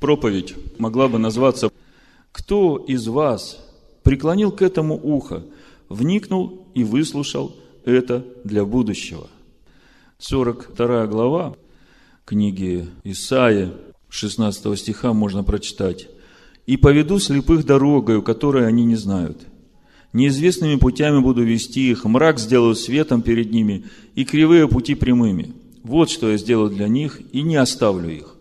проповедь 0.00 0.54
могла 0.78 1.08
бы 1.08 1.18
назваться 1.18 1.70
«Кто 2.32 2.76
из 2.76 3.06
вас 3.06 3.64
преклонил 4.02 4.50
к 4.50 4.62
этому 4.62 4.98
ухо, 5.00 5.44
вникнул 5.88 6.66
и 6.74 6.82
выслушал 6.82 7.54
это 7.84 8.24
для 8.42 8.64
будущего?» 8.64 9.28
42 10.18 11.06
глава 11.06 11.56
книги 12.24 12.88
Исаия, 13.04 13.72
16 14.08 14.78
стиха 14.78 15.12
можно 15.12 15.44
прочитать. 15.44 16.08
«И 16.66 16.76
поведу 16.76 17.18
слепых 17.18 17.64
дорогою, 17.64 18.22
которой 18.22 18.66
они 18.66 18.84
не 18.84 18.96
знают. 18.96 19.38
Неизвестными 20.12 20.76
путями 20.76 21.20
буду 21.20 21.42
вести 21.42 21.90
их, 21.90 22.04
мрак 22.04 22.38
сделаю 22.38 22.74
светом 22.74 23.22
перед 23.22 23.52
ними, 23.52 23.84
и 24.14 24.24
кривые 24.24 24.68
пути 24.68 24.94
прямыми. 24.94 25.54
Вот 25.82 26.10
что 26.10 26.30
я 26.30 26.36
сделаю 26.36 26.70
для 26.70 26.88
них, 26.88 27.20
и 27.32 27.42
не 27.42 27.56
оставлю 27.56 28.10
их. 28.10 28.36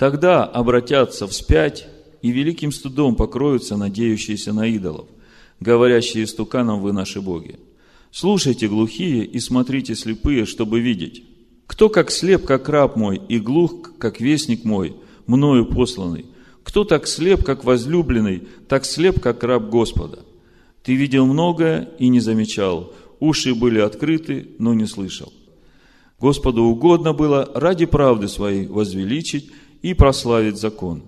Тогда 0.00 0.44
обратятся 0.44 1.26
вспять, 1.26 1.86
и 2.22 2.30
великим 2.30 2.72
студом 2.72 3.16
покроются 3.16 3.76
надеющиеся 3.76 4.54
на 4.54 4.66
идолов, 4.66 5.08
говорящие 5.60 6.26
стуканом 6.26 6.80
вы 6.80 6.94
наши 6.94 7.20
боги. 7.20 7.60
Слушайте 8.10 8.66
глухие 8.66 9.26
и 9.26 9.38
смотрите 9.40 9.94
слепые, 9.94 10.46
чтобы 10.46 10.80
видеть. 10.80 11.22
Кто 11.66 11.90
как 11.90 12.10
слеп, 12.10 12.46
как 12.46 12.70
раб 12.70 12.96
мой, 12.96 13.20
и 13.28 13.38
глух, 13.38 13.98
как 13.98 14.22
вестник 14.22 14.64
мой, 14.64 14.96
мною 15.26 15.66
посланный? 15.66 16.24
Кто 16.62 16.84
так 16.84 17.06
слеп, 17.06 17.44
как 17.44 17.64
возлюбленный, 17.64 18.44
так 18.68 18.86
слеп, 18.86 19.20
как 19.20 19.44
раб 19.44 19.68
Господа? 19.68 20.20
Ты 20.82 20.94
видел 20.94 21.26
многое 21.26 21.90
и 21.98 22.08
не 22.08 22.20
замечал, 22.20 22.94
уши 23.18 23.54
были 23.54 23.80
открыты, 23.80 24.48
но 24.58 24.72
не 24.72 24.86
слышал. 24.86 25.30
Господу 26.18 26.62
угодно 26.62 27.12
было 27.12 27.50
ради 27.54 27.84
правды 27.84 28.28
своей 28.28 28.66
возвеличить 28.66 29.50
и 29.82 29.94
прославить 29.94 30.58
закон. 30.58 31.02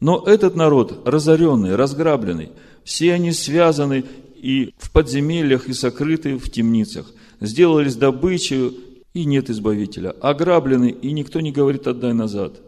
Но 0.00 0.22
этот 0.26 0.56
народ 0.56 1.02
разоренный, 1.06 1.76
разграбленный, 1.76 2.50
все 2.84 3.12
они 3.12 3.32
связаны 3.32 4.04
и 4.36 4.72
в 4.78 4.90
подземельях, 4.90 5.68
и 5.68 5.74
сокрыты 5.74 6.36
в 6.36 6.50
темницах, 6.50 7.12
сделались 7.40 7.96
добычей 7.96 8.78
и 9.12 9.24
нет 9.24 9.50
избавителя. 9.50 10.10
Ограблены, 10.10 10.90
и 10.90 11.12
никто 11.12 11.40
не 11.40 11.52
говорит 11.52 11.86
«отдай 11.86 12.14
назад». 12.14 12.60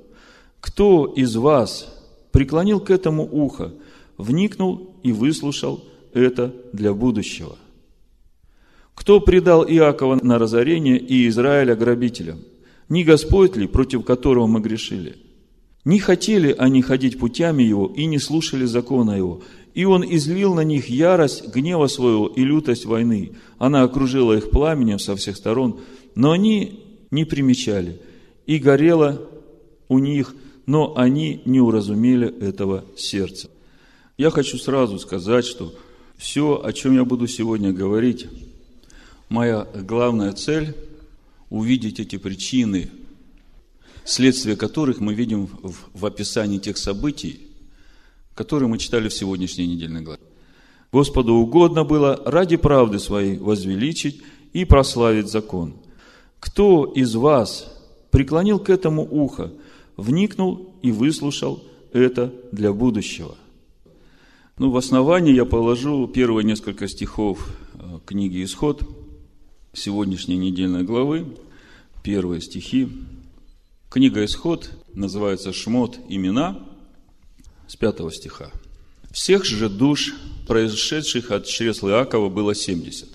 Кто 0.60 1.06
из 1.06 1.34
вас 1.34 1.92
преклонил 2.30 2.78
к 2.78 2.90
этому 2.90 3.28
ухо, 3.30 3.72
вникнул 4.16 4.94
и 5.02 5.12
выслушал 5.12 5.84
это 6.12 6.54
для 6.72 6.94
будущего? 6.94 7.56
Кто 8.94 9.20
предал 9.20 9.64
Иакова 9.66 10.20
на 10.22 10.38
разорение 10.38 10.98
и 10.98 11.26
Израиля 11.28 11.74
грабителям? 11.74 12.40
Не 12.88 13.04
Господь 13.04 13.56
ли, 13.56 13.66
против 13.66 14.04
которого 14.04 14.46
мы 14.46 14.60
грешили? 14.60 15.16
Не 15.84 15.98
хотели 15.98 16.54
они 16.56 16.82
ходить 16.82 17.18
путями 17.18 17.62
его 17.62 17.92
и 17.94 18.04
не 18.06 18.18
слушали 18.18 18.64
закона 18.64 19.12
его. 19.12 19.42
И 19.74 19.84
он 19.84 20.04
излил 20.04 20.54
на 20.54 20.62
них 20.62 20.88
ярость 20.88 21.48
гнева 21.48 21.86
своего 21.86 22.28
и 22.28 22.44
лютость 22.44 22.84
войны. 22.84 23.32
Она 23.58 23.82
окружила 23.82 24.34
их 24.34 24.50
пламенем 24.50 24.98
со 24.98 25.16
всех 25.16 25.36
сторон– 25.36 25.80
но 26.14 26.32
они 26.32 26.80
не 27.10 27.24
примечали, 27.24 28.00
и 28.46 28.58
горело 28.58 29.28
у 29.88 29.98
них, 29.98 30.34
но 30.66 30.96
они 30.96 31.42
не 31.44 31.60
уразумели 31.60 32.28
этого 32.40 32.84
сердца. 32.96 33.50
Я 34.18 34.30
хочу 34.30 34.58
сразу 34.58 34.98
сказать, 34.98 35.44
что 35.44 35.74
все, 36.16 36.60
о 36.62 36.72
чем 36.72 36.94
я 36.94 37.04
буду 37.04 37.26
сегодня 37.26 37.72
говорить, 37.72 38.28
моя 39.28 39.66
главная 39.74 40.32
цель– 40.32 40.74
увидеть 41.50 42.00
эти 42.00 42.16
причины, 42.16 42.90
следствие 44.04 44.56
которых 44.56 45.00
мы 45.00 45.14
видим 45.14 45.46
в, 45.46 45.74
в 45.94 46.06
описании 46.06 46.58
тех 46.58 46.76
событий, 46.76 47.48
которые 48.34 48.68
мы 48.68 48.78
читали 48.78 49.08
в 49.08 49.14
сегодняшней 49.14 49.66
недельной 49.66 50.02
главе. 50.02 50.22
Господу 50.92 51.34
угодно 51.34 51.84
было 51.84 52.20
ради 52.24 52.56
правды 52.56 52.98
своей 52.98 53.38
возвеличить 53.38 54.22
и 54.52 54.64
прославить 54.64 55.30
закон– 55.30 55.74
кто 56.42 56.86
из 56.86 57.14
вас 57.14 57.72
преклонил 58.10 58.58
к 58.58 58.68
этому 58.68 59.06
ухо, 59.08 59.52
вникнул 59.96 60.74
и 60.82 60.90
выслушал 60.90 61.62
это 61.92 62.34
для 62.50 62.72
будущего? 62.72 63.36
Ну, 64.58 64.72
в 64.72 64.76
основании 64.76 65.32
я 65.32 65.44
положу 65.44 66.08
первые 66.08 66.44
несколько 66.44 66.88
стихов 66.88 67.48
э, 67.74 68.00
книги 68.04 68.42
«Исход», 68.42 68.82
сегодняшней 69.72 70.36
недельной 70.36 70.82
главы, 70.82 71.26
первые 72.02 72.40
стихи. 72.40 72.88
Книга 73.92 74.24
«Исход» 74.24 74.70
называется 74.94 75.52
«Шмот. 75.52 75.98
Имена» 76.08 76.58
с 77.68 77.76
пятого 77.76 78.10
стиха. 78.10 78.50
«Всех 79.10 79.44
же 79.44 79.68
душ, 79.68 80.14
произошедших 80.48 81.30
от 81.30 81.44
чресла 81.44 81.90
Иакова, 81.90 82.30
было 82.30 82.54
семьдесят, 82.54 83.10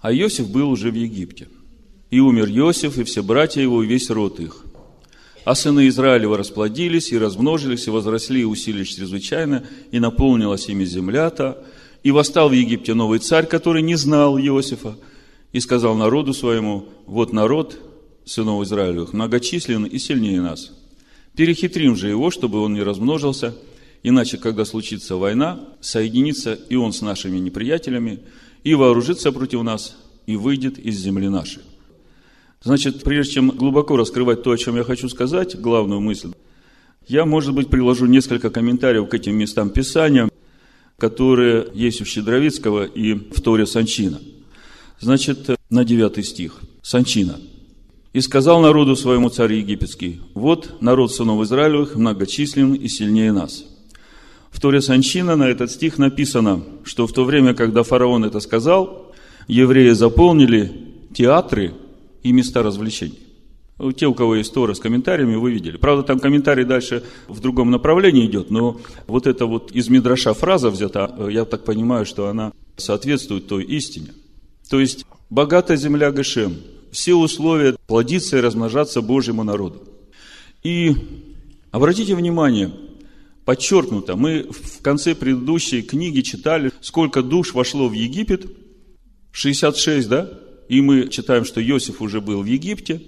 а 0.00 0.14
Иосиф 0.14 0.48
был 0.48 0.70
уже 0.70 0.92
в 0.92 0.94
Египте. 0.94 1.48
И 2.12 2.20
умер 2.20 2.48
Иосиф, 2.50 2.96
и 2.96 3.02
все 3.02 3.24
братья 3.24 3.60
его, 3.60 3.82
и 3.82 3.88
весь 3.88 4.08
род 4.08 4.38
их. 4.38 4.64
А 5.44 5.56
сыны 5.56 5.88
Израилева 5.88 6.38
расплодились, 6.38 7.10
и 7.10 7.18
размножились, 7.18 7.88
и 7.88 7.90
возросли, 7.90 8.42
и 8.42 8.44
усилились 8.44 8.94
чрезвычайно, 8.94 9.66
и 9.90 9.98
наполнилась 9.98 10.68
ими 10.68 10.84
земля-то. 10.84 11.66
И 12.04 12.12
восстал 12.12 12.50
в 12.50 12.52
Египте 12.52 12.94
новый 12.94 13.18
царь, 13.18 13.46
который 13.46 13.82
не 13.82 13.96
знал 13.96 14.38
Иосифа, 14.38 14.96
и 15.50 15.58
сказал 15.58 15.96
народу 15.96 16.34
своему, 16.34 16.88
вот 17.06 17.32
народ 17.32 17.80
сынов 18.26 18.62
Израилевых 18.64 19.14
многочислен 19.14 19.84
и 19.84 19.98
сильнее 19.98 20.42
нас. 20.42 20.72
Перехитрим 21.34 21.96
же 21.96 22.08
его, 22.08 22.30
чтобы 22.30 22.60
он 22.60 22.74
не 22.74 22.82
размножился, 22.82 23.54
иначе, 24.02 24.36
когда 24.36 24.64
случится 24.64 25.16
война, 25.16 25.60
соединится 25.80 26.54
и 26.54 26.76
он 26.76 26.92
с 26.92 27.00
нашими 27.00 27.38
неприятелями, 27.38 28.20
и 28.64 28.74
вооружится 28.74 29.32
против 29.32 29.62
нас, 29.62 29.96
и 30.26 30.36
выйдет 30.36 30.78
из 30.78 30.98
земли 30.98 31.28
нашей. 31.28 31.62
Значит, 32.62 33.04
прежде 33.04 33.34
чем 33.34 33.50
глубоко 33.50 33.96
раскрывать 33.96 34.42
то, 34.42 34.50
о 34.50 34.58
чем 34.58 34.76
я 34.76 34.82
хочу 34.82 35.08
сказать, 35.08 35.58
главную 35.60 36.00
мысль, 36.00 36.32
я, 37.06 37.24
может 37.24 37.54
быть, 37.54 37.68
приложу 37.68 38.06
несколько 38.06 38.50
комментариев 38.50 39.08
к 39.08 39.14
этим 39.14 39.36
местам 39.36 39.70
Писания, 39.70 40.28
которые 40.98 41.68
есть 41.74 42.00
у 42.00 42.04
Щедровицкого 42.04 42.86
и 42.86 43.14
в 43.14 43.40
Торе 43.40 43.66
Санчина. 43.66 44.20
Значит, 44.98 45.50
на 45.70 45.84
9 45.84 46.26
стих. 46.26 46.60
Санчина. 46.82 47.38
«И 48.16 48.20
сказал 48.22 48.62
народу 48.62 48.96
своему 48.96 49.28
царь 49.28 49.52
египетский, 49.52 50.22
вот 50.32 50.80
народ 50.80 51.12
сынов 51.12 51.42
Израилевых 51.42 51.96
многочислен 51.96 52.72
и 52.72 52.88
сильнее 52.88 53.30
нас». 53.30 53.66
В 54.50 54.58
Торе 54.58 54.80
Санчина 54.80 55.36
на 55.36 55.50
этот 55.50 55.70
стих 55.70 55.98
написано, 55.98 56.62
что 56.82 57.06
в 57.06 57.12
то 57.12 57.24
время, 57.24 57.52
когда 57.52 57.82
фараон 57.82 58.24
это 58.24 58.40
сказал, 58.40 59.12
евреи 59.48 59.90
заполнили 59.90 60.72
театры 61.12 61.74
и 62.22 62.32
места 62.32 62.62
развлечений. 62.62 63.18
Те, 63.94 64.06
у 64.06 64.14
кого 64.14 64.36
есть 64.36 64.54
Тора 64.54 64.72
с 64.72 64.80
комментариями, 64.80 65.34
вы 65.34 65.52
видели. 65.52 65.76
Правда, 65.76 66.02
там 66.02 66.18
комментарий 66.18 66.64
дальше 66.64 67.04
в 67.28 67.40
другом 67.40 67.70
направлении 67.70 68.24
идет, 68.24 68.50
но 68.50 68.80
вот 69.08 69.26
эта 69.26 69.44
вот 69.44 69.72
из 69.72 69.90
Мидраша 69.90 70.32
фраза 70.32 70.70
взята, 70.70 71.14
я 71.28 71.44
так 71.44 71.64
понимаю, 71.64 72.06
что 72.06 72.28
она 72.28 72.54
соответствует 72.78 73.46
той 73.46 73.64
истине. 73.64 74.14
То 74.70 74.80
есть, 74.80 75.04
богатая 75.28 75.76
земля 75.76 76.10
Гешем, 76.12 76.54
все 76.96 77.14
условия 77.14 77.76
плодиться 77.86 78.38
и 78.38 78.40
размножаться 78.40 79.02
Божьему 79.02 79.44
народу. 79.44 79.86
И 80.62 80.96
обратите 81.70 82.14
внимание, 82.14 82.72
подчеркнуто, 83.44 84.16
мы 84.16 84.44
в 84.50 84.80
конце 84.80 85.14
предыдущей 85.14 85.82
книги 85.82 86.22
читали, 86.22 86.72
сколько 86.80 87.22
душ 87.22 87.52
вошло 87.52 87.86
в 87.88 87.92
Египет, 87.92 88.46
66, 89.32 90.08
да? 90.08 90.30
и 90.70 90.80
мы 90.80 91.08
читаем, 91.08 91.44
что 91.44 91.62
Иосиф 91.62 92.00
уже 92.00 92.22
был 92.22 92.42
в 92.42 92.46
Египте. 92.46 93.02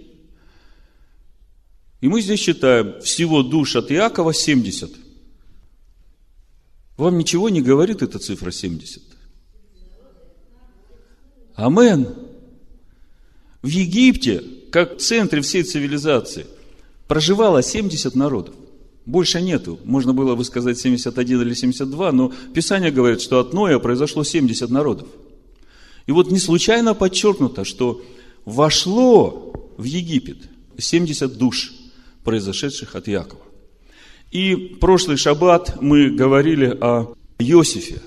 И 2.03 2.09
мы 2.09 2.21
здесь 2.21 2.41
читаем, 2.41 3.01
всего 3.01 3.43
душ 3.43 3.75
от 3.75 3.91
Иакова 3.91 4.35
70. 4.35 4.93
Вам 6.99 7.17
ничего 7.17 7.49
не 7.49 7.63
говорит 7.63 8.03
эта 8.03 8.19
цифра 8.19 8.51
70? 8.51 9.03
Амен. 11.55 12.28
В 13.63 13.69
Египте, 13.69 14.43
как 14.71 14.97
в 14.97 15.01
центре 15.01 15.41
всей 15.41 15.63
цивилизации, 15.63 16.47
проживало 17.09 17.63
70 17.63 18.15
народов. 18.15 18.55
Больше 19.05 19.41
нету. 19.41 19.79
Можно 19.85 20.13
было 20.13 20.37
бы 20.37 20.45
сказать 20.45 20.79
71 20.79 21.41
или 21.41 21.55
72, 21.55 22.13
но 22.13 22.33
Писание 22.55 22.91
говорит, 22.91 23.21
что 23.21 23.41
от 23.41 23.53
Ноя 23.53 23.79
произошло 23.79 24.23
70 24.23 24.71
народов. 24.71 25.09
И 26.07 26.13
вот 26.13 26.31
не 26.31 26.39
случайно 26.39 26.95
подчеркнуто, 26.95 27.65
что 27.65 28.03
вошло 28.45 29.53
в 29.77 29.85
Египет 29.85 30.39
70 30.77 31.37
душ, 31.37 31.73
произошедших 32.25 32.95
от 32.95 33.09
Якова. 33.09 33.43
И 34.31 34.77
прошлый 34.81 35.17
шаббат 35.17 35.81
мы 35.81 36.11
говорили 36.11 36.77
о 36.81 37.15
Иосифе. 37.39 38.01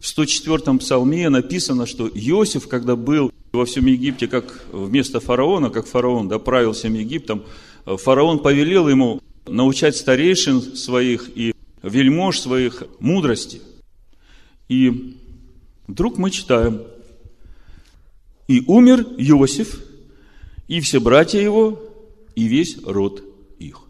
В 0.00 0.04
104-м 0.04 0.78
псалме 0.78 1.28
написано, 1.28 1.86
что 1.86 2.08
Иосиф, 2.08 2.68
когда 2.68 2.94
был 2.94 3.32
во 3.52 3.64
всем 3.64 3.86
Египте, 3.86 4.28
как 4.28 4.64
вместо 4.72 5.18
фараона, 5.20 5.70
как 5.70 5.86
фараон 5.86 6.28
да, 6.28 6.38
правил 6.38 6.72
всем 6.72 6.94
Египтом, 6.94 7.42
фараон 7.84 8.38
повелел 8.38 8.88
ему 8.88 9.20
научать 9.46 9.96
старейшин 9.96 10.76
своих 10.76 11.30
и 11.36 11.54
вельмож 11.82 12.38
своих 12.38 12.84
мудрости. 13.00 13.60
И 14.68 15.16
вдруг 15.88 16.18
мы 16.18 16.30
читаем, 16.30 16.82
и 18.46 18.62
умер 18.66 19.00
Иосиф, 19.18 19.80
и 20.68 20.80
все 20.80 21.00
братья 21.00 21.40
его, 21.40 21.82
и 22.36 22.44
весь 22.44 22.78
род 22.84 23.24
их. 23.58 23.80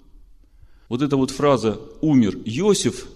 Вот 0.88 1.02
эта 1.02 1.16
вот 1.16 1.30
фраза 1.30 1.78
«умер 2.00 2.38
Иосиф», 2.44 3.06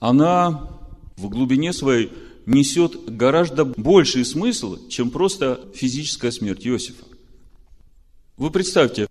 она 0.00 0.68
в 1.16 1.28
глубине 1.28 1.72
своей 1.72 2.10
несет 2.46 3.14
гораздо 3.16 3.64
больший 3.64 4.24
смысл, 4.24 4.88
чем 4.88 5.10
просто 5.10 5.60
физическая 5.74 6.30
смерть 6.30 6.66
Иосифа. 6.66 7.04
Вы 8.36 8.50
представьте, 8.50 9.08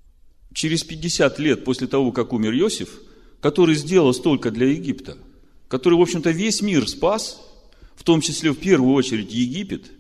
через 0.54 0.84
50 0.84 1.40
лет 1.40 1.64
после 1.64 1.88
того, 1.88 2.12
как 2.12 2.34
умер 2.34 2.54
Иосиф, 2.54 2.90
который 3.40 3.76
сделал 3.76 4.14
столько 4.14 4.52
для 4.52 4.68
Египта, 4.68 5.18
который, 5.68 5.98
в 5.98 6.02
общем-то, 6.02 6.32
весь 6.32 6.62
мир 6.62 6.88
спас, 6.88 7.42
в 7.96 8.04
том 8.04 8.22
числе 8.22 8.52
в 8.52 8.58
первую 8.58 8.94
очередь 8.94 9.32
Египет, 9.32 9.92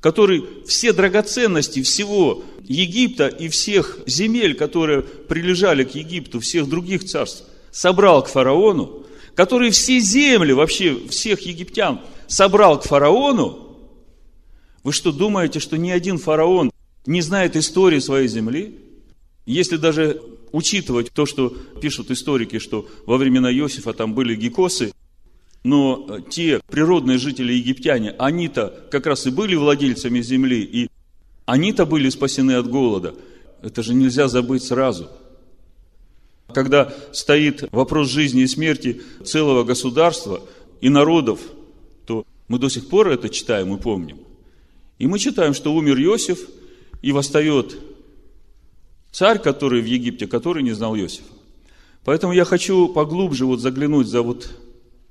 который 0.00 0.44
все 0.66 0.92
драгоценности 0.92 1.82
всего 1.82 2.42
Египта 2.62 3.28
и 3.28 3.48
всех 3.48 3.98
земель, 4.06 4.54
которые 4.54 5.02
прилежали 5.02 5.84
к 5.84 5.94
Египту, 5.94 6.40
всех 6.40 6.68
других 6.68 7.04
царств, 7.04 7.44
собрал 7.70 8.24
к 8.24 8.28
фараону, 8.28 9.04
который 9.34 9.70
все 9.70 10.00
земли, 10.00 10.52
вообще 10.52 10.96
всех 11.08 11.40
египтян 11.42 12.00
собрал 12.30 12.80
к 12.80 12.84
фараону, 12.84 13.76
вы 14.82 14.92
что, 14.92 15.12
думаете, 15.12 15.60
что 15.60 15.76
ни 15.76 15.90
один 15.90 16.16
фараон 16.16 16.70
не 17.04 17.20
знает 17.20 17.56
истории 17.56 17.98
своей 17.98 18.28
земли? 18.28 18.78
Если 19.44 19.76
даже 19.76 20.22
учитывать 20.52 21.10
то, 21.10 21.26
что 21.26 21.50
пишут 21.50 22.10
историки, 22.10 22.58
что 22.58 22.88
во 23.04 23.16
времена 23.18 23.52
Иосифа 23.52 23.92
там 23.92 24.14
были 24.14 24.36
гекосы, 24.36 24.92
но 25.64 26.20
те 26.30 26.60
природные 26.70 27.18
жители 27.18 27.52
египтяне, 27.52 28.14
они-то 28.18 28.86
как 28.90 29.06
раз 29.06 29.26
и 29.26 29.30
были 29.30 29.56
владельцами 29.56 30.22
земли, 30.22 30.62
и 30.62 30.88
они-то 31.44 31.84
были 31.84 32.08
спасены 32.08 32.52
от 32.52 32.70
голода. 32.70 33.14
Это 33.60 33.82
же 33.82 33.92
нельзя 33.92 34.28
забыть 34.28 34.62
сразу. 34.62 35.10
Когда 36.54 36.94
стоит 37.12 37.68
вопрос 37.72 38.08
жизни 38.08 38.42
и 38.42 38.46
смерти 38.46 39.02
целого 39.24 39.64
государства 39.64 40.40
и 40.80 40.88
народов, 40.88 41.40
то 42.06 42.24
мы 42.48 42.58
до 42.58 42.68
сих 42.68 42.88
пор 42.88 43.08
это 43.08 43.28
читаем 43.28 43.74
и 43.74 43.80
помним. 43.80 44.18
И 44.98 45.06
мы 45.06 45.18
читаем, 45.18 45.54
что 45.54 45.74
умер 45.74 45.98
Иосиф, 46.00 46.40
и 47.02 47.12
восстает 47.12 47.78
царь, 49.10 49.38
который 49.38 49.80
в 49.80 49.86
Египте, 49.86 50.26
который 50.26 50.62
не 50.62 50.72
знал 50.72 50.96
Иосифа. 50.96 51.24
Поэтому 52.04 52.32
я 52.32 52.44
хочу 52.44 52.88
поглубже 52.88 53.46
вот 53.46 53.60
заглянуть 53.60 54.06
за 54.06 54.22
вот 54.22 54.50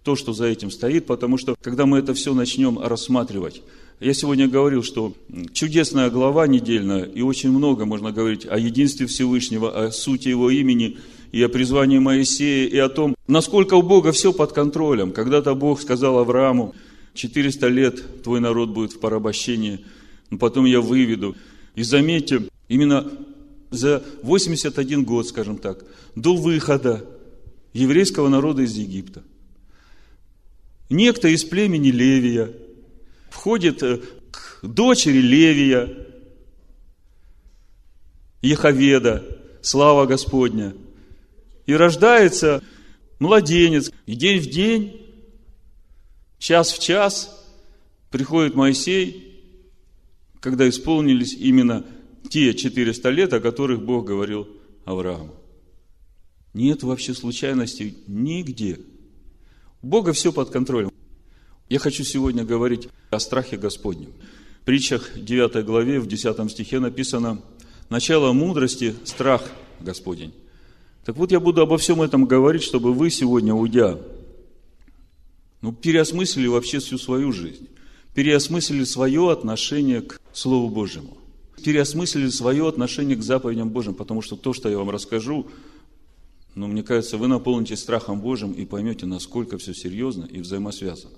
то, 0.03 0.15
что 0.15 0.33
за 0.33 0.45
этим 0.45 0.71
стоит, 0.71 1.05
потому 1.05 1.37
что, 1.37 1.55
когда 1.61 1.85
мы 1.85 1.99
это 1.99 2.13
все 2.13 2.33
начнем 2.33 2.79
рассматривать, 2.79 3.61
я 3.99 4.13
сегодня 4.13 4.47
говорил, 4.47 4.81
что 4.81 5.13
чудесная 5.53 6.09
глава 6.09 6.47
недельная, 6.47 7.03
и 7.03 7.21
очень 7.21 7.51
много 7.51 7.85
можно 7.85 8.11
говорить 8.11 8.45
о 8.49 8.57
единстве 8.57 9.07
Всевышнего, 9.07 9.87
о 9.87 9.91
сути 9.91 10.29
Его 10.29 10.49
имени, 10.49 10.97
и 11.31 11.41
о 11.43 11.49
призвании 11.49 11.99
Моисея, 11.99 12.67
и 12.67 12.77
о 12.77 12.89
том, 12.89 13.15
насколько 13.27 13.75
у 13.75 13.81
Бога 13.81 14.11
все 14.11 14.33
под 14.33 14.53
контролем. 14.53 15.11
Когда-то 15.11 15.53
Бог 15.53 15.81
сказал 15.81 16.17
Аврааму, 16.17 16.73
400 17.13 17.67
лет 17.67 18.23
твой 18.23 18.39
народ 18.39 18.69
будет 18.69 18.93
в 18.93 18.99
порабощении, 18.99 19.85
но 20.29 20.37
потом 20.37 20.65
я 20.65 20.81
выведу. 20.81 21.35
И 21.75 21.83
заметьте, 21.83 22.47
именно 22.67 23.11
за 23.69 24.03
81 24.23 25.03
год, 25.03 25.27
скажем 25.27 25.57
так, 25.57 25.83
до 26.15 26.35
выхода 26.35 27.05
еврейского 27.73 28.29
народа 28.29 28.63
из 28.63 28.75
Египта, 28.75 29.23
некто 30.89 31.27
из 31.27 31.43
племени 31.43 31.89
Левия 31.89 32.51
входит 33.29 33.83
э, 33.83 33.99
к 34.31 34.59
дочери 34.63 35.19
Левия, 35.19 35.89
Еховеда, 38.41 39.23
слава 39.61 40.05
Господня, 40.05 40.73
и 41.69 41.73
рождается 41.75 42.63
младенец, 43.19 43.91
и 44.07 44.15
день 44.15 44.39
в 44.41 44.49
день, 44.49 45.05
час 46.39 46.71
в 46.71 46.79
час 46.79 47.47
приходит 48.09 48.55
Моисей, 48.55 49.39
когда 50.39 50.67
исполнились 50.67 51.35
именно 51.35 51.85
те 52.27 52.55
400 52.55 53.09
лет, 53.11 53.33
о 53.33 53.39
которых 53.39 53.83
Бог 53.83 54.07
говорил 54.07 54.47
Аврааму. 54.83 55.35
Нет 56.55 56.81
вообще 56.81 57.13
случайностей 57.13 57.99
нигде. 58.07 58.79
У 59.83 59.87
Бога 59.87 60.11
все 60.13 60.33
под 60.33 60.49
контролем. 60.49 60.91
Я 61.69 61.77
хочу 61.77 62.03
сегодня 62.03 62.43
говорить 62.43 62.89
о 63.11 63.19
страхе 63.19 63.57
Господнем. 63.57 64.11
В 64.63 64.65
притчах 64.65 65.11
9 65.15 65.63
главе, 65.63 65.99
в 65.99 66.07
10 66.07 66.49
стихе 66.49 66.79
написано 66.79 67.43
«Начало 67.91 68.33
мудрости– 68.33 68.95
страх 69.05 69.43
Господень». 69.79 70.33
Так 71.05 71.15
вот, 71.15 71.31
я 71.31 71.39
буду 71.39 71.61
обо 71.61 71.77
всем 71.77 72.01
этом 72.01 72.25
говорить, 72.25 72.63
чтобы 72.63 72.93
вы 72.93 73.09
сегодня, 73.09 73.53
уйдя, 73.53 73.97
ну, 75.61 75.73
переосмыслили 75.73 76.47
вообще 76.47 76.79
всю 76.79 76.97
свою 76.97 77.31
жизнь, 77.31 77.67
переосмыслили 78.13 78.83
свое 78.83 79.31
отношение 79.31 80.01
к 80.01 80.19
Слову 80.33 80.69
Божьему, 80.69 81.17
переосмыслили 81.63 82.29
свое 82.29 82.67
отношение 82.67 83.15
к 83.17 83.23
заповедям 83.23 83.69
Божьим, 83.69 83.93
потому 83.93 84.21
что 84.21 84.35
то, 84.35 84.53
что 84.53 84.69
я 84.69 84.77
вам 84.77 84.89
расскажу, 84.89 85.47
ну, 86.55 86.67
мне 86.67 86.83
кажется, 86.83 87.17
вы 87.17 87.27
наполнитесь 87.27 87.79
страхом 87.79 88.21
Божьим 88.21 88.51
и 88.51 88.65
поймете, 88.65 89.05
насколько 89.05 89.57
все 89.57 89.73
серьезно 89.73 90.25
и 90.25 90.39
взаимосвязано. 90.39 91.13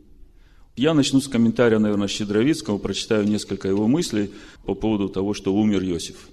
Я 0.76 0.94
начну 0.94 1.20
с 1.20 1.28
комментария, 1.28 1.80
наверное, 1.80 2.08
Щедровицкого, 2.08 2.78
прочитаю 2.78 3.28
несколько 3.28 3.68
его 3.68 3.88
мыслей 3.88 4.32
по 4.66 4.74
поводу 4.74 5.10
того, 5.10 5.34
что 5.34 5.54
умер 5.54 5.84
Иосиф. 5.84 6.30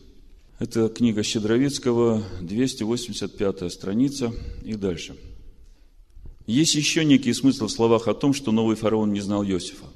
Это 0.58 0.88
книга 0.88 1.22
Щедровицкого, 1.22 2.24
285 2.40 3.72
страница 3.72 4.32
и 4.64 4.74
дальше. 4.74 5.14
Есть 6.48 6.74
еще 6.74 7.04
некий 7.04 7.32
смысл 7.32 7.68
в 7.68 7.70
словах 7.70 8.08
о 8.08 8.14
том, 8.14 8.34
что 8.34 8.50
новый 8.50 8.74
фараон 8.74 9.12
не 9.12 9.20
знал 9.20 9.44
Иосифа. 9.44 9.86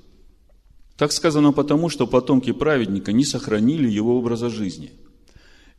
Так 0.97 1.11
сказано 1.11 1.53
потому, 1.53 1.88
что 1.88 2.06
потомки 2.06 2.53
праведника 2.53 3.11
не 3.11 3.25
сохранили 3.25 3.91
его 3.91 4.17
образа 4.17 4.50
жизни 4.50 4.93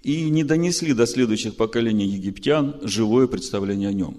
и 0.02 0.30
не 0.30 0.44
донесли 0.44 0.94
до 0.94 1.06
следующих 1.06 1.56
поколений 1.56 2.08
египтян 2.08 2.76
живое 2.82 3.28
представление 3.28 3.88
о 3.88 3.94
нем. 3.94 4.18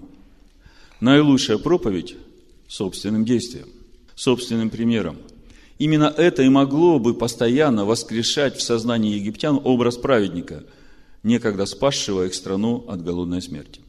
Наилучшая 0.99 1.59
проповедь 1.59 2.15
собственным 2.67 3.23
действием, 3.23 3.67
собственным 4.15 4.71
примером. 4.71 5.17
Именно 5.77 6.13
это 6.15 6.43
и 6.43 6.49
могло 6.49 6.99
бы 6.99 7.13
постоянно 7.13 7.85
воскрешать 7.85 8.55
в 8.55 8.61
сознании 8.61 9.15
египтян 9.15 9.59
образ 9.63 9.97
праведника, 9.97 10.63
некогда 11.23 11.65
спасшего 11.65 12.25
их 12.25 12.33
страну 12.33 12.85
от 12.87 13.03
голодной 13.03 13.41
смерти. 13.41 13.81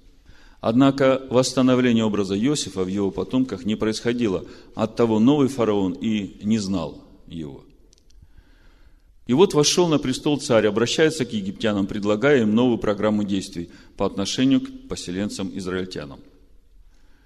Однако 0.60 1.22
восстановление 1.30 2.04
образа 2.04 2.36
Иосифа 2.36 2.82
в 2.82 2.88
его 2.88 3.10
потомках 3.10 3.64
не 3.64 3.76
происходило. 3.76 4.44
От 4.74 4.96
того 4.96 5.20
новый 5.20 5.48
фараон 5.48 5.92
и 5.92 6.38
не 6.42 6.58
знал 6.58 7.04
его. 7.28 7.64
И 9.26 9.32
вот 9.32 9.54
вошел 9.54 9.88
на 9.88 9.98
престол 9.98 10.38
царь, 10.38 10.66
обращается 10.66 11.24
к 11.24 11.32
египтянам, 11.32 11.86
предлагая 11.86 12.42
им 12.42 12.54
новую 12.54 12.78
программу 12.78 13.22
действий 13.22 13.70
по 13.96 14.06
отношению 14.06 14.60
к 14.60 14.88
поселенцам-израильтянам. 14.88 16.20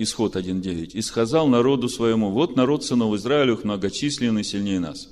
Исход 0.02 0.34
1.9. 0.34 0.92
«И 0.94 1.02
сказал 1.02 1.46
народу 1.46 1.90
своему, 1.90 2.30
вот 2.30 2.56
народ 2.56 2.82
сынов 2.84 3.14
Израилевых 3.16 3.64
многочисленный, 3.64 4.44
сильнее 4.44 4.80
нас». 4.80 5.10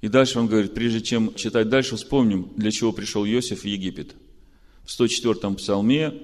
И 0.00 0.08
дальше 0.08 0.38
он 0.38 0.46
говорит, 0.46 0.72
прежде 0.72 1.02
чем 1.02 1.34
читать 1.34 1.68
дальше, 1.68 1.96
вспомним, 1.96 2.48
для 2.56 2.70
чего 2.70 2.92
пришел 2.92 3.26
Иосиф 3.26 3.60
в 3.60 3.66
Египет. 3.66 4.14
В 4.84 4.88
104-м 4.98 5.56
псалме 5.56 6.14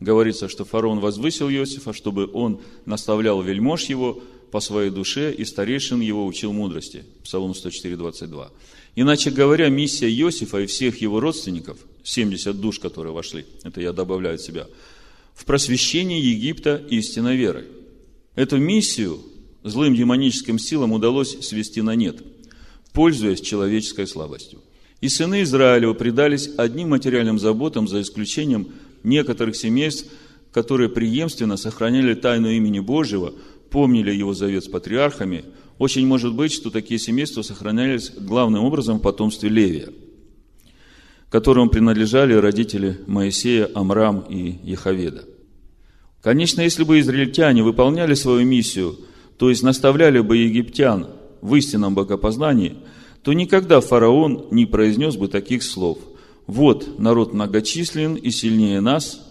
говорится, 0.00 0.48
что 0.48 0.64
фараон 0.64 0.98
возвысил 0.98 1.48
Иосифа, 1.48 1.92
чтобы 1.92 2.28
он 2.32 2.60
наставлял 2.86 3.40
вельмож 3.40 3.84
его 3.84 4.20
по 4.50 4.58
своей 4.58 4.90
душе, 4.90 5.32
и 5.32 5.44
старейшин 5.44 6.00
его 6.00 6.26
учил 6.26 6.52
мудрости. 6.52 7.04
Псалом 7.22 7.54
104, 7.54 7.96
22. 7.96 8.50
Иначе 8.96 9.30
говоря, 9.30 9.68
миссия 9.68 10.12
Иосифа 10.12 10.58
и 10.58 10.66
всех 10.66 11.00
его 11.00 11.20
родственников, 11.20 11.78
70 12.02 12.60
душ, 12.60 12.80
которые 12.80 13.12
вошли, 13.12 13.46
это 13.62 13.80
я 13.80 13.92
добавляю 13.92 14.34
от 14.34 14.40
себя, 14.40 14.66
в 15.40 15.46
просвещение 15.46 16.20
Египта 16.20 16.84
истинной 16.90 17.34
верой. 17.34 17.64
Эту 18.34 18.58
миссию 18.58 19.20
злым 19.64 19.94
демоническим 19.94 20.58
силам 20.58 20.92
удалось 20.92 21.40
свести 21.40 21.80
на 21.80 21.94
нет, 21.94 22.22
пользуясь 22.92 23.40
человеческой 23.40 24.06
слабостью. 24.06 24.58
И 25.00 25.08
сыны 25.08 25.42
Израилева 25.42 25.94
предались 25.94 26.50
одним 26.58 26.90
материальным 26.90 27.38
заботам, 27.38 27.88
за 27.88 28.02
исключением 28.02 28.68
некоторых 29.02 29.56
семейств, 29.56 30.12
которые 30.52 30.90
преемственно 30.90 31.56
сохраняли 31.56 32.12
тайну 32.12 32.50
имени 32.50 32.80
Божьего, 32.80 33.32
помнили 33.70 34.12
его 34.12 34.34
завет 34.34 34.64
с 34.64 34.68
патриархами, 34.68 35.46
очень 35.78 36.06
может 36.06 36.34
быть, 36.34 36.52
что 36.52 36.68
такие 36.68 37.00
семейства 37.00 37.40
сохранялись 37.40 38.10
главным 38.10 38.62
образом 38.64 38.98
в 38.98 39.02
потомстве 39.02 39.48
Левия, 39.48 39.88
которому 41.30 41.70
принадлежали 41.70 42.34
родители 42.34 42.98
Моисея, 43.06 43.70
Амрам 43.74 44.20
и 44.28 44.58
Еховеда. 44.64 45.24
Конечно, 46.20 46.60
если 46.60 46.84
бы 46.84 47.00
израильтяне 47.00 47.62
выполняли 47.62 48.14
свою 48.14 48.44
миссию, 48.44 48.98
то 49.38 49.48
есть 49.48 49.62
наставляли 49.62 50.20
бы 50.20 50.36
египтян 50.36 51.06
в 51.40 51.54
истинном 51.54 51.94
богопознании, 51.94 52.76
то 53.22 53.32
никогда 53.32 53.80
фараон 53.80 54.46
не 54.50 54.66
произнес 54.66 55.16
бы 55.16 55.28
таких 55.28 55.62
слов. 55.62 55.98
Вот 56.46 56.98
народ 56.98 57.32
многочислен 57.32 58.14
и 58.16 58.30
сильнее 58.30 58.80
нас, 58.80 59.26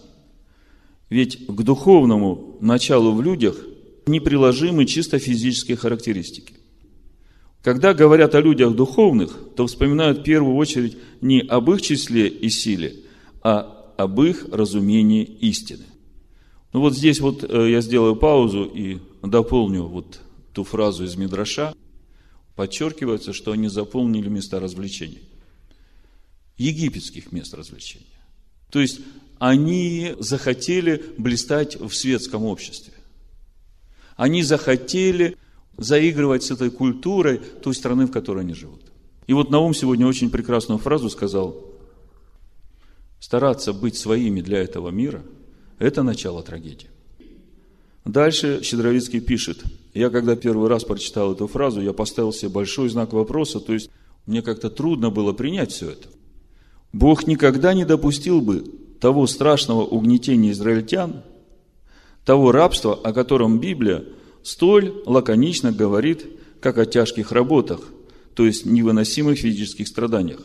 ведь 1.10 1.46
к 1.46 1.62
духовному 1.62 2.56
началу 2.60 3.12
в 3.12 3.22
людях 3.22 3.56
неприложимы 4.06 4.86
чисто 4.86 5.18
физические 5.18 5.76
характеристики. 5.76 6.54
Когда 7.62 7.92
говорят 7.92 8.34
о 8.34 8.40
людях 8.40 8.74
духовных, 8.74 9.38
то 9.54 9.66
вспоминают 9.66 10.20
в 10.20 10.22
первую 10.22 10.56
очередь 10.56 10.96
не 11.20 11.40
об 11.40 11.70
их 11.70 11.82
числе 11.82 12.28
и 12.28 12.48
силе, 12.48 12.96
а 13.42 13.92
об 13.98 14.20
их 14.22 14.46
разумении 14.50 15.24
истины. 15.24 15.84
Ну 16.72 16.80
вот 16.80 16.96
здесь 16.96 17.20
вот 17.20 17.44
э, 17.44 17.70
я 17.70 17.80
сделаю 17.82 18.16
паузу 18.16 18.64
и 18.64 18.98
дополню 19.22 19.82
вот 19.84 20.20
ту 20.54 20.64
фразу 20.64 21.04
из 21.04 21.16
Мидраша. 21.16 21.74
Подчеркивается, 22.56 23.32
что 23.32 23.52
они 23.52 23.68
заполнили 23.68 24.28
места 24.28 24.60
развлечений. 24.60 25.22
Египетских 26.56 27.32
мест 27.32 27.54
развлечения. 27.54 28.06
То 28.70 28.80
есть, 28.80 29.00
они 29.38 30.14
захотели 30.18 31.02
блистать 31.16 31.76
в 31.80 31.92
светском 31.92 32.44
обществе. 32.44 32.92
Они 34.16 34.42
захотели 34.42 35.36
заигрывать 35.76 36.42
с 36.42 36.50
этой 36.50 36.70
культурой 36.70 37.40
той 37.62 37.74
страны, 37.74 38.06
в 38.06 38.12
которой 38.12 38.40
они 38.40 38.54
живут. 38.54 38.82
И 39.26 39.32
вот 39.32 39.50
Наум 39.50 39.74
сегодня 39.74 40.06
очень 40.06 40.30
прекрасную 40.30 40.78
фразу 40.78 41.08
сказал. 41.08 41.56
Стараться 43.20 43.72
быть 43.72 43.96
своими 43.96 44.40
для 44.40 44.58
этого 44.58 44.90
мира– 44.90 45.22
это 45.78 46.02
начало 46.02 46.42
трагедии. 46.42 46.88
Дальше 48.04 48.60
Щедровицкий 48.62 49.20
пишет. 49.20 49.62
Я 49.94 50.10
когда 50.10 50.36
первый 50.36 50.68
раз 50.68 50.84
прочитал 50.84 51.32
эту 51.32 51.46
фразу, 51.46 51.80
я 51.80 51.92
поставил 51.92 52.32
себе 52.32 52.50
большой 52.50 52.88
знак 52.88 53.12
вопроса, 53.12 53.60
то 53.60 53.72
есть 53.72 53.90
мне 54.26 54.42
как-то 54.42 54.70
трудно 54.70 55.10
было 55.10 55.32
принять 55.32 55.72
все 55.72 55.90
это. 55.90 56.08
Бог 56.92 57.26
никогда 57.26 57.74
не 57.74 57.84
допустил 57.84 58.40
бы 58.40 58.64
того 59.00 59.26
страшного 59.26 59.82
угнетения 59.82 60.50
израильтян, 60.50 61.22
того 62.24 62.52
рабства, 62.52 62.94
о 62.94 63.12
котором 63.12 63.60
Библия 63.60 64.04
столь 64.42 65.02
лаконично 65.06 65.72
говорит, 65.72 66.26
как 66.60 66.78
о 66.78 66.86
тяжких 66.86 67.32
работах, 67.32 67.80
то 68.34 68.46
есть 68.46 68.66
невыносимых 68.66 69.38
физических 69.38 69.88
страданиях. 69.88 70.40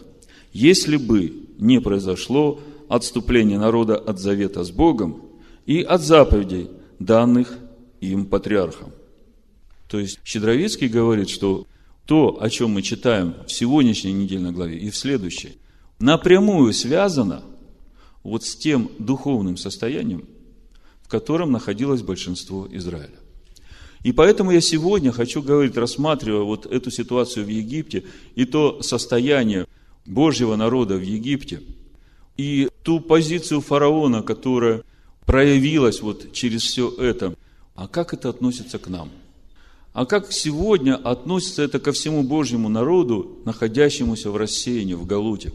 Если 0.53 0.97
бы 0.97 1.47
не 1.57 1.81
произошло 1.81 2.59
отступление 2.87 3.59
народа 3.59 3.97
от 3.97 4.19
завета 4.19 4.63
с 4.63 4.71
Богом 4.71 5.23
и 5.65 5.81
от 5.81 6.01
заповедей, 6.01 6.69
данных 6.99 7.57
им 8.01 8.25
патриархам. 8.25 8.91
То 9.89 9.99
есть 9.99 10.19
Щедровицкий 10.23 10.87
говорит, 10.87 11.29
что 11.29 11.67
то, 12.05 12.41
о 12.41 12.49
чем 12.49 12.71
мы 12.71 12.81
читаем 12.81 13.35
в 13.47 13.51
сегодняшней 13.51 14.13
недельной 14.13 14.51
главе 14.51 14.77
и 14.77 14.89
в 14.89 14.95
следующей, 14.95 15.57
напрямую 15.99 16.73
связано 16.73 17.43
вот 18.23 18.43
с 18.43 18.55
тем 18.55 18.91
духовным 18.99 19.57
состоянием, 19.57 20.25
в 21.01 21.07
котором 21.07 21.51
находилось 21.51 22.01
большинство 22.01 22.67
Израиля. 22.71 23.17
И 24.05 24.11
поэтому 24.11 24.51
я 24.51 24.61
сегодня 24.61 25.11
хочу 25.11 25.41
говорить, 25.41 25.75
рассматривая 25.77 26.43
вот 26.43 26.67
эту 26.67 26.91
ситуацию 26.91 27.43
в 27.43 27.47
Египте 27.49 28.03
и 28.35 28.45
то 28.45 28.83
состояние 28.83 29.65
Божьего 30.05 30.55
народа 30.55 30.95
в 30.95 31.01
Египте, 31.01 31.63
и 32.37 32.69
ту 32.83 32.99
позицию 32.99 33.61
фараона, 33.61 34.21
которая 34.21 34.83
проявилась 35.25 36.03
вот 36.03 36.33
через 36.33 36.61
все 36.61 36.87
это, 36.99 37.35
а 37.73 37.87
как 37.87 38.13
это 38.13 38.29
относится 38.29 38.77
к 38.77 38.89
нам? 38.89 39.09
А 39.91 40.05
как 40.05 40.31
сегодня 40.31 40.97
относится 40.97 41.63
это 41.63 41.79
ко 41.79 41.91
всему 41.91 42.21
Божьему 42.21 42.69
народу, 42.69 43.39
находящемуся 43.43 44.29
в 44.29 44.37
рассеянии, 44.37 44.93
в 44.93 45.07
Галуте? 45.07 45.51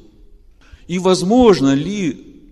И 0.88 0.98
возможно 0.98 1.72
ли 1.72 2.42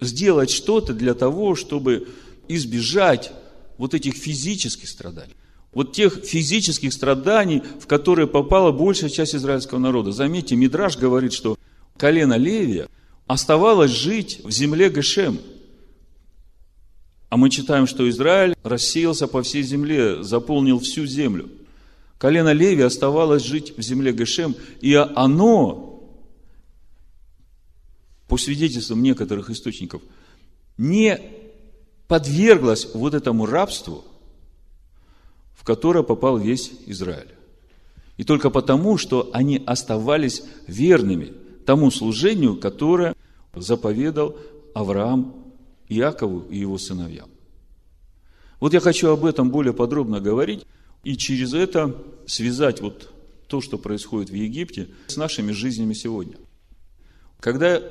сделать 0.00 0.50
что-то 0.50 0.94
для 0.94 1.14
того, 1.14 1.56
чтобы 1.56 2.06
избежать 2.46 3.32
вот 3.78 3.94
этих 3.94 4.14
физических 4.14 4.88
страданий? 4.88 5.34
Вот 5.72 5.92
тех 5.92 6.24
физических 6.24 6.92
страданий, 6.92 7.62
в 7.80 7.86
которые 7.86 8.26
попала 8.26 8.72
большая 8.72 9.08
часть 9.08 9.34
израильского 9.36 9.78
народа. 9.78 10.10
Заметьте, 10.10 10.56
Мидраш 10.56 10.96
говорит, 10.96 11.32
что 11.32 11.56
колено 11.96 12.36
Левия 12.36 12.88
оставалось 13.26 13.92
жить 13.92 14.40
в 14.42 14.50
земле 14.50 14.90
Гешем. 14.90 15.38
А 17.28 17.36
мы 17.36 17.48
читаем, 17.48 17.86
что 17.86 18.08
Израиль 18.10 18.56
рассеялся 18.64 19.28
по 19.28 19.42
всей 19.42 19.62
земле, 19.62 20.24
заполнил 20.24 20.80
всю 20.80 21.06
землю. 21.06 21.48
Колено 22.18 22.52
Леви 22.52 22.82
оставалось 22.82 23.44
жить 23.44 23.78
в 23.78 23.80
земле 23.80 24.12
Гешем, 24.12 24.56
и 24.80 24.94
оно, 24.94 26.02
по 28.26 28.36
свидетельствам 28.36 29.02
некоторых 29.02 29.48
источников, 29.48 30.02
не 30.76 31.20
подверглось 32.08 32.88
вот 32.92 33.14
этому 33.14 33.46
рабству, 33.46 34.04
в 35.60 35.64
которое 35.64 36.02
попал 36.02 36.38
весь 36.38 36.72
Израиль. 36.86 37.34
И 38.16 38.24
только 38.24 38.48
потому, 38.48 38.96
что 38.96 39.28
они 39.34 39.62
оставались 39.66 40.42
верными 40.66 41.34
тому 41.66 41.90
служению, 41.90 42.56
которое 42.56 43.14
заповедал 43.54 44.38
Авраам 44.72 45.34
Иакову 45.90 46.46
и 46.48 46.58
его 46.58 46.78
сыновьям. 46.78 47.28
Вот 48.58 48.72
я 48.72 48.80
хочу 48.80 49.10
об 49.10 49.26
этом 49.26 49.50
более 49.50 49.74
подробно 49.74 50.18
говорить 50.20 50.64
и 51.04 51.14
через 51.18 51.52
это 51.52 51.94
связать 52.26 52.80
вот 52.80 53.12
то, 53.46 53.60
что 53.60 53.76
происходит 53.76 54.30
в 54.30 54.34
Египте, 54.34 54.88
с 55.08 55.18
нашими 55.18 55.52
жизнями 55.52 55.92
сегодня. 55.92 56.36
Когда 57.38 57.82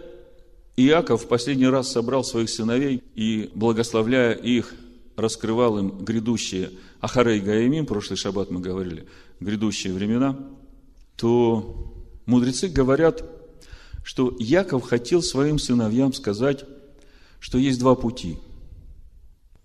Иаков 0.75 1.25
в 1.25 1.27
последний 1.27 1.67
раз 1.67 1.91
собрал 1.91 2.23
своих 2.23 2.49
сыновей 2.49 3.03
и, 3.13 3.51
благословляя 3.53 4.33
их, 4.33 4.73
раскрывал 5.19 5.77
им 5.77 5.89
грядущие 6.03 6.71
Ахарей 7.01 7.39
Гаимим, 7.39 7.85
прошлый 7.85 8.17
шаббат 8.17 8.51
мы 8.51 8.59
говорили, 8.59 9.07
грядущие 9.39 9.93
времена, 9.93 10.37
то 11.15 11.93
мудрецы 12.25 12.67
говорят, 12.67 13.23
что 14.03 14.35
Яков 14.39 14.83
хотел 14.83 15.21
своим 15.21 15.59
сыновьям 15.59 16.13
сказать, 16.13 16.65
что 17.39 17.57
есть 17.57 17.79
два 17.79 17.95
пути. 17.95 18.37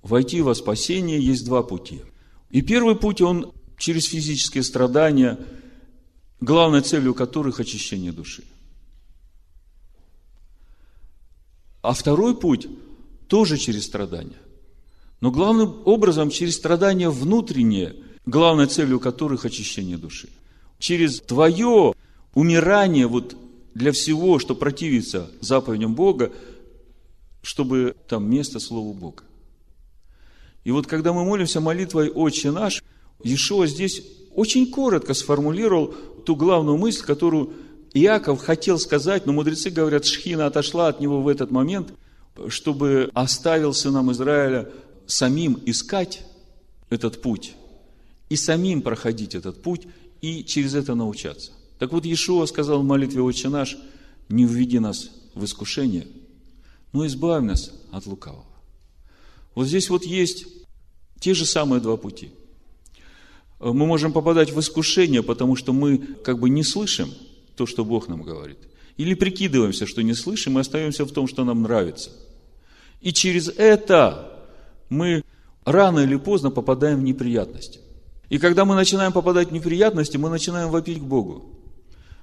Войти 0.02 0.42
во 0.42 0.54
спасение 0.54 1.20
есть 1.20 1.44
два 1.44 1.62
пути. 1.62 2.02
И 2.50 2.61
первый 2.61 2.94
путь, 2.94 3.20
он 3.20 3.52
через 3.78 4.04
физические 4.04 4.62
страдания, 4.62 5.38
главной 6.40 6.82
целью 6.82 7.14
которых 7.14 7.61
очищение 7.61 8.12
души. 8.12 8.44
А 11.82 11.92
второй 11.92 12.37
путь 12.37 12.66
тоже 13.28 13.56
через 13.56 13.84
страдания. 13.84 14.38
Но 15.24 15.30
главным 15.30 15.80
образом 15.86 16.28
через 16.28 16.56
страдания 16.56 17.08
внутренние, 17.08 17.96
главной 18.26 18.66
целью 18.66 19.00
которых 19.00 19.46
очищение 19.46 19.96
души. 19.96 20.28
Через 20.78 21.18
твое 21.20 21.94
умирание 22.34 23.06
вот 23.06 23.34
для 23.72 23.92
всего, 23.92 24.38
что 24.38 24.54
противится 24.54 25.30
заповедям 25.40 25.94
Бога, 25.94 26.30
чтобы 27.40 27.96
там 28.06 28.28
место 28.28 28.60
Слову 28.60 28.92
Бога. 28.92 29.22
И 30.62 30.70
вот 30.70 30.86
когда 30.86 31.14
мы 31.14 31.24
молимся 31.24 31.58
молитвой 31.58 32.10
«Отче 32.10 32.50
наш», 32.50 32.84
Иешуа 33.22 33.66
здесь 33.66 34.02
очень 34.34 34.70
коротко 34.70 35.14
сформулировал 35.14 35.94
ту 36.26 36.36
главную 36.36 36.76
мысль, 36.76 37.02
которую 37.02 37.54
Иаков 37.94 38.42
хотел 38.42 38.78
сказать, 38.78 39.24
но 39.24 39.32
мудрецы 39.32 39.70
говорят, 39.70 40.04
Шхина 40.04 40.44
отошла 40.44 40.88
от 40.88 41.00
него 41.00 41.22
в 41.22 41.28
этот 41.28 41.50
момент, 41.50 41.94
чтобы 42.48 43.10
оставил 43.14 43.72
сынам 43.72 44.12
Израиля 44.12 44.68
самим 45.06 45.61
искать 45.66 46.23
этот 46.90 47.23
путь 47.23 47.54
и 48.28 48.37
самим 48.37 48.82
проходить 48.82 49.34
этот 49.34 49.62
путь 49.62 49.87
и 50.20 50.44
через 50.44 50.75
это 50.75 50.94
научаться. 50.94 51.52
Так 51.78 51.92
вот, 51.92 52.04
Иешуа 52.04 52.46
сказал 52.46 52.80
в 52.80 52.84
молитве 52.84 53.23
«Отче 53.23 53.49
наш», 53.49 53.76
не 54.28 54.44
введи 54.44 54.78
нас 54.78 55.11
в 55.34 55.44
искушение– 55.44 56.06
но 56.94 57.04
избавь 57.06 57.42
нас 57.42 57.73
от 57.90 58.06
лукавого. 58.06 58.46
Вот 59.54 59.66
здесь 59.66 59.90
вот 59.90 60.04
есть 60.04 60.46
те 61.18 61.34
же 61.34 61.44
самые 61.44 61.80
два 61.80 61.96
пути. 61.96 62.30
Мы 63.58 63.87
можем 63.87 64.12
попадать 64.12 64.52
в 64.52 64.61
искушение, 64.61 65.23
потому 65.23 65.56
что 65.56 65.73
мы 65.73 65.99
как 65.99 66.38
бы 66.38 66.49
не 66.49 66.62
слышим 66.62 67.11
то, 67.56 67.66
что 67.66 67.84
Бог 67.84 68.08
нам 68.08 68.23
говорит. 68.23 68.58
Или 68.96 69.14
прикидываемся, 69.14 69.87
что 69.87 70.02
не 70.02 70.14
слышим, 70.14 70.56
и 70.56 70.61
остаемся 70.61 71.04
в 71.04 71.11
том, 71.11 71.26
что 71.26 71.44
нам 71.44 71.62
нравится. 71.62 72.12
И 73.00 73.12
через 73.12 73.49
это 73.49 74.33
мы 74.94 75.24
рано 75.64 76.00
или 76.00 76.16
поздно 76.16 76.50
попадаем 76.50 77.00
в 77.00 77.02
неприятности. 77.02 77.80
И 78.28 78.38
когда 78.38 78.64
мы 78.64 78.74
начинаем 78.74 79.12
попадать 79.12 79.48
в 79.48 79.52
неприятности, 79.52 80.16
мы 80.16 80.30
начинаем 80.30 80.70
вопить 80.70 81.00
к 81.00 81.04
Богу. 81.04 81.44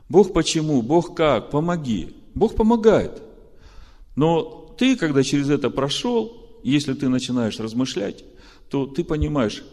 Бог 0.09 0.33
почему? 0.33 0.81
Бог 0.81 1.15
как? 1.15 1.51
Помоги. 1.51 2.15
Бог 2.33 2.55
помогает. 2.55 3.21
Но 4.15 4.75
ты, 4.77 4.95
когда 4.95 5.23
через 5.23 5.49
это 5.49 5.69
прошел, 5.69 6.59
если 6.63 6.93
ты 6.93 7.07
начинаешь 7.07 7.59
размышлять, 7.59 8.23
то 8.69 8.85
ты 8.85 9.03
понимаешь, 9.03 9.63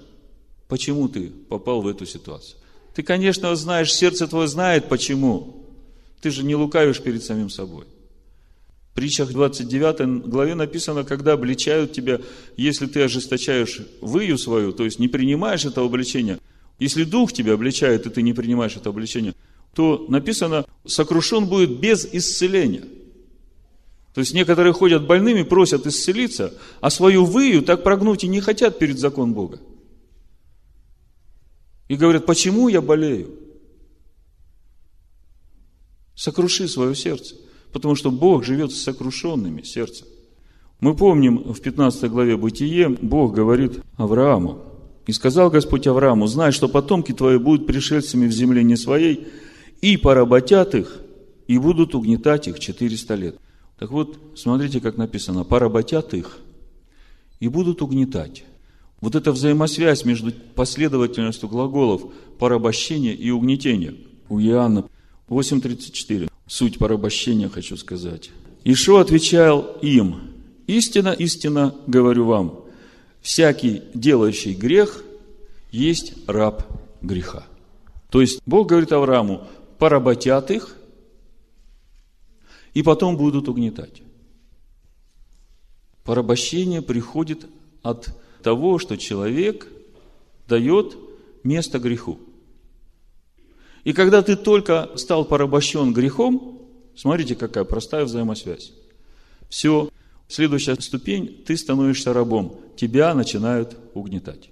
почему 0.68 1.08
ты 1.08 1.30
попал 1.30 1.82
в 1.82 1.88
эту 1.88 2.06
ситуацию. 2.06 2.58
Ты, 2.94 3.02
конечно, 3.02 3.54
знаешь, 3.56 3.92
сердце 3.92 4.26
твое 4.26 4.48
знает, 4.48 4.88
почему. 4.88 5.64
Ты 6.20 6.30
же 6.30 6.44
не 6.44 6.56
лукавишь 6.56 7.00
перед 7.00 7.22
самим 7.22 7.50
собой. 7.50 7.84
Притчах 8.98 9.30
29 9.30 10.26
главе 10.28 10.56
написано, 10.56 11.04
когда 11.04 11.34
обличают 11.34 11.92
тебя, 11.92 12.20
если 12.56 12.88
ты 12.88 13.02
ожесточаешь 13.02 13.82
выю 14.00 14.36
свою, 14.36 14.72
то 14.72 14.84
есть 14.84 14.98
не 14.98 15.06
принимаешь 15.06 15.64
это 15.64 15.82
обличение, 15.82 16.40
если 16.80 17.04
дух 17.04 17.32
тебя 17.32 17.52
обличает, 17.52 18.06
и 18.06 18.10
ты 18.10 18.22
не 18.22 18.32
принимаешь 18.32 18.74
это 18.74 18.88
обличение, 18.88 19.36
то 19.72 20.04
написано, 20.08 20.66
сокрушен 20.84 21.46
будет 21.46 21.78
без 21.78 22.08
исцеления. 22.12 22.86
То 24.14 24.20
есть 24.20 24.34
некоторые 24.34 24.72
ходят 24.72 25.06
больными, 25.06 25.44
просят 25.44 25.86
исцелиться, 25.86 26.52
а 26.80 26.90
свою 26.90 27.24
выю 27.24 27.62
так 27.62 27.84
прогнуть 27.84 28.24
и 28.24 28.28
не 28.28 28.40
хотят 28.40 28.80
перед 28.80 28.98
закон 28.98 29.32
Бога. 29.32 29.60
И 31.86 31.94
говорят, 31.94 32.26
почему 32.26 32.66
я 32.66 32.82
болею? 32.82 33.30
Сокруши 36.16 36.66
свое 36.66 36.96
сердце, 36.96 37.36
потому 37.72 37.94
что 37.94 38.10
Бог 38.10 38.44
живет 38.44 38.72
с 38.72 38.82
сокрушенными 38.82 39.62
сердцем. 39.62 40.06
Мы 40.80 40.94
помним 40.94 41.52
в 41.52 41.60
15 41.60 42.10
главе 42.10 42.36
Бытие, 42.36 42.88
Бог 42.88 43.34
говорит 43.34 43.82
Аврааму, 43.96 44.62
и 45.06 45.12
сказал 45.12 45.50
Господь 45.50 45.86
Аврааму, 45.86 46.26
знай, 46.26 46.52
что 46.52 46.68
потомки 46.68 47.12
твои 47.12 47.38
будут 47.38 47.66
пришельцами 47.66 48.26
в 48.26 48.32
земле 48.32 48.62
не 48.62 48.76
своей, 48.76 49.26
и 49.80 49.96
поработят 49.96 50.74
их, 50.74 51.00
и 51.46 51.58
будут 51.58 51.94
угнетать 51.94 52.46
их 52.46 52.60
400 52.60 53.14
лет. 53.14 53.40
Так 53.78 53.90
вот, 53.90 54.18
смотрите, 54.36 54.80
как 54.80 54.96
написано, 54.96 55.44
поработят 55.44 56.14
их, 56.14 56.38
и 57.40 57.48
будут 57.48 57.82
угнетать. 57.82 58.44
Вот 59.00 59.14
эта 59.14 59.32
взаимосвязь 59.32 60.04
между 60.04 60.32
последовательностью 60.54 61.48
глаголов 61.48 62.02
порабощения 62.38 63.14
и 63.14 63.30
угнетения. 63.30 63.94
У 64.28 64.40
Иоанна 64.40 64.84
8.34. 65.28 66.28
Суть 66.48 66.78
порабощения, 66.78 67.50
хочу 67.50 67.76
сказать. 67.76 68.30
Ишо 68.64 68.96
отвечал 68.96 69.76
им, 69.82 70.32
истина, 70.66 71.10
истина, 71.10 71.74
говорю 71.86 72.24
вам, 72.24 72.64
всякий 73.20 73.82
делающий 73.92 74.54
грех 74.54 75.04
есть 75.70 76.14
раб 76.26 76.66
греха. 77.02 77.46
То 78.10 78.22
есть 78.22 78.40
Бог 78.46 78.68
говорит 78.68 78.92
Аврааму, 78.92 79.46
поработят 79.78 80.50
их, 80.50 80.74
и 82.72 82.82
потом 82.82 83.18
будут 83.18 83.48
угнетать. 83.48 84.02
Порабощение 86.02 86.80
приходит 86.80 87.46
от 87.82 88.08
того, 88.42 88.78
что 88.78 88.96
человек 88.96 89.68
дает 90.48 90.96
место 91.44 91.78
греху. 91.78 92.18
И 93.88 93.94
когда 93.94 94.20
ты 94.20 94.36
только 94.36 94.90
стал 94.96 95.24
порабощен 95.24 95.94
грехом, 95.94 96.60
смотрите, 96.94 97.34
какая 97.34 97.64
простая 97.64 98.04
взаимосвязь. 98.04 98.74
Все, 99.48 99.88
следующая 100.28 100.74
ступень, 100.78 101.42
ты 101.46 101.56
становишься 101.56 102.12
рабом, 102.12 102.60
тебя 102.76 103.14
начинают 103.14 103.78
угнетать. 103.94 104.50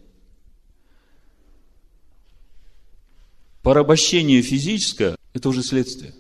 Порабощение 3.62 4.40
физическое– 4.40 5.16
это 5.35 5.50
уже 5.50 5.62
следствие. 5.62 6.14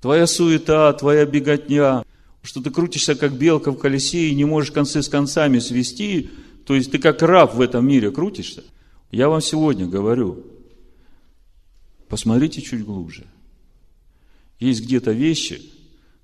Твоя 0.00 0.28
суета, 0.28 0.92
твоя 0.92 1.26
беготня, 1.26 2.04
что 2.42 2.62
ты 2.62 2.70
крутишься 2.70 3.16
как 3.16 3.32
белка 3.32 3.72
в 3.72 3.76
колесе 3.76 4.28
и 4.28 4.36
не 4.36 4.44
можешь 4.44 4.70
концы 4.70 5.02
с 5.02 5.08
концами 5.08 5.58
свести, 5.58 6.30
то 6.64 6.76
есть 6.76 6.92
ты 6.92 6.98
как 6.98 7.22
раб 7.22 7.56
в 7.56 7.60
этом 7.60 7.84
мире 7.88 8.12
крутишься. 8.12 8.62
Я 9.10 9.28
вам 9.28 9.40
сегодня 9.40 9.88
говорю, 9.88 10.44
посмотрите 12.08 12.60
чуть 12.62 12.84
глубже. 12.84 13.26
Есть 14.58 14.82
где-то 14.82 15.12
вещи, 15.12 15.62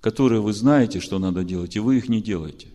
которые 0.01 0.41
вы 0.41 0.53
знаете, 0.53 1.01
что 1.01 1.19
надо 1.19 1.45
делать, 1.45 1.77
и 1.77 1.81
вы 1.81 1.99
их 1.99 2.09
не 2.09 2.21
делаете. 2.21 2.69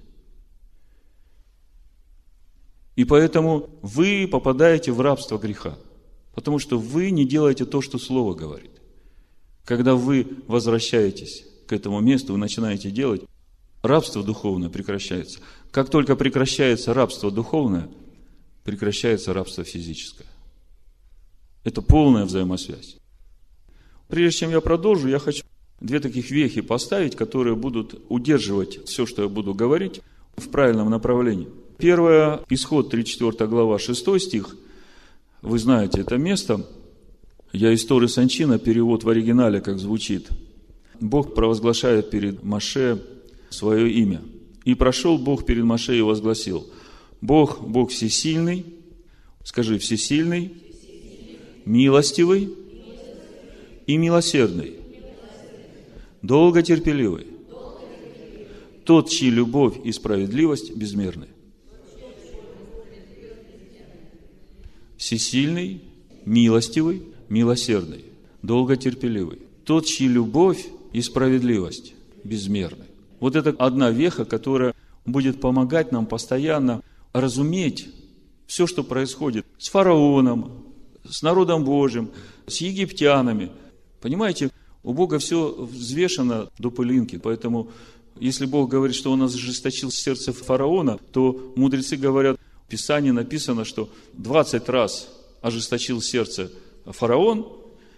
И 2.95 3.05
поэтому 3.05 3.69
вы 3.81 4.27
попадаете 4.29 4.91
в 4.91 4.99
рабство 4.99 5.37
греха, 5.37 5.77
потому 6.33 6.59
что 6.59 6.77
вы 6.77 7.11
не 7.11 7.25
делаете 7.25 7.65
то, 7.65 7.81
что 7.81 7.97
Слово 7.97 8.33
говорит. 8.33 8.71
Когда 9.63 9.95
вы 9.95 10.27
возвращаетесь 10.47 11.45
к 11.67 11.73
этому 11.73 11.99
месту, 12.01 12.33
вы 12.33 12.39
начинаете 12.39 12.91
делать, 12.91 13.21
рабство 13.83 14.23
духовное 14.23 14.69
прекращается. 14.69 15.39
Как 15.71 15.89
только 15.89 16.15
прекращается 16.15 16.93
рабство 16.93 17.31
духовное, 17.31 17.89
прекращается 18.63 19.33
рабство 19.33 19.63
физическое. 19.63 20.27
Это 21.63 21.81
полная 21.81 22.25
взаимосвязь. 22.25 22.98
Прежде 24.09 24.39
чем 24.39 24.49
я 24.49 24.59
продолжу, 24.59 25.07
я 25.07 25.19
хочу 25.19 25.43
две 25.79 25.99
таких 25.99 26.31
вехи 26.31 26.61
поставить, 26.61 27.15
которые 27.15 27.55
будут 27.55 28.01
удерживать 28.09 28.85
все, 28.85 29.05
что 29.05 29.21
я 29.21 29.29
буду 29.29 29.53
говорить, 29.53 30.01
в 30.35 30.49
правильном 30.49 30.89
направлении. 30.89 31.47
Первое, 31.77 32.41
исход 32.49 32.89
34 32.89 33.47
глава, 33.47 33.77
6 33.77 34.19
стих. 34.19 34.57
Вы 35.41 35.59
знаете 35.59 36.01
это 36.01 36.17
место. 36.17 36.65
Я 37.53 37.71
из 37.71 37.85
Торы 37.85 38.07
Санчина, 38.07 38.57
перевод 38.57 39.03
в 39.03 39.09
оригинале, 39.09 39.61
как 39.61 39.77
звучит. 39.79 40.29
Бог 40.99 41.35
провозглашает 41.35 42.09
перед 42.09 42.43
Маше 42.43 43.01
свое 43.49 43.91
имя. 43.91 44.21
И 44.65 44.73
прошел 44.73 45.17
Бог 45.17 45.45
перед 45.45 45.63
Маше 45.63 45.97
и 45.97 46.01
возгласил, 46.01 46.67
Бог, 47.21 47.61
Бог 47.61 47.91
всесильный, 47.91 48.65
скажи, 49.43 49.77
всесильный, 49.77 50.53
милостивый 51.65 52.49
и 53.89 53.97
милосердный, 53.97 54.75
долготерпеливый, 56.21 57.25
тот, 58.85 59.09
чьи 59.09 59.31
любовь 59.31 59.77
и 59.83 59.91
справедливость 59.91 60.75
безмерны. 60.75 61.25
Всесильный, 64.95 65.81
милостивый, 66.23 67.01
милосердный, 67.29 68.05
долготерпеливый. 68.43 69.39
Тот, 69.65 69.87
чьи 69.87 70.07
любовь 70.07 70.67
и 70.93 71.01
справедливость 71.01 71.95
безмерны. 72.23 72.85
Вот 73.19 73.35
это 73.35 73.55
одна 73.57 73.89
веха, 73.89 74.23
которая 74.23 74.75
будет 75.07 75.41
помогать 75.41 75.91
нам 75.91 76.05
постоянно 76.05 76.83
разуметь 77.11 77.89
все, 78.45 78.67
что 78.67 78.83
происходит 78.83 79.47
с 79.57 79.67
фараоном, 79.69 80.63
с 81.09 81.23
народом 81.23 81.65
Божьим, 81.65 82.11
с 82.45 82.57
египтянами. 82.57 83.49
Понимаете, 84.01 84.49
у 84.83 84.93
Бога 84.93 85.19
все 85.19 85.53
взвешено 85.57 86.49
до 86.57 86.71
пылинки, 86.71 87.17
поэтому 87.17 87.69
если 88.19 88.45
Бог 88.45 88.69
говорит, 88.69 88.95
что 88.95 89.11
Он 89.11 89.23
ожесточил 89.23 89.91
сердце 89.91 90.33
фараона, 90.33 90.99
то 91.11 91.53
мудрецы 91.55 91.95
говорят, 91.95 92.39
в 92.65 92.69
Писании 92.69 93.11
написано, 93.11 93.65
что 93.65 93.89
20 94.13 94.69
раз 94.69 95.09
ожесточил 95.41 96.01
сердце 96.01 96.51
фараон, 96.85 97.47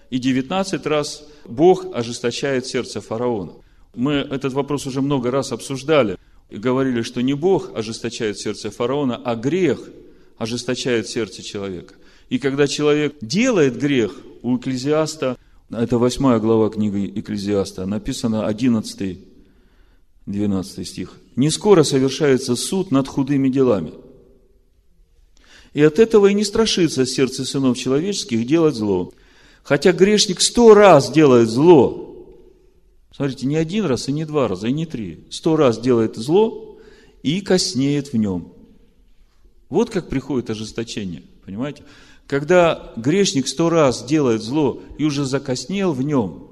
и 0.09 0.17
19 0.17 0.85
раз 0.85 1.23
Бог 1.45 1.85
ожесточает 1.93 2.67
сердце 2.67 3.01
фараона. 3.01 3.53
Мы 3.95 4.13
этот 4.13 4.53
вопрос 4.53 4.85
уже 4.85 5.01
много 5.01 5.31
раз 5.31 5.51
обсуждали 5.51 6.17
и 6.49 6.57
говорили, 6.57 7.01
что 7.01 7.21
не 7.21 7.33
Бог 7.33 7.71
ожесточает 7.75 8.37
сердце 8.37 8.71
фараона, 8.71 9.21
а 9.23 9.35
грех 9.35 9.79
ожесточает 10.37 11.07
сердце 11.07 11.41
человека. 11.43 11.95
И 12.29 12.39
когда 12.39 12.67
человек 12.67 13.15
делает 13.21 13.77
грех, 13.77 14.15
у 14.41 14.57
Экклезиаста, 14.57 15.37
это 15.71 15.97
восьмая 15.97 16.39
глава 16.39 16.69
книги 16.69 17.11
Экклезиаста, 17.19 17.85
написано 17.85 18.45
11 18.47 19.19
12 20.25 20.87
стих. 20.87 21.17
«Не 21.35 21.49
скоро 21.49 21.83
совершается 21.83 22.55
суд 22.55 22.91
над 22.91 23.07
худыми 23.07 23.49
делами. 23.49 23.93
И 25.73 25.81
от 25.81 25.99
этого 25.99 26.27
и 26.27 26.33
не 26.33 26.43
страшится 26.43 27.05
сердце 27.05 27.45
сынов 27.45 27.77
человеческих 27.77 28.45
делать 28.45 28.75
зло. 28.75 29.13
Хотя 29.63 29.93
грешник 29.93 30.41
сто 30.41 30.73
раз 30.73 31.11
делает 31.11 31.49
зло, 31.49 32.11
Смотрите, 33.21 33.45
не 33.45 33.57
один 33.57 33.85
раз, 33.85 34.07
и 34.07 34.11
не 34.11 34.25
два 34.25 34.47
раза, 34.47 34.67
и 34.67 34.71
не 34.71 34.85
три. 34.85 35.25
Сто 35.29 35.55
раз 35.55 35.79
делает 35.79 36.15
зло 36.15 36.79
и 37.21 37.41
коснеет 37.41 38.13
в 38.13 38.17
нем. 38.17 38.53
Вот 39.69 39.89
как 39.89 40.09
приходит 40.09 40.49
ожесточение, 40.49 41.23
понимаете? 41.45 41.83
Когда 42.31 42.93
грешник 42.95 43.45
сто 43.45 43.69
раз 43.69 44.05
делает 44.05 44.41
зло 44.41 44.81
и 44.97 45.03
уже 45.03 45.25
закоснел 45.25 45.91
в 45.91 46.01
нем, 46.01 46.47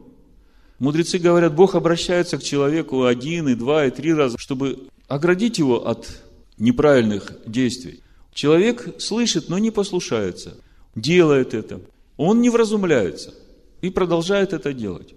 мудрецы 0.78 1.20
говорят, 1.20 1.56
Бог 1.56 1.74
обращается 1.74 2.38
к 2.38 2.44
человеку 2.44 3.06
один, 3.06 3.48
и 3.48 3.56
два, 3.56 3.86
и 3.86 3.90
три 3.90 4.14
раза, 4.14 4.38
чтобы 4.38 4.90
оградить 5.08 5.58
его 5.58 5.88
от 5.88 6.22
неправильных 6.58 7.32
действий. 7.46 8.02
Человек 8.34 8.96
слышит, 9.00 9.48
но 9.48 9.58
не 9.58 9.72
послушается, 9.72 10.58
делает 10.96 11.54
это. 11.54 11.80
Он 12.18 12.42
не 12.42 12.50
вразумляется 12.50 13.34
и 13.80 13.90
продолжает 13.90 14.52
это 14.52 14.74
делать. 14.74 15.14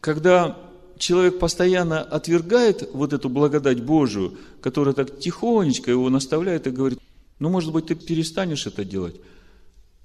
Когда 0.00 0.58
человек 0.98 1.38
постоянно 1.38 2.02
отвергает 2.02 2.90
вот 2.92 3.14
эту 3.14 3.30
благодать 3.30 3.80
Божию, 3.80 4.36
которая 4.60 4.92
так 4.92 5.18
тихонечко 5.18 5.90
его 5.90 6.10
наставляет 6.10 6.66
и 6.66 6.70
говорит, 6.70 6.98
ну, 7.38 7.48
может 7.48 7.72
быть, 7.72 7.86
ты 7.86 7.94
перестанешь 7.94 8.66
это 8.66 8.84
делать. 8.84 9.16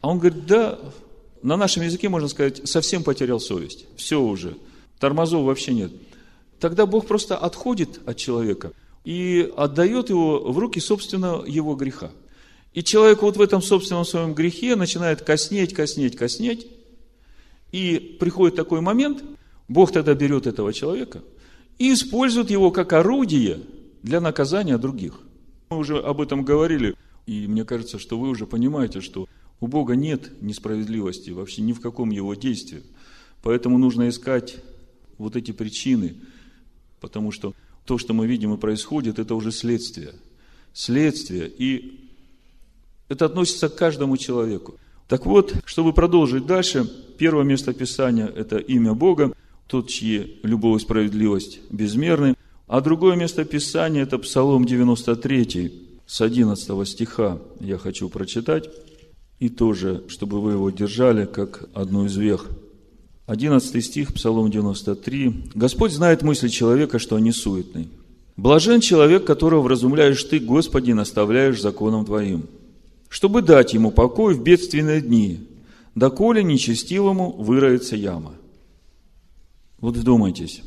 А 0.02 0.10
он 0.10 0.20
говорит, 0.20 0.46
да, 0.46 0.80
на 1.42 1.58
нашем 1.58 1.84
языке 1.84 2.10
можно 2.10 2.28
сказать, 2.28 2.68
совсем 2.68 3.04
потерял 3.04 3.40
совесть. 3.40 3.86
Все 3.96 4.22
уже. 4.22 4.58
Тормозов 5.00 5.46
вообще 5.46 5.74
нет. 5.74 5.92
Тогда 6.60 6.86
Бог 6.86 7.08
просто 7.08 7.38
отходит 7.38 8.00
от 8.06 8.18
человека 8.18 8.74
и 9.04 9.52
отдает 9.56 10.10
его 10.10 10.52
в 10.52 10.58
руки, 10.58 10.80
собственно, 10.80 11.44
его 11.46 11.76
греха. 11.76 12.12
И 12.74 12.84
человек 12.84 13.22
вот 13.22 13.38
в 13.38 13.42
этом 13.42 13.62
собственном 13.62 14.06
своем 14.06 14.34
грехе 14.34 14.76
начинает 14.76 15.22
коснеть, 15.22 15.74
коснеть, 15.74 16.16
коснеть. 16.16 16.68
И 17.72 18.18
приходит 18.20 18.56
такой 18.56 18.82
момент, 18.82 19.24
Бог 19.68 19.92
тогда 19.92 20.14
берет 20.14 20.48
этого 20.48 20.74
человека 20.74 21.22
и 21.78 21.94
использует 21.94 22.50
его 22.50 22.72
как 22.72 22.94
орудие 22.94 23.62
для 24.04 24.22
наказания 24.22 24.78
других. 24.78 25.20
Мы 25.70 25.78
уже 25.78 26.00
об 26.00 26.22
этом 26.22 26.44
говорили, 26.44 26.96
и 27.26 27.48
мне 27.48 27.66
кажется, 27.66 28.00
что 28.00 28.18
вы 28.18 28.30
уже 28.30 28.46
понимаете, 28.46 29.02
что 29.02 29.28
у 29.60 29.68
Бога 29.68 29.96
нет 29.96 30.42
несправедливости 30.42 31.32
вообще 31.32 31.62
ни 31.62 31.74
в 31.74 31.82
каком 31.82 32.12
его 32.12 32.34
действии. 32.36 32.84
Поэтому 33.42 33.78
нужно 33.78 34.10
искать 34.10 34.58
вот 35.18 35.36
эти 35.36 35.52
причины, 35.52 36.16
потому 37.00 37.32
что 37.32 37.54
то, 37.86 37.98
что 37.98 38.14
мы 38.14 38.28
видим 38.28 38.54
и 38.54 38.58
происходит, 38.58 39.20
это 39.20 39.36
уже 39.36 39.52
следствие. 39.52 40.14
Следствие. 40.74 41.50
И 41.50 42.10
это 43.08 43.26
относится 43.26 43.70
к 43.70 43.76
каждому 43.76 44.18
человеку. 44.18 44.76
Так 45.08 45.26
вот, 45.26 45.56
чтобы 45.66 45.94
продолжить 45.94 46.46
дальше, 46.46 46.90
первое 47.18 47.46
место 47.46 47.74
Писания– 47.74 48.28
это 48.36 48.58
имя 48.58 48.94
Бога, 48.94 49.34
тот, 49.68 49.88
чьи 49.88 50.40
любовь 50.44 50.82
и 50.82 50.86
справедливость 50.86 51.62
безмерны. 51.72 52.36
А 52.68 52.82
другое 52.82 53.16
место 53.16 53.46
Писания– 53.46 54.04
это 54.04 54.18
Псалом 54.18 54.66
93, 54.66 55.88
с 56.06 56.22
11 56.22 56.88
стиха 56.88 57.40
я 57.60 57.78
хочу 57.78 58.10
прочитать, 58.10 58.70
и 59.40 59.50
тоже, 59.50 60.04
чтобы 60.08 60.42
вы 60.42 60.54
его 60.54 60.70
держали 60.70 61.26
как 61.26 61.70
одну 61.74 62.06
из 62.06 62.16
вех. 62.18 62.48
11 63.28 63.86
стих, 63.86 64.14
Псалом 64.14 64.50
93. 64.50 65.52
«Господь 65.54 65.92
знает 65.92 66.22
мысли 66.22 66.48
человека, 66.48 66.98
что 66.98 67.18
они 67.18 67.32
суетны. 67.32 67.88
Блажен 68.38 68.80
человек, 68.80 69.26
которого 69.26 69.62
вразумляешь 69.62 70.24
ты, 70.24 70.40
Господи, 70.40 70.92
наставляешь 70.92 71.62
законом 71.62 72.06
Твоим, 72.06 72.46
чтобы 73.10 73.42
дать 73.42 73.74
ему 73.74 73.92
покой 73.92 74.34
в 74.34 74.44
бедственные 74.44 75.02
дни, 75.02 75.48
доколе 75.94 76.44
нечестивому 76.44 77.32
выроется 77.32 77.96
яма». 77.96 78.34
Вот 79.80 79.96
вдумайтесь. 79.98 80.62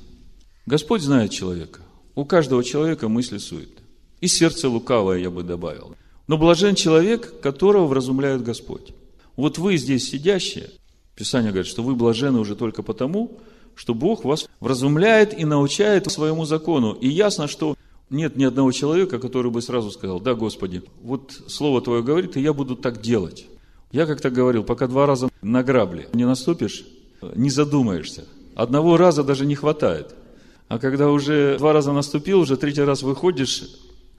Господь 0.67 1.03
знает 1.03 1.33
человека. 1.33 1.81
У 2.15 2.25
каждого 2.25 2.63
человека 2.63 3.09
мысли 3.09 3.39
суетны. 3.39 3.83
И 4.21 4.29
сердце 4.29 4.69
лукавое, 4.69 5.19
я 5.19 5.31
бы 5.31 5.43
добавил. 5.43 5.97
Но 6.31 6.39
блажен 6.39 6.77
человек, 6.77 7.41
которого 7.41 7.89
вразумляет 7.89 8.45
Господь. 8.45 8.93
Вот 9.35 9.59
вы 9.59 9.77
здесь 9.77 10.09
сидящие, 10.09 10.71
Писание 11.17 11.51
говорит, 11.51 11.69
что 11.69 11.83
вы 11.83 11.97
блажены 11.97 12.39
уже 12.39 12.55
только 12.55 12.85
потому, 12.85 13.41
что 13.75 13.95
Бог 13.95 14.25
вас 14.25 14.49
вразумляет 14.61 15.37
и 15.37 15.45
научает 15.45 16.09
своему 16.09 16.45
закону. 16.45 16.93
И 16.93 17.09
ясно, 17.09 17.49
что 17.49 17.77
нет 18.11 18.37
ни 18.37 18.45
одного 18.45 18.71
человека, 18.71 19.19
который 19.19 19.51
бы 19.51 19.61
сразу 19.61 19.91
сказал, 19.91 20.21
да, 20.21 20.35
Господи, 20.35 20.85
вот 21.03 21.37
Слово 21.49 21.83
Твое 21.83 22.05
говорит, 22.05 22.37
и 22.37 22.41
я 22.41 22.53
буду 22.53 22.77
так 22.77 23.01
делать. 23.01 23.47
Я 23.91 24.07
как-то 24.07 24.31
говорил, 24.31 24.63
пока 24.63 24.87
два 24.87 25.07
раза 25.07 25.31
на 25.43 25.65
грабли 25.65 26.07
не 26.13 26.27
наступишь, 26.27 26.87
не 27.35 27.51
задумаешься. 27.51 28.25
Одного 28.55 28.97
раза 28.97 29.25
даже 29.25 29.47
не 29.47 29.57
хватает. 29.57 30.15
А 30.69 30.79
когда 30.79 31.11
уже 31.11 31.59
два 31.59 31.73
раза 31.73 31.91
наступил, 31.91 32.39
уже 32.39 32.57
третий 32.57 32.83
раз 32.83 33.03
выходишь, 33.03 33.65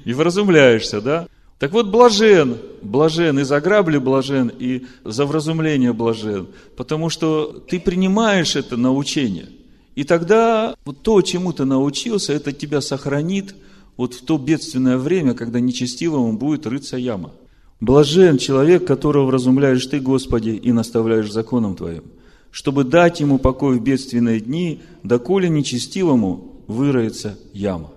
и 0.04 0.12
вразумляешься, 0.14 1.00
да? 1.00 1.30
Так 1.62 1.74
вот, 1.74 1.92
блажен, 1.92 2.58
блажен, 2.82 3.38
и 3.38 3.44
за 3.44 3.62
грабли 3.62 4.00
блажен, 4.00 4.52
и 4.58 4.88
за 5.06 5.28
вразумление 5.28 5.94
блажен, 5.94 6.48
потому 6.76 7.12
что 7.12 7.64
ты 7.70 7.80
принимаешь 7.80 8.56
это 8.56 8.78
научение. 8.78 9.48
И 9.94 10.04
тогда 10.04 10.74
вот 10.86 11.04
то, 11.04 11.22
чему 11.22 11.54
ты 11.54 11.66
научился, 11.66 12.34
это 12.34 12.52
тебя 12.52 12.82
сохранит 12.82 13.54
вот 13.96 14.16
в 14.16 14.26
то 14.26 14.40
бедственное 14.40 14.98
время, 14.98 15.36
когда 15.36 15.60
нечестивому 15.60 16.34
будет 16.34 16.66
рыться 16.66 16.98
яма. 16.98 17.32
Блажен 17.80 18.40
человек, 18.40 18.88
которого 18.88 19.28
вразумляешь 19.28 19.86
ты, 19.86 20.00
Господи, 20.00 20.50
и 20.50 20.72
наставляешь 20.72 21.32
законом 21.32 21.76
Твоим, 21.76 22.06
чтобы 22.50 22.86
дать 22.86 23.20
ему 23.20 23.38
покой 23.38 23.78
в 23.78 23.84
бедственные 23.84 24.40
дни, 24.40 24.82
доколе 25.04 25.48
нечестивому 25.48 26.64
выроется 26.66 27.38
яма. 27.54 27.92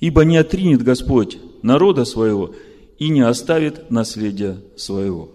Ибо 0.00 0.24
не 0.24 0.36
отринет 0.36 0.82
Господь 0.82 1.38
народа 1.62 2.04
своего 2.04 2.56
и 2.98 3.08
не 3.08 3.20
оставит 3.20 3.90
наследия 3.90 4.60
своего. 4.76 5.32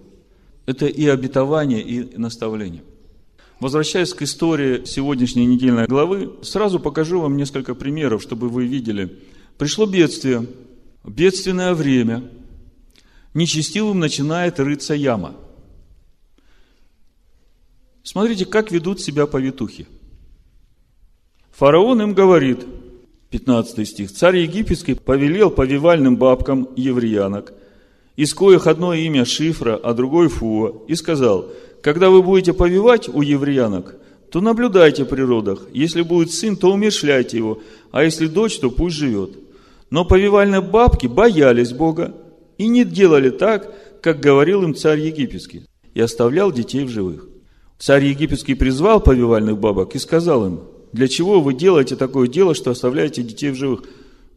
Это 0.66 0.86
и 0.86 1.06
обетование, 1.08 1.82
и 1.82 2.18
наставление. 2.18 2.84
Возвращаясь 3.60 4.14
к 4.14 4.22
истории 4.22 4.86
сегодняшней 4.86 5.46
недельной 5.46 5.88
главы, 5.88 6.38
сразу 6.44 6.80
покажу 6.80 7.20
вам 7.20 7.36
несколько 7.36 7.76
примеров, 7.76 8.22
чтобы 8.22 8.48
вы 8.50 8.66
видели. 8.66 9.20
Пришло 9.58 9.86
бедствие, 9.86 10.48
бедственное 11.04 11.74
время, 11.74 12.24
нечестивым 13.34 14.00
начинает 14.00 14.60
рыться 14.60 14.94
яма. 14.94 15.36
Смотрите, 18.04 18.46
как 18.46 18.72
ведут 18.72 19.02
себя 19.02 19.28
повитухи. 19.28 19.88
Фараон 21.52 22.02
им 22.02 22.14
говорит– 22.14 22.66
15 23.30 23.88
стих. 23.88 24.12
Царь 24.12 24.38
египетский 24.38 24.96
повелел 24.96 25.52
повивальным 25.52 26.18
бабкам 26.18 26.70
евреянок, 26.76 27.54
из 28.16 28.34
коих 28.34 28.68
одно 28.68 28.94
имя 28.94 29.24
Шифра, 29.24 29.80
а 29.82 29.94
другой 29.94 30.28
Фуа, 30.28 30.74
и 30.88 30.96
сказал, 30.96 31.52
когда 31.82 32.10
вы 32.10 32.22
будете 32.22 32.54
повивать 32.54 33.08
у 33.08 33.22
евреянок, 33.22 33.96
то 34.32 34.42
наблюдайте 34.42 35.06
при 35.06 35.22
родах. 35.22 35.62
Если 35.74 36.02
будет 36.02 36.32
сын, 36.32 36.58
то 36.58 36.72
умершляйте 36.72 37.38
его, 37.38 37.62
а 37.92 38.04
если 38.04 38.28
дочь, 38.28 38.60
то 38.60 38.70
пусть 38.70 38.98
живет. 38.98 39.32
Но 39.90 40.06
повивальные 40.06 40.62
бабки 40.62 41.08
боялись 41.08 41.72
Бога 41.72 42.14
и 42.58 42.68
не 42.68 42.84
делали 42.84 43.30
так, 43.30 43.74
как 44.02 44.20
говорил 44.20 44.64
им 44.64 44.76
царь 44.76 45.00
египетский, 45.00 45.64
и 45.94 46.02
оставлял 46.02 46.52
детей 46.52 46.84
в 46.84 46.90
живых. 46.90 47.28
Царь 47.78 48.06
египетский 48.06 48.56
призвал 48.56 49.00
повивальных 49.00 49.58
бабок 49.58 49.96
и 49.96 50.00
сказал 50.00 50.46
им, 50.46 50.60
для 50.92 51.08
чего 51.08 51.42
вы 51.42 51.54
делаете 51.54 51.96
такое 51.96 52.28
дело, 52.28 52.56
что 52.56 52.72
оставляете 52.72 53.24
детей 53.24 53.52
в 53.52 53.56
живых? 53.56 53.84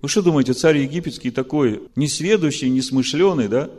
Вы 0.00 0.08
что 0.08 0.22
думаете, 0.22 0.52
царь 0.52 0.78
египетский 0.78 1.30
такой 1.30 1.82
несведущий, 1.96 2.68
несмышленый, 2.68 3.48
да? 3.48 3.70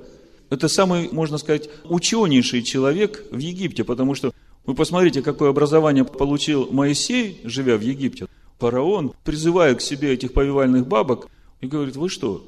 Это 0.49 0.67
самый, 0.67 1.09
можно 1.11 1.37
сказать, 1.37 1.69
ученейший 1.83 2.63
человек 2.63 3.25
в 3.31 3.37
Египте, 3.37 3.83
потому 3.83 4.15
что 4.15 4.33
вы 4.65 4.75
посмотрите, 4.75 5.21
какое 5.21 5.49
образование 5.49 6.05
получил 6.05 6.69
Моисей, 6.71 7.41
живя 7.43 7.77
в 7.77 7.81
Египте. 7.81 8.27
Фараон 8.59 9.13
призывает 9.23 9.79
к 9.79 9.81
себе 9.81 10.13
этих 10.13 10.31
повивальных 10.31 10.87
бабок 10.87 11.27
и 11.59 11.67
говорит, 11.67 11.95
вы 11.95 12.07
что? 12.07 12.43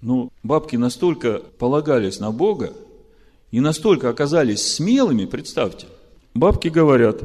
Ну, 0.00 0.32
бабки 0.42 0.76
настолько 0.76 1.42
полагались 1.58 2.20
на 2.20 2.30
Бога 2.30 2.72
и 3.50 3.60
настолько 3.60 4.08
оказались 4.08 4.62
смелыми, 4.62 5.26
представьте. 5.26 5.86
Бабки 6.34 6.68
говорят, 6.68 7.22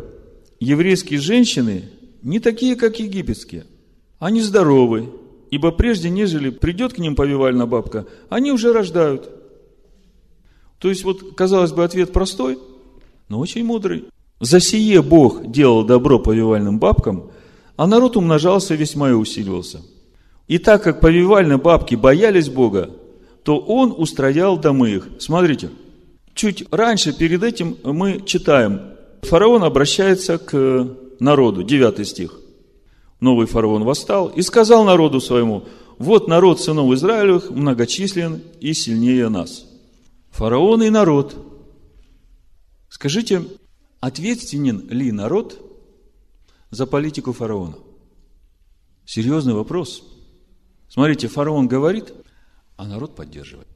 еврейские 0.60 1.20
женщины 1.20 1.90
не 2.24 2.40
такие, 2.40 2.76
как 2.76 3.00
египетские. 3.00 3.66
Они 4.18 4.42
здоровы, 4.42 5.10
ибо 5.52 5.72
прежде, 5.72 6.10
нежели 6.10 6.50
придет 6.50 6.94
к 6.94 6.98
ним 6.98 7.16
повивальная 7.16 7.66
бабка, 7.66 8.08
они 8.30 8.52
уже 8.52 8.74
рождают. 8.74 9.30
То 10.80 10.90
есть, 10.90 11.04
вот, 11.04 11.36
казалось 11.36 11.74
бы, 11.74 11.84
ответ 11.84 12.12
простой, 12.12 12.58
но 13.30 13.40
очень 13.40 13.66
мудрый. 13.66 14.06
За 14.40 14.60
сие 14.60 15.02
Бог 15.02 15.52
делал 15.52 15.84
добро 15.84 16.20
повивальным 16.20 16.80
бабкам, 16.80 17.32
а 17.76 17.88
народ 17.88 18.18
умножался 18.18 18.76
весьма 18.76 19.10
и 19.10 19.14
усиливался. 19.14 19.82
И 20.48 20.58
так 20.58 20.84
как 20.84 21.00
повивальные 21.00 21.58
бабки 21.58 21.96
боялись 21.96 22.50
Бога, 22.50 22.90
то 23.44 23.60
Он 23.60 23.94
устроял 23.96 24.58
домы 24.58 24.92
их. 24.92 25.08
Смотрите, 25.20 25.70
чуть 26.34 26.66
раньше, 26.72 27.14
перед 27.14 27.44
этим 27.44 27.78
мы 27.84 28.22
читаем, 28.26 28.82
фараон 29.22 29.64
обращается 29.64 30.38
к 30.38 31.03
народу, 31.20 31.64
9 31.64 32.08
стих. 32.08 32.40
Новый 33.20 33.48
фараон 33.48 33.84
восстал 33.84 34.28
и 34.28 34.42
сказал 34.42 34.84
народу 34.84 35.22
своему, 35.22 35.66
вот 35.98 36.28
народ 36.28 36.60
сынов 36.60 36.92
Израилевых 36.94 37.52
многочислен 37.52 38.42
и 38.60 38.74
сильнее 38.74 39.30
нас. 39.30 39.66
Фараон 40.32 40.84
и 40.84 40.90
народ. 40.90 41.36
Скажите, 42.90 43.46
ответственен 44.00 44.90
ли 44.90 45.12
народ 45.12 45.60
за 46.72 46.86
политику 46.86 47.32
фараона? 47.34 47.78
Серьезный 49.06 49.54
вопрос. 49.54 50.04
Смотрите, 50.90 51.28
фараон 51.28 51.68
говорит, 51.68 52.14
а 52.76 52.88
народ 52.88 53.16
поддерживает. 53.16 53.68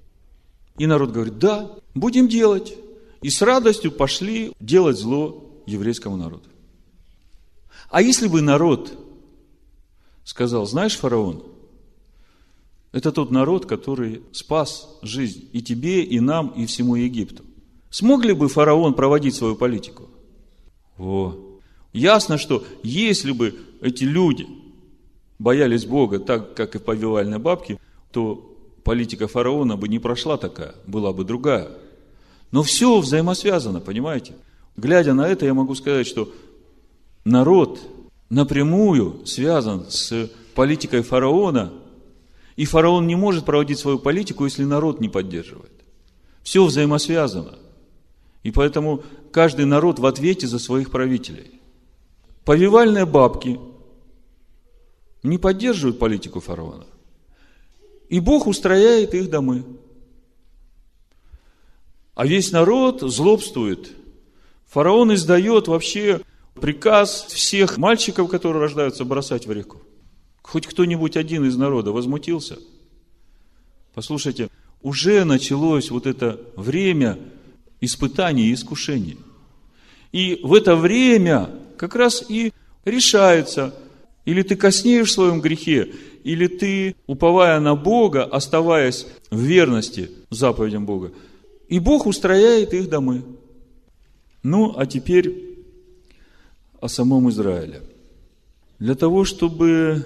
И 0.77 0.85
народ 0.85 1.11
говорит, 1.11 1.37
да, 1.37 1.71
будем 1.95 2.27
делать. 2.27 2.75
И 3.21 3.29
с 3.29 3.41
радостью 3.41 3.91
пошли 3.91 4.53
делать 4.59 4.97
зло 4.97 5.63
еврейскому 5.65 6.17
народу. 6.17 6.49
А 7.89 8.01
если 8.01 8.27
бы 8.27 8.41
народ 8.41 8.97
сказал, 10.23 10.65
знаешь, 10.65 10.97
фараон, 10.97 11.43
это 12.91 13.11
тот 13.11 13.31
народ, 13.31 13.65
который 13.65 14.23
спас 14.31 14.97
жизнь 15.01 15.49
и 15.53 15.61
тебе, 15.61 16.03
и 16.03 16.19
нам, 16.19 16.49
и 16.49 16.65
всему 16.65 16.95
Египту. 16.95 17.43
Смог 17.89 18.25
ли 18.25 18.33
бы 18.33 18.49
фараон 18.49 18.93
проводить 18.93 19.35
свою 19.35 19.55
политику? 19.55 20.09
Во. 20.97 21.59
Ясно, 21.93 22.37
что 22.37 22.65
если 22.83 23.31
бы 23.31 23.55
эти 23.81 24.03
люди 24.03 24.47
боялись 25.39 25.85
Бога 25.85 26.19
так, 26.19 26.55
как 26.55 26.75
и 26.75 26.79
повивальные 26.79 27.39
бабки, 27.39 27.79
то 28.11 28.55
политика 28.83 29.27
фараона 29.27 29.77
бы 29.77 29.87
не 29.87 29.99
прошла 29.99 30.37
такая, 30.37 30.75
была 30.85 31.13
бы 31.13 31.23
другая. 31.23 31.69
Но 32.51 32.63
все 32.63 32.99
взаимосвязано, 32.99 33.79
понимаете? 33.79 34.33
Глядя 34.75 35.13
на 35.13 35.27
это, 35.27 35.45
я 35.45 35.53
могу 35.53 35.75
сказать, 35.75 36.07
что 36.07 36.31
народ 37.27 37.79
напрямую 38.29 39.25
связан 39.25 39.85
с 39.89 40.29
политикой 40.55 41.01
фараона, 41.01 41.73
и 42.55 42.65
фараон 42.65 43.05
не 43.05 43.15
может 43.15 43.45
проводить 43.45 43.77
свою 43.77 43.99
политику, 43.99 44.45
если 44.45 44.63
народ 44.63 44.99
не 44.99 45.09
поддерживает. 45.09 45.71
Все 46.41 46.65
взаимосвязано. 46.65 47.59
И 48.43 48.51
поэтому 48.51 49.03
каждый 49.31 49.65
народ 49.65 49.99
в 49.99 50.05
ответе 50.05 50.47
за 50.47 50.57
своих 50.57 50.89
правителей. 50.89 51.59
Повивальные 52.45 53.05
бабки 53.05 53.59
не 55.21 55.37
поддерживают 55.37 55.99
политику 55.99 56.39
фараона. 56.39 56.87
И 58.09 58.21
Бог 58.21 58.47
устрояет 58.47 59.13
их 59.13 59.29
домы. 59.29 59.65
А 62.15 62.25
весь 62.25 62.51
народ 62.51 63.01
злобствует. 63.01 63.91
Фараон 64.67 65.13
издает 65.13 65.67
вообще 65.67 66.21
приказ 66.61 67.25
всех 67.29 67.77
мальчиков, 67.77 68.29
которые 68.29 68.61
рождаются, 68.61 69.05
бросать 69.05 69.47
в 69.47 69.51
реку. 69.51 69.81
Хоть 70.41 70.67
кто-нибудь 70.67 71.17
один 71.17 71.45
из 71.45 71.57
народа 71.57 71.91
возмутился. 71.91 72.57
Послушайте, 73.93 74.49
уже 74.81 75.23
началось 75.23 75.89
вот 75.91 76.07
это 76.07 76.39
время 76.55 77.17
испытаний 77.81 78.47
и 78.47 78.53
искушений. 78.53 79.17
И 80.11 80.39
в 80.43 80.53
это 80.53 80.75
время 80.75 81.49
как 81.77 81.95
раз 81.95 82.23
и 82.27 82.53
решается, 82.85 83.73
или 84.25 84.41
ты 84.41 84.55
коснеешь 84.55 85.09
в 85.09 85.13
своем 85.13 85.41
грехе, 85.41 85.91
или 86.23 86.47
ты, 86.47 86.95
уповая 87.05 87.59
на 87.59 87.75
Бога, 87.75 88.23
оставаясь 88.23 89.07
в 89.29 89.39
верности 89.39 90.11
заповедям 90.29 90.85
Бога, 90.85 91.11
и 91.67 91.79
Бог 91.79 92.05
устрояет 92.05 92.73
их 92.73 92.89
домы. 92.89 93.23
Ну, 94.43 94.73
а 94.77 94.85
теперь 94.85 95.46
о 96.79 96.87
самом 96.87 97.29
Израиле. 97.29 97.81
Для 98.79 98.95
того, 98.95 99.23
чтобы 99.23 100.05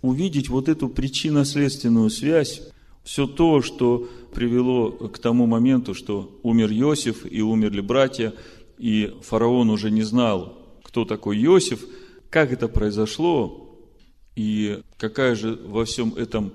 увидеть 0.00 0.48
вот 0.48 0.68
эту 0.68 0.88
причинно-следственную 0.88 2.10
связь, 2.10 2.62
все 3.04 3.26
то, 3.26 3.62
что 3.62 4.08
привело 4.34 4.90
к 4.90 5.18
тому 5.18 5.46
моменту, 5.46 5.94
что 5.94 6.38
умер 6.42 6.72
Иосиф 6.72 7.30
и 7.30 7.40
умерли 7.42 7.80
братья, 7.80 8.32
и 8.78 9.14
фараон 9.22 9.70
уже 9.70 9.90
не 9.90 10.02
знал, 10.02 10.58
кто 10.82 11.04
такой 11.04 11.42
Иосиф, 11.44 11.84
как 12.30 12.52
это 12.52 12.68
произошло, 12.68 13.78
и 14.34 14.80
какая 14.96 15.34
же 15.34 15.58
во 15.66 15.84
всем 15.84 16.14
этом 16.14 16.52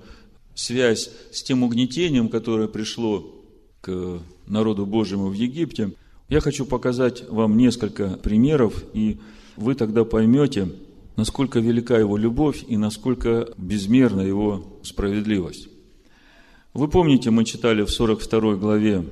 связь 0.54 1.10
с 1.30 1.42
тем 1.42 1.62
угнетением, 1.62 2.28
которое 2.28 2.68
пришло 2.68 3.34
к 3.80 4.20
народу 4.46 4.84
Божьему 4.86 5.28
в 5.28 5.34
Египте, 5.34 5.92
я 6.28 6.40
хочу 6.40 6.66
показать 6.66 7.26
вам 7.28 7.56
несколько 7.56 8.10
примеров, 8.10 8.84
и 8.92 9.18
вы 9.58 9.74
тогда 9.74 10.04
поймете, 10.04 10.68
насколько 11.16 11.58
велика 11.58 11.98
его 11.98 12.16
любовь 12.16 12.64
и 12.68 12.76
насколько 12.76 13.48
безмерна 13.56 14.20
его 14.20 14.78
справедливость. 14.82 15.68
Вы 16.74 16.88
помните, 16.88 17.30
мы 17.30 17.44
читали 17.44 17.82
в 17.82 17.90
42 17.90 18.54
главе 18.54 19.04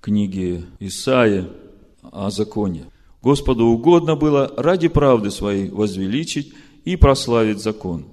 книги 0.00 0.64
Исаи 0.80 1.46
о 2.02 2.30
законе. 2.30 2.84
Господу 3.22 3.66
угодно 3.66 4.16
было 4.16 4.52
ради 4.56 4.88
правды 4.88 5.30
своей 5.30 5.68
возвеличить 5.68 6.54
и 6.84 6.96
прославить 6.96 7.60
закон. 7.60 8.06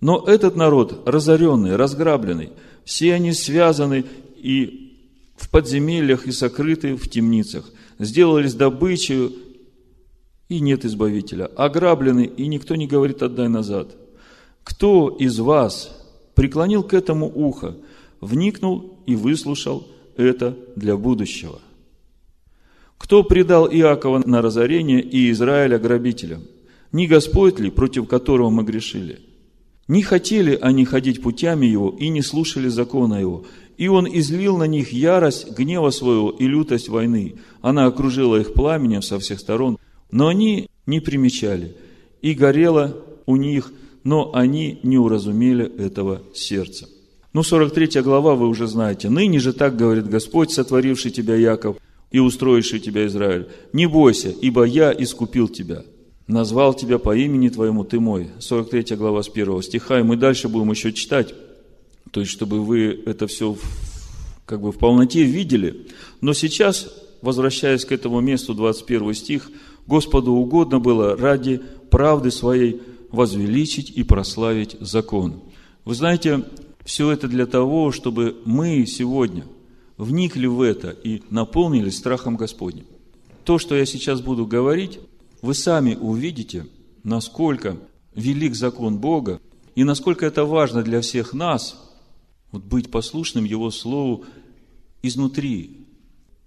Но 0.00 0.24
этот 0.26 0.56
народ 0.56 1.02
разоренный, 1.06 1.76
разграбленный, 1.76 2.50
все 2.84 3.14
они 3.14 3.32
связаны 3.32 4.04
и 4.36 4.96
в 5.36 5.48
подземельях, 5.48 6.26
и 6.26 6.32
сокрыты 6.32 6.96
в 6.96 7.08
темницах, 7.08 7.70
сделались 7.98 8.54
добычей, 8.54 9.30
и 10.50 10.58
нет 10.58 10.84
избавителя, 10.84 11.46
ограблены, 11.46 12.24
и 12.24 12.46
никто 12.48 12.74
не 12.74 12.88
говорит 12.88 13.22
«отдай 13.22 13.48
назад». 13.48 13.96
Кто 14.64 15.08
из 15.08 15.38
вас 15.38 15.96
преклонил 16.34 16.82
к 16.82 16.92
этому 16.92 17.30
ухо, 17.32 17.76
вникнул 18.20 18.98
и 19.06 19.14
выслушал 19.14 19.86
это 20.16 20.56
для 20.76 20.96
будущего. 20.96 21.60
Кто 22.98 23.22
предал 23.22 23.66
Иакова 23.68 24.22
на 24.26 24.42
разорение 24.42 25.00
и 25.00 25.30
Израиля 25.30 25.78
грабителям? 25.78 26.42
Не 26.92 27.06
Господь 27.06 27.60
ли, 27.60 27.70
против 27.70 28.08
которого 28.08 28.50
мы 28.50 28.64
грешили? 28.64 29.20
Не 29.86 30.02
хотели 30.02 30.58
они 30.60 30.84
ходить 30.84 31.22
путями 31.22 31.66
его 31.66 31.94
и 31.96 32.08
не 32.08 32.22
слушали 32.22 32.68
закона 32.68 33.20
его. 33.20 33.44
И 33.78 33.88
он 33.88 34.06
излил 34.06 34.58
на 34.58 34.66
них 34.66 34.92
ярость 34.92 35.56
гнева 35.56 35.90
своего 35.90 36.30
и 36.30 36.46
лютость 36.46 36.88
войны. 36.88 37.36
Она 37.62 37.86
окружила 37.86 38.36
их 38.36 38.52
пламенем 38.52 39.00
со 39.00 39.18
всех 39.18 39.38
сторон, 39.38 39.78
но 40.10 40.28
они 40.28 40.68
не 40.86 41.00
примечали. 41.00 41.76
И 42.22 42.34
горело 42.34 42.96
у 43.26 43.36
них, 43.36 43.72
но 44.04 44.30
они 44.34 44.80
не 44.82 44.98
уразумели 44.98 45.64
этого 45.78 46.22
сердца. 46.34 46.88
Ну, 47.32 47.42
43 47.42 48.00
глава 48.02 48.34
вы 48.34 48.48
уже 48.48 48.66
знаете. 48.66 49.08
«Ныне 49.08 49.38
же 49.38 49.52
так 49.52 49.76
говорит 49.76 50.08
Господь, 50.08 50.50
сотворивший 50.50 51.12
тебя, 51.12 51.36
Яков, 51.36 51.76
и 52.10 52.18
устроивший 52.18 52.80
тебя, 52.80 53.06
Израиль. 53.06 53.48
Не 53.72 53.86
бойся, 53.86 54.30
ибо 54.30 54.64
я 54.64 54.92
искупил 54.92 55.46
тебя, 55.46 55.84
назвал 56.26 56.74
тебя 56.74 56.98
по 56.98 57.16
имени 57.16 57.48
твоему, 57.48 57.84
ты 57.84 58.00
мой». 58.00 58.30
43 58.40 58.96
глава 58.96 59.22
с 59.22 59.28
1 59.28 59.62
стиха, 59.62 60.00
и 60.00 60.02
мы 60.02 60.16
дальше 60.16 60.48
будем 60.48 60.72
еще 60.72 60.92
читать, 60.92 61.32
то 62.10 62.20
есть, 62.20 62.32
чтобы 62.32 62.64
вы 62.64 63.00
это 63.06 63.28
все 63.28 63.56
как 64.44 64.60
бы 64.60 64.72
в 64.72 64.78
полноте 64.78 65.22
видели. 65.22 65.86
Но 66.20 66.32
сейчас, 66.32 66.92
возвращаясь 67.22 67.84
к 67.84 67.92
этому 67.92 68.20
месту, 68.20 68.54
21 68.54 69.14
стих, 69.14 69.50
Господу 69.90 70.34
угодно 70.34 70.78
было 70.78 71.16
ради 71.16 71.60
правды 71.90 72.30
своей 72.30 72.80
возвеличить 73.10 73.90
и 73.90 74.04
прославить 74.04 74.76
закон. 74.78 75.42
Вы 75.84 75.96
знаете, 75.96 76.44
все 76.84 77.10
это 77.10 77.26
для 77.26 77.44
того, 77.44 77.90
чтобы 77.90 78.40
мы 78.44 78.86
сегодня 78.86 79.44
вникли 79.96 80.46
в 80.46 80.62
это 80.62 80.90
и 80.90 81.22
наполнились 81.30 81.98
страхом 81.98 82.36
Господним. 82.36 82.86
То, 83.44 83.58
что 83.58 83.74
я 83.74 83.84
сейчас 83.84 84.20
буду 84.20 84.46
говорить, 84.46 85.00
вы 85.42 85.54
сами 85.54 85.96
увидите, 86.00 86.68
насколько 87.02 87.76
велик 88.14 88.54
закон 88.54 88.98
Бога 88.98 89.40
и 89.74 89.82
насколько 89.82 90.24
это 90.24 90.44
важно 90.44 90.84
для 90.84 91.00
всех 91.00 91.32
нас, 91.32 91.76
вот 92.52 92.62
быть 92.62 92.92
послушным 92.92 93.44
Его 93.44 93.72
Слову 93.72 94.24
изнутри, 95.02 95.79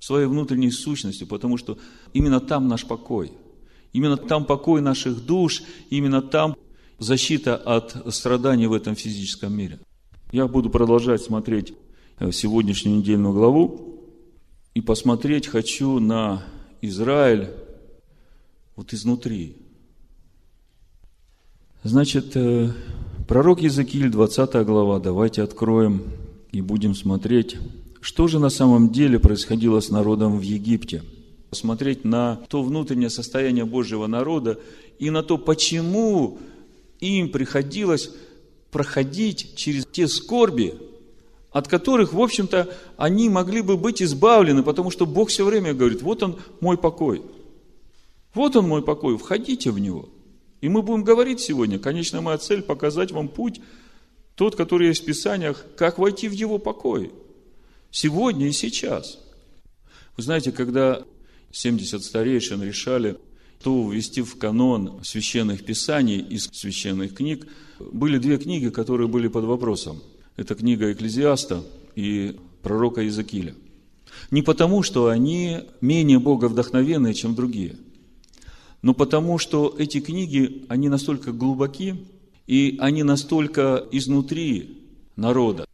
своей 0.04 0.28
внутренней 0.28 0.72
сущностью, 0.72 1.28
потому 1.28 1.58
что 1.58 1.78
именно 2.12 2.42
там 2.42 2.68
наш 2.68 2.86
покой. 2.86 3.32
Именно 3.94 4.18
там 4.18 4.46
покой 4.46 4.82
наших 4.82 5.26
душ, 5.26 5.64
именно 5.90 6.22
там 6.22 6.58
защита 7.00 7.56
от 7.56 8.14
страданий 8.14 8.68
в 8.68 8.74
этом 8.74 8.96
физическом 8.96 9.54
мире. 9.54 9.80
Я 10.32 10.48
буду 10.48 10.70
продолжать 10.70 11.22
смотреть 11.22 11.74
э, 12.20 12.32
сегодняшнюю 12.32 12.98
недельную 12.98 13.34
главу 13.34 14.02
и 14.74 14.82
посмотреть 14.82 15.48
хочу 15.48 16.00
на 16.00 16.44
Израиль 16.82 17.52
вот 18.76 18.94
изнутри. 18.94 19.56
Значит, 21.84 22.36
э, 22.36 22.74
пророк 23.26 23.62
Иезекииль, 23.62 24.10
20 24.10 24.66
глава, 24.66 25.00
давайте 25.00 25.44
откроем 25.44 26.04
и 26.52 26.60
будем 26.60 26.94
смотреть, 26.94 27.58
что 28.04 28.28
же 28.28 28.38
на 28.38 28.50
самом 28.50 28.90
деле 28.90 29.18
происходило 29.18 29.80
с 29.80 29.90
народом 29.90 30.38
в 30.38 30.42
Египте. 30.42 31.04
Посмотреть 31.50 32.04
на 32.04 32.36
то 32.50 32.62
внутреннее 32.62 33.10
состояние 33.10 33.64
Божьего 33.64 34.08
народа 34.08 34.60
и 35.00 35.10
на 35.10 35.24
то, 35.24 35.38
почему 35.38 36.38
им 37.00 37.30
приходилось 37.30 38.12
проходить 38.72 39.56
через 39.56 39.86
те 39.86 40.10
скорби, 40.10 40.76
от 41.52 41.70
которых, 41.70 42.12
в 42.12 42.20
общем-то, 42.20 42.76
они 42.98 43.30
могли 43.30 43.62
бы 43.62 43.78
быть 43.78 44.04
избавлены, 44.04 44.64
потому 44.64 44.92
что 44.92 45.06
Бог 45.06 45.30
все 45.30 45.46
время 45.46 45.74
говорит, 45.74 46.02
вот 46.02 46.24
он 46.24 46.40
мой 46.60 46.78
покой. 46.78 47.22
Вот 48.34 48.58
он 48.58 48.68
мой 48.68 48.84
покой, 48.84 49.18
входите 49.18 49.72
в 49.72 49.80
него. 49.80 50.10
И 50.60 50.68
мы 50.68 50.82
будем 50.82 51.06
говорить 51.06 51.40
сегодня, 51.40 51.80
конечная 51.80 52.20
моя 52.20 52.38
цель 52.38 52.64
показать 52.64 53.14
вам 53.14 53.30
путь, 53.30 53.62
тот, 54.36 54.58
который 54.58 54.88
есть 54.88 55.04
в 55.04 55.06
Писаниях, 55.06 55.66
как 55.78 56.00
войти 56.00 56.28
в 56.28 56.34
его 56.34 56.58
покой. 56.58 57.14
Сегодня 57.96 58.48
и 58.48 58.52
сейчас. 58.52 59.20
Вы 60.18 60.24
знаете, 60.24 60.52
когда 60.52 61.04
70 61.52 62.04
старейшин 62.04 62.64
решали, 62.64 63.18
то 63.62 63.88
ввести 63.88 64.24
в 64.24 64.36
канон 64.40 65.00
священных 65.04 65.64
писаний 65.64 66.18
из 66.18 66.50
священных 66.52 67.14
книг, 67.14 67.48
были 67.80 68.18
две 68.18 68.40
книги, 68.40 68.70
которые 68.70 69.08
были 69.08 69.28
под 69.28 69.46
вопросом. 69.46 70.02
Это 70.38 70.56
книга 70.56 70.92
Экклезиаста 70.92 71.64
и 71.94 72.36
пророка 72.64 73.02
Иезекииля. 73.02 73.54
Не 74.32 74.42
потому, 74.42 74.82
что 74.82 75.10
они 75.10 75.60
менее 75.80 76.18
боговдохновенные, 76.18 77.14
чем 77.14 77.36
другие, 77.36 77.76
но 78.82 78.96
потому, 78.96 79.38
что 79.38 79.76
эти 79.78 80.00
книги, 80.00 80.66
они 80.68 80.90
настолько 80.90 81.32
глубоки, 81.32 82.08
и 82.48 82.76
они 82.80 83.04
настолько 83.04 83.88
изнутри 83.92 84.80
народа. 85.16 85.68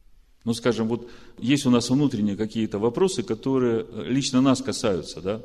Ну, 0.46 0.54
скажем, 0.54 0.88
вот 0.88 1.10
есть 1.38 1.66
у 1.66 1.70
нас 1.70 1.90
внутренние 1.90 2.38
какие-то 2.38 2.80
вопросы, 2.80 3.24
которые 3.24 3.86
лично 4.06 4.42
нас 4.42 4.62
касаются, 4.62 5.22
да? 5.22 5.42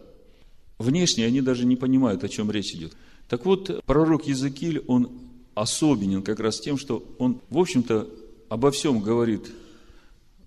Внешне 0.78 1.26
они 1.26 1.40
даже 1.40 1.66
не 1.66 1.76
понимают, 1.76 2.24
о 2.24 2.28
чем 2.28 2.50
речь 2.50 2.72
идет. 2.74 2.92
Так 3.28 3.44
вот, 3.44 3.82
пророк 3.86 4.26
Языкиль, 4.26 4.84
он 4.86 5.10
особенен 5.54 6.22
как 6.22 6.40
раз 6.40 6.60
тем, 6.60 6.78
что 6.78 7.04
он, 7.18 7.40
в 7.50 7.58
общем-то, 7.58 8.08
обо 8.48 8.70
всем 8.70 9.00
говорит 9.00 9.50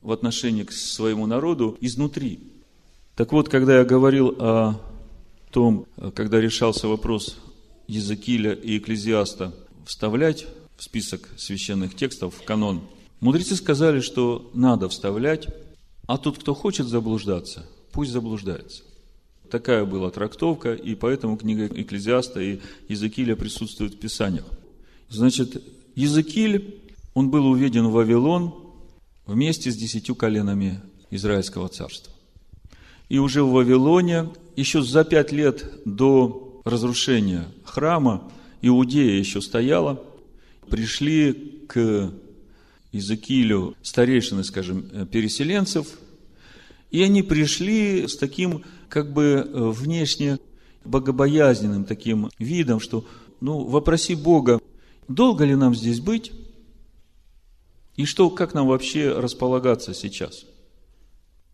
в 0.01 0.12
отношении 0.12 0.63
к 0.63 0.71
своему 0.71 1.25
народу 1.25 1.77
изнутри. 1.81 2.39
Так 3.15 3.31
вот, 3.31 3.49
когда 3.49 3.79
я 3.79 3.86
говорил 3.86 4.36
о 4.39 4.79
том, 5.51 5.88
когда 6.13 6.39
решался 6.39 6.88
вопрос 6.88 7.38
Языкиля 7.88 8.53
и 8.53 8.77
Экклезиаста 8.77 9.53
вставлять 9.86 10.45
в 10.77 10.83
список 10.83 11.27
священных 11.38 11.95
текстов, 11.95 12.36
в 12.36 12.43
канон, 12.43 12.81
мудрецы 13.19 13.56
сказали, 13.56 13.99
что 13.99 14.49
надо 14.53 14.89
вставлять, 14.89 15.47
а 16.08 16.17
тот, 16.17 16.39
кто 16.39 16.53
хочет 16.53 16.88
заблуждаться, 16.88 17.65
пусть 17.91 18.12
заблуждается. 18.12 18.84
Такая 19.49 19.86
была 19.86 20.10
трактовка, 20.10 20.73
и 20.73 20.95
поэтому 20.95 21.38
книга 21.38 21.67
Экклезиаста 21.67 22.41
и 22.41 22.60
Иезекииля 22.89 23.36
присутствуют 23.36 23.93
в 23.93 23.99
Писаниях. 23.99 24.45
Значит, 25.10 25.63
Иезекииль, 25.95 26.82
он 27.13 27.30
был 27.30 27.47
уведен 27.47 27.88
в 27.88 27.93
Вавилон 27.93 28.53
вместе 29.25 29.71
с 29.71 29.77
десятью 29.77 30.15
коленами 30.15 30.82
Израильского 31.12 31.69
царства. 31.69 32.12
И 33.10 33.19
уже 33.19 33.43
в 33.43 33.51
Вавилоне, 33.51 34.30
еще 34.56 34.82
за 34.82 35.06
пять 35.06 35.32
лет 35.32 35.82
до 35.86 36.62
разрушения 36.65 37.47
храма, 37.63 38.30
Иудея 38.62 39.17
еще 39.17 39.41
стояла, 39.41 40.03
пришли 40.69 41.34
к 41.67 42.12
Иезекиилю 42.91 43.76
старейшины, 43.82 44.43
скажем, 44.43 45.08
переселенцев, 45.08 45.88
и 46.91 47.02
они 47.02 47.21
пришли 47.21 48.08
с 48.08 48.15
таким 48.15 48.63
как 48.89 49.12
бы 49.12 49.23
э, 49.23 49.69
внешне 49.69 50.39
богобоязненным 50.86 51.84
таким 51.84 52.30
видом, 52.39 52.80
что, 52.80 53.06
ну, 53.41 53.65
вопроси 53.65 54.15
Бога, 54.15 54.62
долго 55.08 55.43
ли 55.43 55.56
нам 55.56 55.76
здесь 55.76 56.00
быть, 56.00 56.32
и 57.95 58.06
что, 58.06 58.30
как 58.30 58.54
нам 58.54 58.67
вообще 58.67 59.12
располагаться 59.12 59.93
сейчас. 59.93 60.45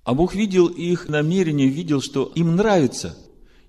А 0.04 0.14
Бог 0.14 0.36
видел 0.36 0.68
их 0.68 1.08
намерение, 1.08 1.68
видел, 1.68 2.02
что 2.02 2.32
им 2.36 2.56
нравится 2.56 3.18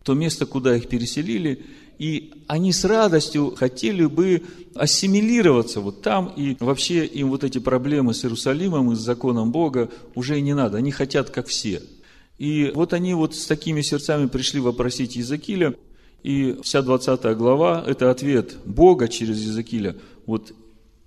то 0.03 0.15
место, 0.15 0.45
куда 0.45 0.77
их 0.77 0.89
переселили, 0.89 1.65
и 1.99 2.33
они 2.47 2.73
с 2.73 2.85
радостью 2.85 3.55
хотели 3.57 4.07
бы 4.07 4.43
ассимилироваться 4.75 5.81
вот 5.81 6.03
там, 6.03 6.33
и 6.37 6.57
вообще 6.61 7.07
им 7.07 7.31
вот 7.31 7.45
эти 7.45 7.59
проблемы 7.59 8.15
с 8.15 8.25
Иерусалимом 8.25 8.93
и 8.93 8.97
с 8.97 9.01
законом 9.01 9.53
Бога 9.53 9.91
уже 10.15 10.41
не 10.41 10.55
надо, 10.55 10.79
они 10.79 10.91
хотят 10.91 11.31
как 11.31 11.47
все– 11.47 11.83
и 12.39 12.73
вот 12.75 12.93
они 12.93 13.15
вот 13.15 13.35
с 13.35 13.47
такими 13.47 13.81
сердцами 13.81 14.27
пришли 14.27 14.61
вопросить 14.61 15.17
Языкиля, 15.17 15.75
и 16.23 16.59
вся 16.63 16.83
20 16.83 17.37
глава– 17.37 17.85
это 17.87 18.11
ответ 18.11 18.57
Бога 18.65 19.09
через 19.09 19.41
Языкиля 19.41 19.97
вот 20.27 20.53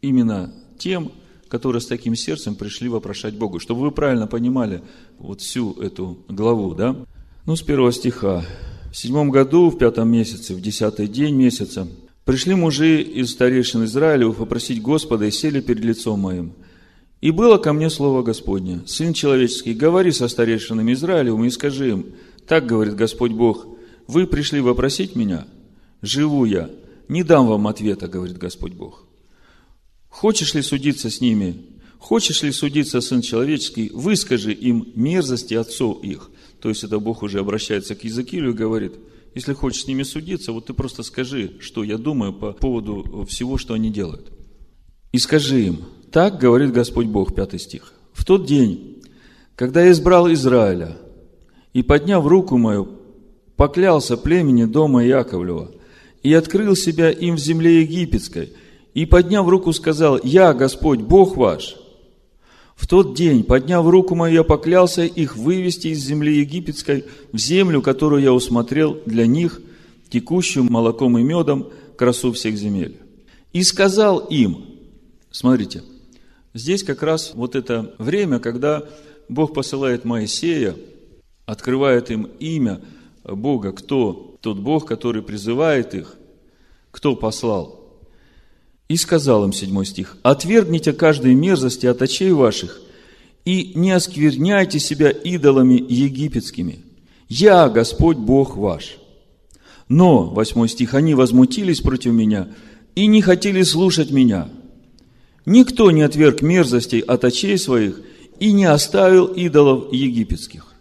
именно 0.01 0.53
тем, 0.77 1.11
которые 1.49 1.81
с 1.81 1.87
таким 1.87 2.15
сердцем 2.15 2.55
пришли 2.55 2.87
вопрошать 2.87 3.35
Богу. 3.35 3.59
Чтобы 3.59 3.81
вы 3.81 3.91
правильно 3.91 4.27
понимали 4.27 4.83
вот 5.17 5.41
всю 5.41 5.73
эту 5.73 6.19
главу, 6.29 6.73
да? 6.75 6.95
Ну, 7.45 7.55
с 7.55 7.61
первого 7.61 7.91
стиха. 7.91 8.45
В 8.97 8.99
седьмом 8.99 9.29
году, 9.29 9.69
в 9.69 9.77
пятом 9.77 10.09
месяце, 10.09 10.55
в 10.55 10.59
десятый 10.59 11.07
день 11.07 11.35
месяца, 11.35 11.87
пришли 12.25 12.55
мужи 12.55 13.03
из 13.03 13.29
старейшин 13.29 13.85
Израилевых 13.85 14.37
попросить 14.37 14.81
Господа 14.81 15.25
и 15.25 15.29
сели 15.29 15.61
перед 15.61 15.85
лицом 15.85 16.19
моим– 16.19 16.53
и 17.21 17.29
было 17.29 17.59
ко 17.59 17.73
мне 17.73 17.91
слово 17.91 18.23
Господне, 18.23 18.81
Сын 18.87 19.13
человеческий, 19.13 19.75
говори 19.75 20.11
со 20.11 20.27
старейшинами 20.27 20.93
Израилевым 20.93 21.45
и 21.45 21.51
скажи 21.51 21.89
им, 21.89 22.05
так 22.47 22.65
говорит 22.65 22.95
Господь 22.95 23.33
Бог, 23.33 23.67
вы 24.07 24.25
пришли 24.25 24.61
вопросить 24.61 25.15
меня, 25.15 25.45
живу 26.01 26.45
я, 26.45 26.71
не 27.07 27.21
дам 27.21 27.45
вам 27.45 27.67
ответа, 27.67 28.07
говорит 28.07 28.39
Господь 28.39 28.73
Бог. 28.73 29.05
Хочешь 30.09 30.55
ли 30.55 30.63
судиться 30.63 31.11
с 31.11 31.21
ними? 31.21 31.61
Хочешь 31.99 32.41
ли 32.41 32.51
судиться, 32.51 32.99
Сын 33.01 33.21
Человеческий? 33.21 33.91
Выскажи 33.93 34.53
им 34.53 34.91
мерзости 34.95 35.53
отцов 35.53 36.03
их. 36.03 36.31
То 36.61 36.69
есть, 36.69 36.83
это 36.83 36.99
Бог 36.99 37.23
уже 37.23 37.39
обращается 37.39 37.95
к 37.95 38.03
Языкилю 38.03 38.51
и 38.51 38.55
говорит, 38.55 38.93
если 39.35 39.53
хочешь 39.53 39.83
с 39.83 39.87
ними 39.87 40.03
судиться, 40.03 40.51
вот 40.51 40.65
ты 40.65 40.73
просто 40.73 41.03
скажи, 41.03 41.57
что 41.59 41.83
я 41.83 41.97
думаю 41.97 42.33
по 42.33 42.53
поводу 42.53 43.25
всего, 43.29 43.57
что 43.57 43.75
они 43.75 43.91
делают. 43.91 44.31
И 45.11 45.19
скажи 45.19 45.61
им, 45.61 45.85
так 46.11 46.39
говорит 46.39 46.71
Господь 46.71 47.07
Бог, 47.07 47.35
пятый 47.35 47.59
стих. 47.59 47.93
В 48.13 48.25
тот 48.25 48.45
день, 48.45 49.03
когда 49.55 49.83
я 49.83 49.91
избрал 49.91 50.31
Израиля 50.33 50.97
и, 51.73 51.83
подняв 51.83 52.25
руку 52.25 52.57
мою, 52.57 52.97
поклялся 53.55 54.17
племени 54.17 54.65
дома 54.65 55.03
Яковлева 55.03 55.71
и 56.23 56.33
открыл 56.33 56.75
себя 56.75 57.11
им 57.11 57.35
в 57.35 57.39
земле 57.39 57.81
египетской, 57.81 58.53
и, 58.93 59.05
подняв 59.05 59.47
руку, 59.47 59.71
сказал, 59.73 60.19
«Я, 60.23 60.53
Господь, 60.55 61.01
Бог 61.01 61.37
ваш». 61.37 61.75
В 62.77 62.87
тот 62.87 63.13
день, 63.13 63.43
подняв 63.43 63.85
руку 63.85 64.15
мою, 64.15 64.35
я 64.35 64.43
поклялся 64.43 65.03
их 65.03 65.35
вывести 65.35 65.89
из 65.89 65.99
земли 65.99 66.39
египетской 66.39 67.03
в 67.33 67.37
землю, 67.37 67.81
которую 67.81 68.23
я 68.23 68.31
усмотрел 68.31 68.97
для 69.05 69.27
них, 69.27 69.59
текущую 70.09 70.63
молоком 70.71 71.17
и 71.17 71.23
медом, 71.23 71.67
красу 71.97 72.31
всех 72.31 72.55
земель. 72.55 72.95
И 73.51 73.63
сказал 73.63 74.19
им, 74.19 74.63
смотрите– 75.31 75.83
Здесь 76.57 76.83
как 76.83 77.03
раз 77.03 77.33
вот 77.35 77.55
это 77.55 77.93
время, 77.99 78.39
когда 78.39 78.83
Бог 79.29 79.53
посылает 79.53 80.05
Моисея, 80.05 80.75
открывает 81.45 82.09
им 82.09 82.23
имя 82.39 82.81
Бога, 83.23 83.73
кто 83.73 84.35
тот 84.41 84.57
Бог, 84.57 84.87
который 84.87 85.21
призывает 85.21 85.93
их, 85.93 86.15
кто 86.89 87.15
послал. 87.15 87.76
И 88.87 88.97
сказал 88.97 89.43
им, 89.43 89.53
седьмой 89.53 89.85
стих, 89.85 90.17
«Отвергните 90.23 90.93
каждой 90.93 91.35
мерзости 91.35 91.85
от 91.85 92.01
очей 92.01 92.31
ваших, 92.31 92.81
и 93.43 93.73
не 93.75 93.91
оскверняйте 93.91 94.79
себя 94.79 95.09
идолами 95.09 95.83
египетскими. 95.87 96.79
Я 97.29 97.69
Господь 97.69 98.17
Бог 98.17 98.57
ваш». 98.57 98.97
Но, 99.89 100.25
восьмой 100.25 100.67
стих, 100.67 100.93
они 100.93 101.13
возмутились 101.15 101.81
против 101.81 102.11
меня 102.11 102.49
и 102.95 103.07
не 103.07 103.21
хотели 103.21 103.63
слушать 103.63 104.11
меня– 104.11 104.49
Никто 105.47 105.91
не 105.91 106.01
отверг 106.01 106.41
мерзостей 106.41 106.99
от 106.99 107.23
очей 107.23 107.57
своих 107.57 108.01
и 108.37 108.51
не 108.51 108.65
оставил 108.65 109.27
идолов 109.27 109.93
египетских. 109.93 110.73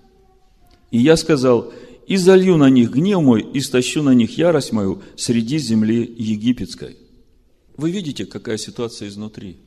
И 0.90 0.98
я 0.98 1.16
сказал, 1.16 1.72
и 2.08 2.16
залью 2.16 2.56
на 2.56 2.68
них 2.68 2.90
гнев 2.90 3.22
мой, 3.22 3.42
и 3.42 3.60
стащу 3.60 4.02
на 4.02 4.10
них 4.10 4.36
ярость 4.36 4.72
мою 4.72 5.02
среди 5.14 5.58
земли 5.58 6.12
египетской. 6.18 6.96
Вы 7.76 7.90
видите, 7.90 8.24
какая 8.24 8.56
ситуация 8.56 9.08
изнутри. 9.08 9.58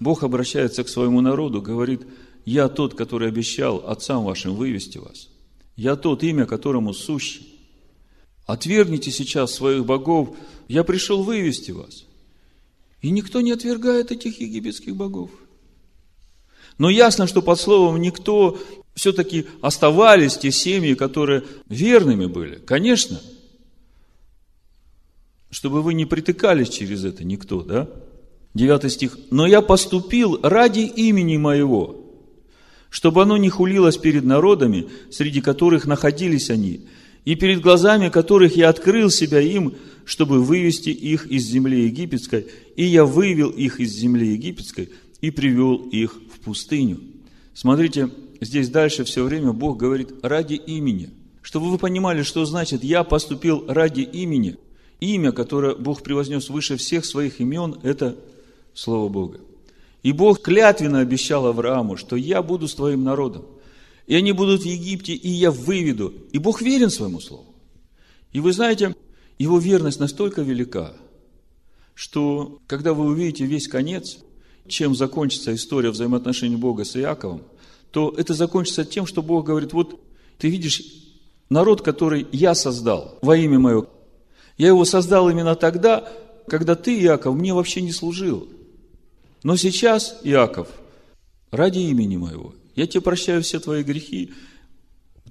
Бог 0.00 0.22
обращается 0.22 0.84
к 0.84 0.88
своему 0.88 1.20
народу, 1.20 1.62
говорит, 1.62 2.02
я 2.44 2.68
тот, 2.68 2.94
который 2.94 3.28
обещал 3.28 3.88
отцам 3.88 4.24
вашим 4.24 4.54
вывести 4.54 4.98
вас. 4.98 5.28
Я 5.76 5.96
тот, 5.96 6.22
имя 6.24 6.46
которому 6.46 6.92
сущий. 6.92 7.46
Отвергните 8.46 9.10
сейчас 9.10 9.52
своих 9.52 9.84
богов, 9.84 10.36
я 10.68 10.82
пришел 10.82 11.22
вывести 11.22 11.70
вас. 11.70 12.06
И 13.02 13.10
никто 13.10 13.40
не 13.40 13.52
отвергает 13.52 14.10
этих 14.10 14.40
египетских 14.40 14.96
богов. 14.96 15.30
Но 16.78 16.90
ясно, 16.90 17.26
что 17.26 17.42
под 17.42 17.60
словом 17.60 18.00
«никто» 18.00 18.58
все-таки 18.94 19.46
оставались 19.60 20.38
те 20.38 20.50
семьи, 20.50 20.94
которые 20.94 21.44
верными 21.68 22.26
были. 22.26 22.56
Конечно. 22.56 23.20
Чтобы 25.50 25.82
вы 25.82 25.94
не 25.94 26.04
притыкались 26.04 26.68
через 26.68 27.04
это 27.04 27.24
никто, 27.24 27.62
да? 27.62 27.88
Девятый 28.54 28.90
стих. 28.90 29.18
«Но 29.30 29.46
я 29.46 29.62
поступил 29.62 30.38
ради 30.42 30.80
имени 30.80 31.36
моего, 31.36 32.08
чтобы 32.90 33.22
оно 33.22 33.36
не 33.36 33.50
хулилось 33.50 33.98
перед 33.98 34.24
народами, 34.24 34.88
среди 35.10 35.40
которых 35.40 35.86
находились 35.86 36.50
они, 36.50 36.86
и 37.24 37.34
перед 37.34 37.60
глазами 37.60 38.08
которых 38.08 38.56
я 38.56 38.68
открыл 38.70 39.10
себя 39.10 39.40
им, 39.40 39.74
чтобы 40.04 40.42
вывести 40.42 40.88
их 40.88 41.26
из 41.26 41.44
земли 41.44 41.84
египетской, 41.84 42.46
и 42.76 42.84
я 42.84 43.04
вывел 43.04 43.50
их 43.50 43.80
из 43.80 43.92
земли 43.92 44.32
египетской 44.32 44.88
и 45.20 45.30
привел 45.30 45.76
их 45.76 46.18
в 46.34 46.40
пустыню. 46.40 47.00
Смотрите, 47.52 48.08
здесь 48.40 48.70
дальше 48.70 49.04
все 49.04 49.22
время 49.24 49.52
Бог 49.52 49.76
говорит 49.76 50.12
ради 50.22 50.54
имени, 50.54 51.10
чтобы 51.42 51.70
вы 51.70 51.76
понимали, 51.76 52.22
что 52.22 52.44
значит 52.46 52.82
«я 52.82 53.04
поступил 53.04 53.64
ради 53.68 54.00
имени». 54.00 54.56
Имя, 55.00 55.32
которое 55.32 55.74
Бог 55.74 56.02
превознес 56.02 56.48
выше 56.48 56.76
всех 56.76 57.04
своих 57.04 57.40
имен, 57.40 57.78
это 57.82 58.16
Слово 58.74 59.08
Бога. 59.08 59.40
И 60.02 60.12
Бог 60.12 60.42
клятвенно 60.42 61.00
обещал 61.00 61.46
Аврааму, 61.46 61.96
что 61.96 62.16
я 62.16 62.42
буду 62.42 62.68
с 62.68 62.74
твоим 62.74 63.04
народом. 63.04 63.44
И 64.06 64.14
они 64.14 64.32
будут 64.32 64.62
в 64.62 64.66
Египте, 64.66 65.12
и 65.12 65.28
я 65.28 65.50
выведу. 65.50 66.14
И 66.32 66.38
Бог 66.38 66.62
верен 66.62 66.90
своему 66.90 67.20
Слову. 67.20 67.46
И 68.32 68.40
вы 68.40 68.52
знаете, 68.52 68.94
его 69.38 69.58
верность 69.58 70.00
настолько 70.00 70.42
велика, 70.42 70.94
что 71.94 72.58
когда 72.66 72.94
вы 72.94 73.06
увидите 73.06 73.44
весь 73.44 73.68
конец, 73.68 74.18
чем 74.66 74.94
закончится 74.94 75.54
история 75.54 75.90
взаимоотношений 75.90 76.56
Бога 76.56 76.84
с 76.84 76.96
Иаковом, 76.96 77.42
то 77.90 78.14
это 78.16 78.34
закончится 78.34 78.84
тем, 78.84 79.06
что 79.06 79.22
Бог 79.22 79.46
говорит, 79.46 79.72
вот 79.72 80.00
ты 80.38 80.48
видишь 80.48 80.82
народ, 81.48 81.82
который 81.82 82.26
я 82.32 82.54
создал 82.54 83.18
во 83.22 83.36
имя 83.36 83.58
мое. 83.58 83.86
Я 84.58 84.68
его 84.68 84.84
создал 84.84 85.30
именно 85.30 85.54
тогда, 85.54 86.06
когда 86.48 86.74
ты, 86.74 87.00
Иаков, 87.00 87.36
мне 87.36 87.54
вообще 87.54 87.80
не 87.80 87.92
служил. 87.92 88.48
Но 89.44 89.56
сейчас, 89.56 90.18
Иаков, 90.24 90.68
ради 91.50 91.78
имени 91.78 92.16
моего, 92.16 92.54
я 92.74 92.86
тебе 92.86 93.00
прощаю 93.00 93.42
все 93.42 93.60
твои 93.60 93.82
грехи. 93.82 94.32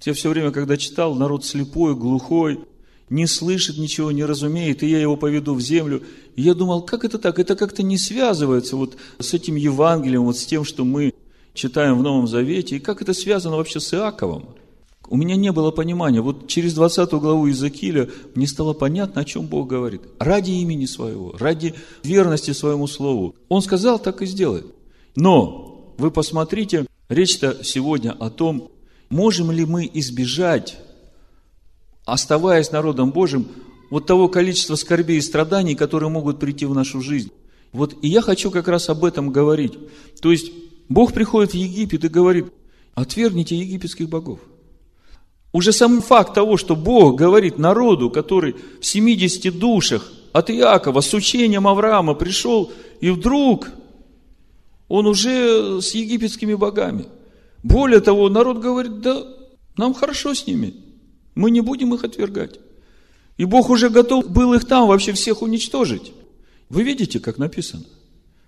Я 0.03 0.13
все 0.13 0.29
время, 0.29 0.51
когда 0.51 0.77
читал, 0.77 1.15
народ 1.15 1.43
слепой, 1.43 1.95
глухой, 1.95 2.59
не 3.09 3.25
слышит 3.25 3.77
ничего, 3.77 4.11
не 4.11 4.23
разумеет, 4.23 4.83
и 4.83 4.87
я 4.87 4.99
его 4.99 5.17
поведу 5.17 5.53
в 5.53 5.61
землю. 5.61 6.03
И 6.35 6.41
я 6.41 6.53
думал, 6.53 6.83
как 6.83 7.03
это 7.03 7.17
так? 7.17 7.39
Это 7.39 7.55
как-то 7.55 7.83
не 7.83 7.97
связывается 7.97 8.75
вот 8.75 8.97
с 9.19 9.33
этим 9.33 9.55
Евангелием, 9.55 10.23
вот 10.23 10.37
с 10.37 10.45
тем, 10.45 10.63
что 10.63 10.85
мы 10.85 11.13
читаем 11.53 11.97
в 11.97 12.03
Новом 12.03 12.27
Завете, 12.27 12.77
и 12.77 12.79
как 12.79 13.01
это 13.01 13.13
связано 13.13 13.57
вообще 13.57 13.79
с 13.79 13.93
Иаковом. 13.93 14.55
У 15.09 15.17
меня 15.17 15.35
не 15.35 15.51
было 15.51 15.71
понимания. 15.71 16.21
Вот 16.21 16.47
через 16.47 16.73
20 16.73 17.11
главу 17.13 17.47
Иезекииля 17.47 18.09
мне 18.35 18.47
стало 18.47 18.73
понятно, 18.73 19.21
о 19.21 19.25
чем 19.25 19.47
Бог 19.47 19.67
говорит. 19.67 20.01
Ради 20.19 20.51
имени 20.51 20.85
своего, 20.85 21.35
ради 21.37 21.73
верности 22.03 22.51
своему 22.51 22.87
слову. 22.87 23.35
Он 23.49 23.61
сказал, 23.61 23.99
так 23.99 24.21
и 24.21 24.25
сделает. 24.25 24.65
Но 25.15 25.93
вы 25.97 26.11
посмотрите, 26.11 26.85
речь-то 27.09 27.63
сегодня 27.63 28.11
о 28.11 28.29
том, 28.29 28.69
можем 29.09 29.51
ли 29.51 29.65
мы 29.65 29.89
избежать 29.93 30.77
оставаясь 32.07 32.71
народом 32.71 33.11
Божьим, 33.11 33.47
вот 33.89 34.07
того 34.07 34.29
количества 34.29 34.75
скорбей 34.75 35.17
и 35.17 35.21
страданий, 35.21 35.75
которые 35.75 36.09
могут 36.09 36.39
прийти 36.39 36.65
в 36.65 36.73
нашу 36.73 37.01
жизнь. 37.01 37.31
Вот 37.73 37.95
и 38.01 38.07
я 38.07 38.21
хочу 38.21 38.49
как 38.49 38.69
раз 38.69 38.89
об 38.89 39.03
этом 39.03 39.29
говорить. 39.29 39.73
То 40.21 40.31
есть, 40.31 40.51
Бог 40.87 41.13
приходит 41.13 41.51
в 41.51 41.55
Египет 41.55 42.05
и 42.05 42.07
говорит, 42.07 42.45
отвергните 42.95 43.57
египетских 43.57 44.07
богов. 44.07 44.39
Уже 45.53 45.71
сам 45.71 46.01
факт 46.01 46.33
того, 46.33 46.57
что 46.57 46.75
Бог 46.75 47.15
говорит 47.15 47.57
народу, 47.57 48.09
который 48.09 48.55
в 48.81 48.85
70 48.85 49.57
душах 49.57 50.11
от 50.33 50.51
Иакова 50.51 51.01
с 51.01 51.13
учением 51.13 51.67
Авраама 51.67 52.13
пришел, 52.13 52.71
и 53.01 53.09
вдруг 53.09 53.69
он 54.87 55.07
уже 55.07 55.81
с 55.81 55.91
египетскими 55.95 56.53
богами. 56.53 57.05
Более 57.63 58.01
того, 58.01 58.29
народ 58.29 58.59
говорит, 58.59 59.01
да 59.01 59.23
нам 59.77 59.93
хорошо 59.93 60.33
с 60.33 60.47
ними– 60.47 60.73
мы 61.37 61.51
не 61.51 61.61
будем 61.61 61.93
их 61.93 62.03
отвергать. 62.03 62.59
И 63.37 63.45
Бог 63.45 63.69
уже 63.69 63.89
готов 63.89 64.29
был 64.29 64.53
их 64.53 64.65
там 64.65 64.87
вообще 64.87 65.13
всех 65.13 65.43
уничтожить. 65.43 66.11
Вы 66.69 66.81
видите, 66.81 67.19
как 67.19 67.37
написано? 67.37 67.83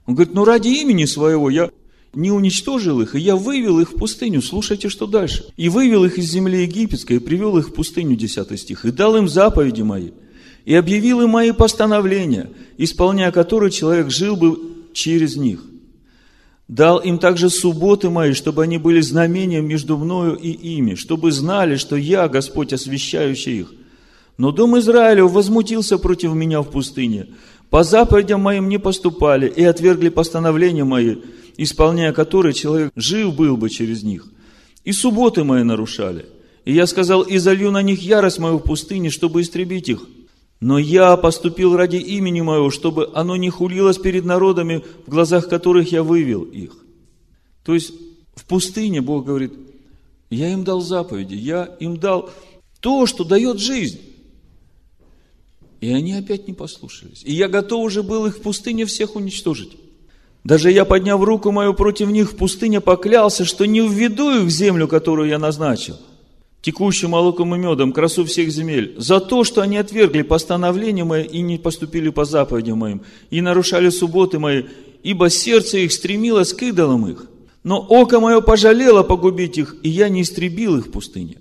Он 0.07 0.15
говорит, 0.15 0.33
ну 0.33 0.43
ради 0.43 0.69
имени 0.69 1.05
своего 1.05 1.51
я 1.51 1.69
не 2.13 2.31
уничтожил 2.31 3.01
их, 3.01 3.15
и 3.15 3.19
я 3.19 3.35
вывел 3.35 3.79
их 3.79 3.91
в 3.91 3.95
пустыню. 3.95 4.41
Слушайте, 4.41 4.89
что 4.89 5.05
дальше. 5.05 5.45
И 5.57 5.69
вывел 5.69 6.05
их 6.05 6.17
из 6.17 6.29
земли 6.29 6.63
египетской, 6.63 7.17
и 7.17 7.19
привел 7.19 7.57
их 7.57 7.69
в 7.69 7.73
пустыню, 7.73 8.15
10 8.15 8.59
стих, 8.59 8.85
и 8.85 8.91
дал 8.91 9.15
им 9.15 9.27
заповеди 9.27 9.81
мои, 9.81 10.09
и 10.65 10.73
объявил 10.73 11.21
им 11.21 11.29
мои 11.29 11.51
постановления, 11.51 12.49
исполняя 12.77 13.31
которые 13.31 13.71
человек 13.71 14.09
жил 14.09 14.35
бы 14.35 14.59
через 14.93 15.35
них. 15.35 15.63
Дал 16.67 16.99
им 16.99 17.17
также 17.17 17.49
субботы 17.49 18.11
мои, 18.11 18.33
чтобы 18.33 18.63
они 18.63 18.77
были 18.77 19.01
знамением 19.01 19.67
между 19.67 19.97
мною 19.97 20.35
и 20.35 20.51
ими, 20.51 20.93
чтобы 20.93 21.31
знали, 21.31 21.77
что 21.77 21.95
я, 21.95 22.27
Господь, 22.27 22.73
освящающий 22.73 23.61
их. 23.61 23.73
Но 24.37 24.51
дом 24.51 24.77
Израилев 24.77 25.31
возмутился 25.31 25.97
против 25.97 26.33
меня 26.33 26.61
в 26.61 26.69
пустыне. 26.69 27.27
По 27.69 27.83
заповедям 27.83 28.41
моим 28.41 28.69
не 28.69 28.77
поступали 28.77 29.47
и 29.47 29.63
отвергли 29.63 30.09
постановления 30.09 30.83
мои, 30.83 31.17
исполняя 31.63 32.13
которые 32.13 32.53
человек 32.53 32.91
жив 32.95 33.35
был 33.35 33.57
бы 33.57 33.69
через 33.69 34.01
них. 34.03 34.25
И 34.85 34.93
субботы 34.93 35.43
мои 35.43 35.63
нарушали. 35.63 36.25
И 36.63 36.73
я 36.73 36.87
сказал, 36.87 37.21
и 37.21 37.37
залью 37.37 37.71
на 37.71 37.81
них 37.81 38.01
ярость 38.01 38.39
мою 38.39 38.59
в 38.59 38.63
пустыне, 38.63 39.09
чтобы 39.09 39.41
истребить 39.41 39.89
их. 39.89 40.07
Но 40.61 40.77
я 40.77 41.17
поступил 41.17 41.75
ради 41.75 41.97
имени 41.97 42.41
моего, 42.41 42.69
чтобы 42.69 43.09
оно 43.13 43.35
не 43.35 43.49
хулилось 43.49 43.97
перед 43.97 44.23
народами, 44.23 44.83
в 45.05 45.09
глазах 45.09 45.49
которых 45.49 45.91
я 45.91 46.01
вывел 46.01 46.43
их. 46.43 46.77
То 47.65 47.73
есть 47.73 47.91
в 48.35 48.45
пустыне 48.45 49.01
Бог 49.01 49.25
говорит, 49.25 49.53
я 50.29 50.53
им 50.53 50.63
дал 50.63 50.79
заповеди, 50.79 51.35
я 51.35 51.75
им 51.79 51.97
дал 51.97 52.29
то, 52.79 53.05
что 53.05 53.25
дает 53.25 53.59
жизнь. 53.59 53.99
И 55.81 55.91
они 55.91 56.13
опять 56.13 56.47
не 56.47 56.53
послушались. 56.53 57.21
И 57.25 57.33
я 57.33 57.49
готов 57.49 57.83
уже 57.83 58.01
был 58.01 58.25
их 58.27 58.37
в 58.37 58.41
пустыне 58.41 58.85
всех 58.85 59.15
уничтожить. 59.15 59.77
Даже 60.43 60.71
я, 60.71 60.85
подняв 60.85 61.23
руку 61.23 61.51
мою 61.51 61.73
против 61.73 62.09
них 62.09 62.31
в 62.31 62.35
пустыне, 62.35 62.81
поклялся, 62.81 63.45
что 63.45 63.65
не 63.65 63.81
введу 63.81 64.31
их 64.31 64.43
в 64.43 64.49
землю, 64.49 64.87
которую 64.87 65.29
я 65.29 65.37
назначил 65.37 65.97
текущим 66.61 67.11
молоком 67.11 67.55
и 67.55 67.57
медом, 67.57 67.91
красу 67.93 68.25
всех 68.25 68.51
земель, 68.51 68.93
за 68.97 69.19
то, 69.19 69.43
что 69.43 69.61
они 69.61 69.77
отвергли 69.77 70.23
постановления 70.23 71.03
мои 71.03 71.23
и 71.23 71.41
не 71.41 71.57
поступили 71.57 72.09
по 72.09 72.25
заповедям 72.25 72.79
моим, 72.79 73.01
и 73.29 73.41
нарушали 73.41 73.89
субботы 73.89 74.39
мои, 74.39 74.63
ибо 75.03 75.29
сердце 75.29 75.79
их 75.79 75.93
стремилось 75.93 76.53
к 76.53 76.61
идолам 76.63 77.07
их. 77.07 77.25
Но 77.63 77.79
око 77.79 78.19
мое 78.19 78.41
пожалело 78.41 79.03
погубить 79.03 79.57
их, 79.57 79.75
и 79.83 79.89
я 79.89 80.09
не 80.09 80.21
истребил 80.21 80.77
их 80.77 80.87
в 80.87 80.91
пустыне. 80.91 81.37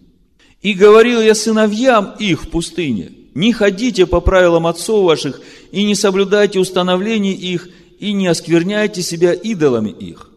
И 0.63 0.73
говорил 0.73 1.21
я 1.21 1.35
сыновьям 1.35 2.15
их 2.19 2.43
в 2.43 2.49
пустыне, 2.49 3.13
не 3.35 3.53
ходите 3.53 4.07
по 4.07 4.21
правилам 4.21 4.67
отцов 4.67 5.05
ваших, 5.05 5.41
и 5.71 5.85
не 5.85 5.95
соблюдайте 5.95 6.59
установлений 6.59 7.33
их, 7.33 7.69
и 7.99 8.13
не 8.13 8.27
оскверняйте 8.27 9.03
себя 9.03 9.33
идолами 9.33 9.91
их. 9.91 10.31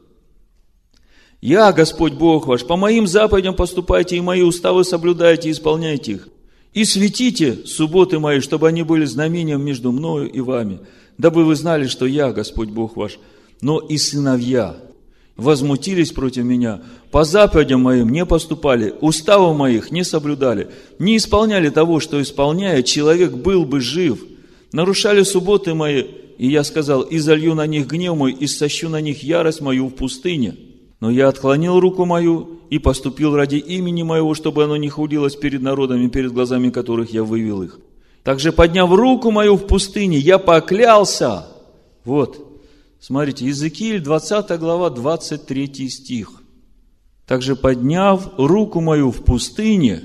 Я, 1.42 1.72
Господь 1.72 2.14
Бог 2.14 2.46
ваш, 2.46 2.66
по 2.66 2.78
моим 2.78 3.08
заповедям 3.08 3.56
поступайте, 3.56 4.16
и 4.16 4.22
мои 4.22 4.42
уставы 4.42 4.84
соблюдайте 4.84 5.50
и 5.50 5.52
исполняйте 5.52 6.14
их. 6.14 6.30
И 6.74 6.86
светите 6.86 7.66
субботы 7.66 8.20
мои, 8.20 8.40
чтобы 8.40 8.68
они 8.68 8.84
были 8.84 9.06
знамением 9.06 9.62
между 9.62 9.92
мною 9.92 10.30
и 10.30 10.40
вами, 10.40 10.80
дабы 11.18 11.44
вы 11.44 11.56
знали, 11.56 11.88
что 11.88 12.06
я, 12.06 12.32
Господь 12.32 12.70
Бог 12.70 12.96
ваш, 12.96 13.20
но 13.60 13.80
и 13.80 13.98
сыновья 13.98 14.78
возмутились 15.36 16.12
против 16.12 16.44
меня, 16.44 16.82
по 17.10 17.24
заповедям 17.24 17.82
моим 17.82 18.10
не 18.10 18.26
поступали, 18.26 18.94
уставов 19.02 19.58
моих 19.58 19.92
не 19.92 20.04
соблюдали, 20.04 20.70
не 21.00 21.18
исполняли 21.18 21.70
того, 21.70 22.00
что 22.00 22.22
исполняя, 22.22 22.84
человек 22.84 23.34
был 23.34 23.66
бы 23.66 23.82
жив, 23.82 24.24
нарушали 24.72 25.24
субботы 25.24 25.74
мои, 25.74 26.06
и 26.42 26.48
я 26.50 26.64
сказал, 26.64 27.02
и 27.04 27.20
залью 27.20 27.56
на 27.56 27.68
них 27.68 27.88
гнев 27.88 28.18
мой, 28.18 28.34
и 28.34 28.48
сощу 28.48 28.90
на 28.90 29.00
них 29.00 29.24
ярость 29.24 29.62
мою 29.62 29.88
в 29.88 29.94
пустыне– 29.94 30.56
но 31.02 31.10
я 31.10 31.28
отклонил 31.28 31.80
руку 31.80 32.06
мою 32.06 32.60
и 32.70 32.78
поступил 32.78 33.36
ради 33.36 33.56
имени 33.56 34.04
моего, 34.04 34.36
чтобы 34.36 34.64
оно 34.64 34.78
не 34.78 34.88
худилось 34.88 35.36
перед 35.36 35.62
народами, 35.62 36.08
перед 36.08 36.32
глазами 36.32 36.70
которых 36.70 37.12
я 37.12 37.24
вывел 37.24 37.64
их. 37.64 37.80
Также, 38.24 38.52
подняв 38.52 38.92
руку 38.94 39.32
мою 39.32 39.56
в 39.56 39.66
пустыне, 39.66 40.20
я 40.20 40.38
поклялся. 40.38 41.48
Вот, 42.06 42.62
смотрите, 43.00 43.46
Иезекииль, 43.46 44.00
20 44.00 44.60
глава, 44.60 44.92
23 44.92 45.90
стих. 45.90 46.44
Также, 47.26 47.56
подняв 47.56 48.30
руку 48.38 48.80
мою 48.80 49.10
в 49.10 49.24
пустыне, 49.24 50.04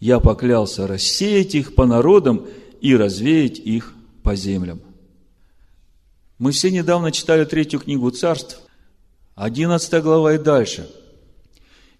я 0.00 0.18
поклялся 0.18 0.88
рассеять 0.88 1.54
их 1.54 1.76
по 1.76 1.86
народам 1.86 2.46
и 2.80 2.96
развеять 2.96 3.60
их 3.60 3.94
по 4.24 4.34
землям. 4.34 4.80
Мы 6.38 6.52
все 6.52 6.70
недавно 6.70 7.10
читали 7.10 7.44
третью 7.44 7.80
книгу 7.80 8.10
царств, 8.10 8.60
11 9.34 10.02
глава 10.02 10.34
и 10.34 10.38
дальше. 10.38 10.88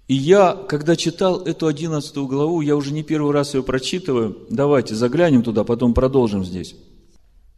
И 0.07 0.15
я, 0.15 0.55
когда 0.69 0.97
читал 0.97 1.43
эту 1.43 1.67
11 1.67 2.17
главу, 2.17 2.61
я 2.61 2.77
уже 2.77 2.93
не 2.93 3.03
первый 3.03 3.33
раз 3.33 3.55
ее 3.55 3.63
прочитываю. 3.63 4.39
Давайте 4.49 4.95
заглянем 4.95 5.43
туда, 5.43 5.65
потом 5.65 5.93
продолжим 5.93 6.45
здесь. 6.45 6.75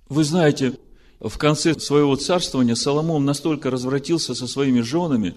Вы 0.08 0.24
знаете, 0.24 0.72
в 1.20 1.36
конце 1.38 1.78
своего 1.78 2.16
царствования 2.16 2.74
Соломон 2.74 3.24
настолько 3.24 3.70
развратился 3.70 4.34
со 4.34 4.48
своими 4.48 4.80
женами. 4.80 5.34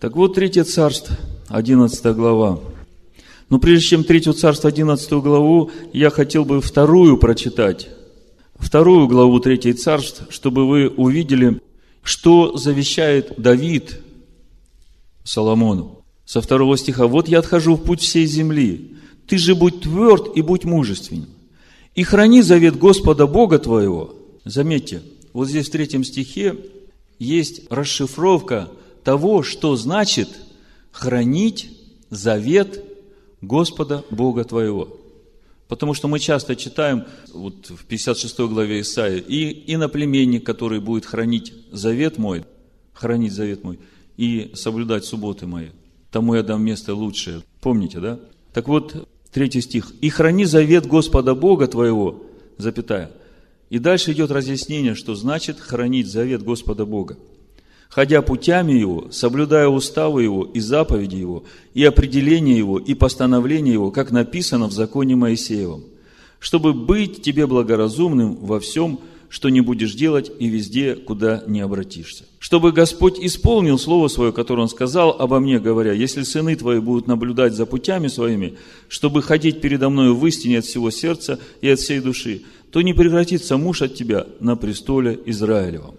Так 0.00 0.16
вот, 0.16 0.34
Третье 0.34 0.64
царство, 0.64 1.16
11 1.48 2.04
глава. 2.16 2.60
Но 3.48 3.58
прежде 3.58 3.86
чем 3.86 4.04
Третье 4.04 4.32
царство, 4.32 4.68
11 4.68 5.10
главу, 5.12 5.70
я 5.92 6.10
хотел 6.10 6.44
бы 6.44 6.60
вторую 6.60 7.16
прочитать. 7.16 7.88
Вторую 8.60 9.08
главу 9.08 9.40
Третьей 9.40 9.72
царств, 9.72 10.24
чтобы 10.28 10.68
вы 10.68 10.88
увидели, 10.88 11.60
что 12.02 12.56
завещает 12.56 13.34
Давид 13.36 14.00
Соломону? 15.24 16.04
Со 16.24 16.40
второго 16.40 16.78
стиха. 16.78 17.08
«Вот 17.08 17.26
я 17.26 17.40
отхожу 17.40 17.74
в 17.74 17.82
путь 17.82 18.02
всей 18.02 18.26
земли, 18.26 18.96
Ты 19.26 19.38
же 19.38 19.54
будь 19.54 19.80
тверд 19.80 20.36
и 20.36 20.42
будь 20.42 20.64
мужественен. 20.64 21.26
И 21.94 22.04
храни 22.04 22.42
завет 22.42 22.78
Господа 22.78 23.26
Бога 23.26 23.58
твоего. 23.58 24.14
Заметьте, 24.44 25.02
вот 25.32 25.48
здесь 25.48 25.68
в 25.68 25.72
третьем 25.72 26.04
стихе 26.04 26.56
есть 27.18 27.70
расшифровка 27.70 28.68
того, 29.02 29.42
что 29.42 29.76
значит 29.76 30.28
хранить 30.92 31.70
завет 32.10 32.84
Господа 33.40 34.04
Бога 34.10 34.44
твоего. 34.44 34.99
Потому 35.70 35.94
что 35.94 36.08
мы 36.08 36.18
часто 36.18 36.56
читаем 36.56 37.04
вот 37.32 37.70
в 37.70 37.84
56 37.86 38.40
главе 38.40 38.80
Исаия, 38.80 39.18
и 39.18 39.72
иноплеменник, 39.72 40.44
который 40.44 40.80
будет 40.80 41.06
хранить 41.06 41.54
завет 41.70 42.18
мой, 42.18 42.44
хранить 42.92 43.32
завет 43.32 43.62
мой, 43.62 43.78
и 44.16 44.50
соблюдать 44.54 45.04
субботы 45.04 45.46
мои, 45.46 45.68
тому 46.10 46.34
я 46.34 46.42
дам 46.42 46.64
место 46.64 46.92
лучшее. 46.92 47.42
Помните, 47.60 48.00
да? 48.00 48.18
Так 48.52 48.66
вот, 48.66 49.08
третий 49.30 49.60
стих. 49.60 49.92
«И 50.00 50.08
храни 50.08 50.44
завет 50.44 50.86
Господа 50.86 51.36
Бога 51.36 51.68
твоего», 51.68 52.26
запятая. 52.58 53.12
И 53.70 53.78
дальше 53.78 54.10
идет 54.10 54.32
разъяснение, 54.32 54.96
что 54.96 55.14
значит 55.14 55.60
хранить 55.60 56.08
завет 56.08 56.42
Господа 56.42 56.84
Бога 56.84 57.16
ходя 57.90 58.22
путями 58.22 58.72
Его, 58.72 59.08
соблюдая 59.10 59.68
уставы 59.68 60.22
Его 60.22 60.44
и 60.44 60.60
заповеди 60.60 61.16
Его, 61.16 61.44
и 61.74 61.84
определения 61.84 62.56
Его, 62.56 62.78
и 62.78 62.94
постановления 62.94 63.72
Его, 63.72 63.90
как 63.90 64.12
написано 64.12 64.68
в 64.68 64.72
законе 64.72 65.16
Моисеевом, 65.16 65.84
чтобы 66.38 66.72
быть 66.72 67.20
тебе 67.20 67.46
благоразумным 67.46 68.36
во 68.36 68.60
всем, 68.60 69.00
что 69.28 69.48
не 69.48 69.60
будешь 69.60 69.94
делать, 69.94 70.30
и 70.38 70.48
везде, 70.48 70.94
куда 70.94 71.44
не 71.46 71.60
обратишься. 71.60 72.24
Чтобы 72.38 72.72
Господь 72.72 73.18
исполнил 73.20 73.78
Слово 73.78 74.08
Свое, 74.08 74.32
которое 74.32 74.62
Он 74.62 74.68
сказал 74.68 75.10
обо 75.10 75.38
мне, 75.38 75.60
говоря, 75.60 75.92
если 75.92 76.22
сыны 76.22 76.56
твои 76.56 76.80
будут 76.80 77.06
наблюдать 77.06 77.54
за 77.54 77.66
путями 77.66 78.08
своими, 78.08 78.56
чтобы 78.88 79.22
ходить 79.22 79.60
передо 79.60 79.88
мною 79.88 80.16
в 80.16 80.26
истине 80.26 80.58
от 80.58 80.64
всего 80.64 80.90
сердца 80.90 81.38
и 81.60 81.68
от 81.68 81.78
всей 81.78 82.00
души, 82.00 82.42
то 82.72 82.82
не 82.82 82.92
превратится 82.92 83.56
муж 83.56 83.82
от 83.82 83.94
тебя 83.94 84.26
на 84.40 84.56
престоле 84.56 85.18
Израилевом. 85.26 85.94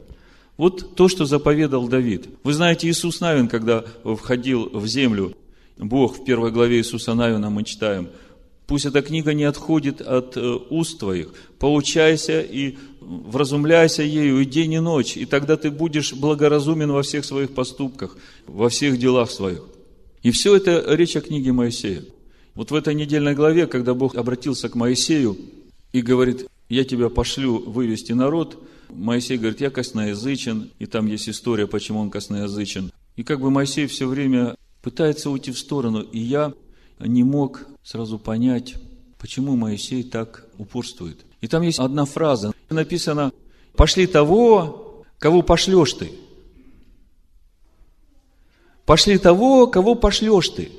Вот 0.62 0.93
то, 0.93 1.07
что 1.07 1.26
заповедал 1.26 1.88
Давид. 1.88 2.30
Вы 2.43 2.53
знаете, 2.53 2.88
Иисус 2.88 3.20
Навин, 3.20 3.47
когда 3.47 3.84
входил 4.03 4.70
в 4.72 4.86
землю, 4.86 5.36
Бог 5.76 6.20
в 6.20 6.24
первой 6.24 6.51
главе 6.51 6.78
Иисуса 6.78 7.16
Навина 7.16 7.49
мы 7.49 7.64
читаем, 7.64 8.09
пусть 8.68 8.86
эта 8.86 9.01
книга 9.01 9.34
не 9.34 9.45
отходит 9.45 10.01
от 10.01 10.38
э, 10.38 10.57
уст 10.70 10.99
твоих, 10.99 11.34
получайся 11.57 12.41
и 12.41 12.78
вразумляйся 12.99 14.03
ею 14.03 14.39
и 14.39 14.45
день, 14.45 14.74
и 14.74 14.80
ночь, 14.80 15.18
и 15.18 15.26
тогда 15.26 15.57
ты 15.57 15.72
будешь 15.72 16.14
благоразумен 16.14 16.91
во 16.91 17.01
всех 17.01 17.26
своих 17.26 17.55
поступках, 17.55 18.16
во 18.45 18.70
всех 18.70 18.99
делах 18.99 19.32
своих. 19.32 19.64
И 20.22 20.30
все 20.30 20.55
это 20.55 20.86
речь 20.89 21.16
о 21.16 21.22
книге 21.22 21.53
Моисея. 21.53 22.03
Вот 22.53 22.70
в 22.70 22.76
этой 22.76 22.93
недельной 22.93 23.34
главе, 23.34 23.66
когда 23.66 23.95
Бог 23.95 24.14
обратился 24.14 24.70
к 24.70 24.76
Моисею 24.76 25.38
и 25.91 26.03
говорит, 26.03 26.45
я 26.70 26.84
тебя 26.84 27.09
пошлю 27.09 27.57
вывести 27.57 28.12
народ, 28.12 28.59
Моисей 28.94 29.38
говорит, 29.38 29.62
я 29.62 29.70
косноязычен, 29.70 30.72
и 30.80 30.86
там 30.86 31.06
есть 31.08 31.30
история, 31.30 31.68
почему 31.68 32.00
он 32.00 32.10
косноязычен. 32.10 32.92
И 33.16 33.24
как 33.24 33.39
бы 33.39 33.50
Моисей 33.50 33.88
все 33.88 34.08
время 34.08 34.56
пытается 34.82 35.30
уйти 35.30 35.52
в 35.52 35.60
сторону, 35.60 36.02
и 36.02 36.20
я 36.20 36.54
не 37.00 37.24
мог 37.24 37.68
сразу 37.84 38.20
понять, 38.20 38.76
почему 39.18 39.56
Моисей 39.56 40.04
так 40.04 40.48
упорствует. 40.58 41.26
И 41.42 41.48
там 41.48 41.62
есть 41.62 41.80
одна 41.80 42.06
фраза, 42.06 42.54
написано, 42.70 43.32
пошли 43.76 44.08
того, 44.08 45.04
кого 45.18 45.42
пошлешь 45.42 45.94
ты. 45.94 46.12
Пошли 48.86 49.18
того, 49.18 49.68
кого 49.68 49.96
пошлешь 49.96 50.50
ты. 50.50 50.72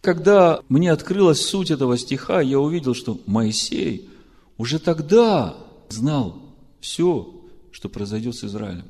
Когда 0.00 0.60
мне 0.68 0.92
открылась 0.92 1.40
суть 1.40 1.70
этого 1.70 1.96
стиха, 1.96 2.40
я 2.40 2.60
увидел, 2.60 2.94
что 2.94 3.18
Моисей– 3.26 4.08
уже 4.58 4.78
тогда 4.78 5.56
знал 5.88 6.36
все, 6.80 7.28
что 7.72 7.88
произойдет 7.88 8.36
с 8.36 8.44
Израилем. 8.44 8.86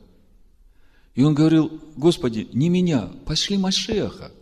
И 1.14 1.22
он 1.22 1.34
говорил, 1.34 1.80
Господи, 1.96 2.48
не 2.52 2.68
меня, 2.68 3.08
пошли 3.24 3.56
Машеха. 3.56 4.32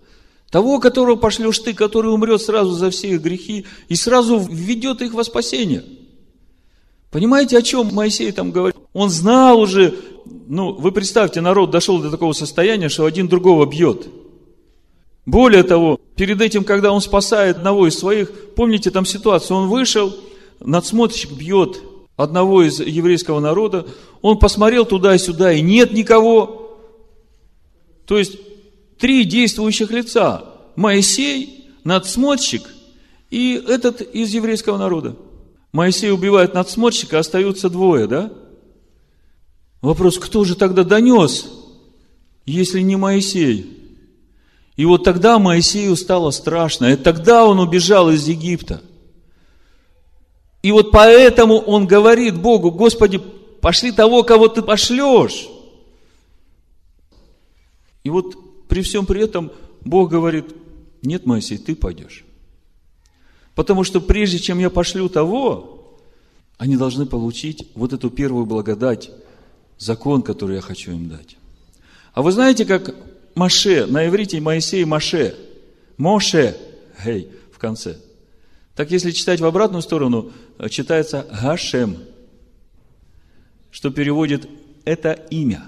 Того, 0.51 0.81
которого 0.81 1.17
пошлешь 1.17 1.59
ты, 1.61 1.75
который 1.75 2.13
умрет 2.13 2.43
сразу 2.43 2.73
за 2.73 2.91
все 2.91 3.11
их 3.11 3.23
грехи 3.23 3.67
и 3.89 3.95
сразу 3.95 4.39
введет 4.39 5.01
их 5.01 5.15
во 5.15 5.25
спасение. 5.25 5.85
Понимаете, 7.11 7.59
о 7.59 7.63
чем 7.63 7.95
Моисей 7.95 8.33
там 8.33 8.51
говорит? 8.51 8.77
Он 8.95 9.11
знал 9.11 9.61
уже, 9.61 9.95
ну, 10.25 10.73
вы 10.73 10.93
представьте, 10.93 11.41
народ 11.41 11.71
дошел 11.71 12.01
до 12.01 12.11
такого 12.11 12.33
состояния, 12.33 12.89
что 12.89 13.05
один 13.05 13.29
другого 13.29 13.67
бьет. 13.67 14.09
Более 15.25 15.63
того, 15.63 16.01
перед 16.17 16.41
этим, 16.41 16.65
когда 16.65 16.91
он 16.91 17.01
спасает 17.01 17.59
одного 17.59 17.87
из 17.87 17.99
своих, 17.99 18.55
помните 18.55 18.91
там 18.91 19.07
ситуацию, 19.07 19.57
он 19.57 19.69
вышел, 19.69 20.15
надсмотрщик 20.65 21.33
бьет 21.33 21.83
одного 22.17 22.63
из 22.63 22.81
еврейского 22.81 23.41
народа, 23.41 23.87
он 24.21 24.39
посмотрел 24.39 24.85
туда 24.85 25.15
и 25.15 25.19
сюда, 25.19 25.53
и 25.53 25.61
нет 25.61 25.93
никого. 25.93 26.79
То 28.07 28.19
есть, 28.19 28.37
три 28.99 29.25
действующих 29.25 29.91
лица. 29.91 30.45
Моисей, 30.77 31.67
надсмотрщик 31.85 32.63
и 33.31 33.63
этот 33.67 34.01
из 34.01 34.33
еврейского 34.35 34.79
народа. 34.79 35.17
Моисей 35.73 36.11
убивает 36.11 36.55
надсмотрщика, 36.55 37.19
остаются 37.19 37.71
двое, 37.71 38.07
да? 38.07 38.33
Вопрос, 39.81 40.19
кто 40.19 40.45
же 40.45 40.55
тогда 40.55 40.85
донес, 40.85 41.47
если 42.47 42.81
не 42.81 42.97
Моисей? 42.97 43.79
И 44.77 44.85
вот 44.85 45.05
тогда 45.05 45.39
Моисею 45.39 45.97
стало 45.97 46.31
страшно, 46.31 46.93
и 46.93 46.97
тогда 46.97 47.47
он 47.47 47.59
убежал 47.59 48.11
из 48.11 48.27
Египта– 48.29 48.83
и 50.63 50.71
вот 50.71 50.93
поэтому 50.93 51.59
он 51.59 51.87
говорит 51.87 52.41
Богу, 52.41 52.71
Господи, 52.71 53.21
пошли 53.61 53.91
того, 53.91 54.23
кого 54.23 54.49
ты 54.49 54.63
пошлешь. 54.63 55.49
И 58.05 58.11
вот 58.11 58.69
при 58.69 58.83
всем 58.83 59.05
при 59.05 59.23
этом 59.23 59.51
Бог 59.85 60.11
говорит, 60.11 60.47
нет, 61.03 61.27
Моисей, 61.27 61.59
ты 61.59 61.75
пойдешь. 61.75 62.25
Потому 63.57 63.83
что 63.83 64.01
прежде 64.01 64.39
чем 64.39 64.61
я 64.61 64.71
пошлю 64.71 65.09
того, 65.09 65.99
они 66.59 66.77
должны 66.77 67.07
получить 67.07 67.69
вот 67.75 67.93
эту 67.93 68.09
первую 68.09 68.47
благодать, 68.47 69.11
закон, 69.79 70.23
который 70.23 70.57
я 70.57 70.63
хочу 70.63 70.93
им 70.93 71.09
дать. 71.09 71.37
А 72.15 72.23
вы 72.23 72.31
знаете, 72.31 72.65
как 72.65 72.95
Маше, 73.35 73.87
на 73.87 74.07
иврите 74.07 74.41
Моисей 74.41 74.85
Маше, 74.85 75.35
Моше, 75.97 76.57
гей, 77.05 77.31
в 77.53 77.59
конце– 77.59 77.99
так 78.75 78.91
если 78.91 79.11
читать 79.11 79.41
в 79.41 79.45
обратную 79.45 79.83
сторону, 79.83 80.33
э, 80.59 80.69
читается 80.69 81.27
Гашем, 81.43 81.99
что 83.71 83.91
переводит 83.91 84.49
«это 84.85 85.13
имя». 85.13 85.65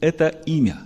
Это 0.00 0.28
имя. 0.44 0.82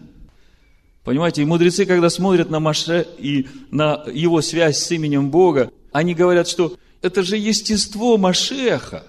Понимаете, 1.02 1.42
и 1.42 1.44
мудрецы, 1.44 1.86
когда 1.86 2.10
смотрят 2.10 2.50
на 2.50 2.60
Маше 2.60 3.06
и 3.18 3.48
на 3.70 4.04
его 4.12 4.42
связь 4.42 4.78
с 4.78 4.92
именем 4.92 5.30
Бога, 5.30 5.72
они 5.90 6.14
говорят, 6.14 6.46
что 6.46 6.76
это 7.02 7.22
же 7.22 7.36
естество 7.36 8.16
Машеха. 8.16 9.04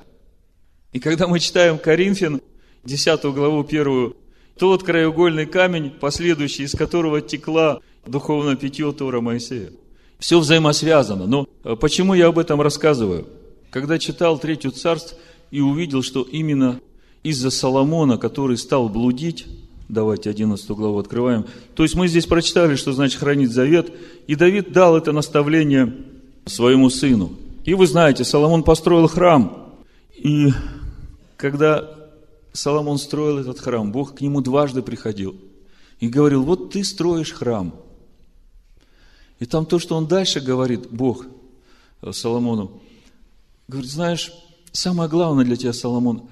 И 0.93 0.99
когда 0.99 1.27
мы 1.27 1.39
читаем 1.39 1.77
Коринфян, 1.77 2.41
10 2.85 3.21
главу 3.25 3.63
1, 3.63 4.13
тот 4.57 4.83
краеугольный 4.83 5.45
камень, 5.45 5.91
последующий, 5.91 6.63
из 6.65 6.71
которого 6.71 7.21
текла 7.21 7.81
духовное 8.05 8.55
питье 8.55 8.91
Тора 8.93 9.21
Моисея. 9.21 9.71
Все 10.19 10.37
взаимосвязано. 10.37 11.25
Но 11.25 11.47
э, 11.63 11.75
почему 11.77 12.13
я 12.13 12.27
об 12.27 12.37
этом 12.37 12.61
рассказываю? 12.61 13.25
Когда 13.71 13.97
читал 13.97 14.37
Третью 14.37 14.71
Царств 14.71 15.15
и 15.49 15.61
увидел, 15.61 16.03
что 16.03 16.23
именно 16.23 16.81
из-за 17.23 17.49
Соломона, 17.49 18.17
который 18.17 18.57
стал 18.57 18.89
блудить, 18.89 19.47
давайте 19.87 20.29
11 20.29 20.69
главу 20.71 20.99
открываем, 20.99 21.45
то 21.73 21.83
есть 21.83 21.95
мы 21.95 22.07
здесь 22.07 22.25
прочитали, 22.25 22.75
что 22.75 22.91
значит 22.91 23.19
хранить 23.19 23.51
завет, 23.51 23.93
и 24.27 24.35
Давид 24.35 24.73
дал 24.73 24.97
это 24.97 25.11
наставление 25.11 25.95
своему 26.45 26.89
сыну. 26.89 27.31
И 27.63 27.73
вы 27.73 27.87
знаете, 27.87 28.23
Соломон 28.23 28.63
построил 28.63 29.07
храм, 29.07 29.73
и 30.15 30.49
когда 31.37 31.89
Соломон 32.51 32.97
строил 32.97 33.37
этот 33.37 33.59
храм, 33.59 33.91
Бог 33.91 34.15
к 34.15 34.21
нему 34.21 34.41
дважды 34.41 34.81
приходил 34.81 35.35
и 35.99 36.07
говорил, 36.07 36.43
вот 36.43 36.71
ты 36.71 36.83
строишь 36.83 37.31
храм– 37.31 37.73
и 39.39 39.45
там 39.45 39.65
то, 39.65 39.79
что 39.79 39.95
он 39.95 40.07
дальше 40.07 40.41
говорит, 40.41 40.89
Бог 40.89 41.25
э, 42.01 42.11
Соломону, 42.11 42.81
говорит, 43.67 43.89
знаешь, 43.89 44.33
самое 44.71 45.09
главное 45.09 45.45
для 45.45 45.55
тебя, 45.55 45.73
Соломон, 45.73 46.29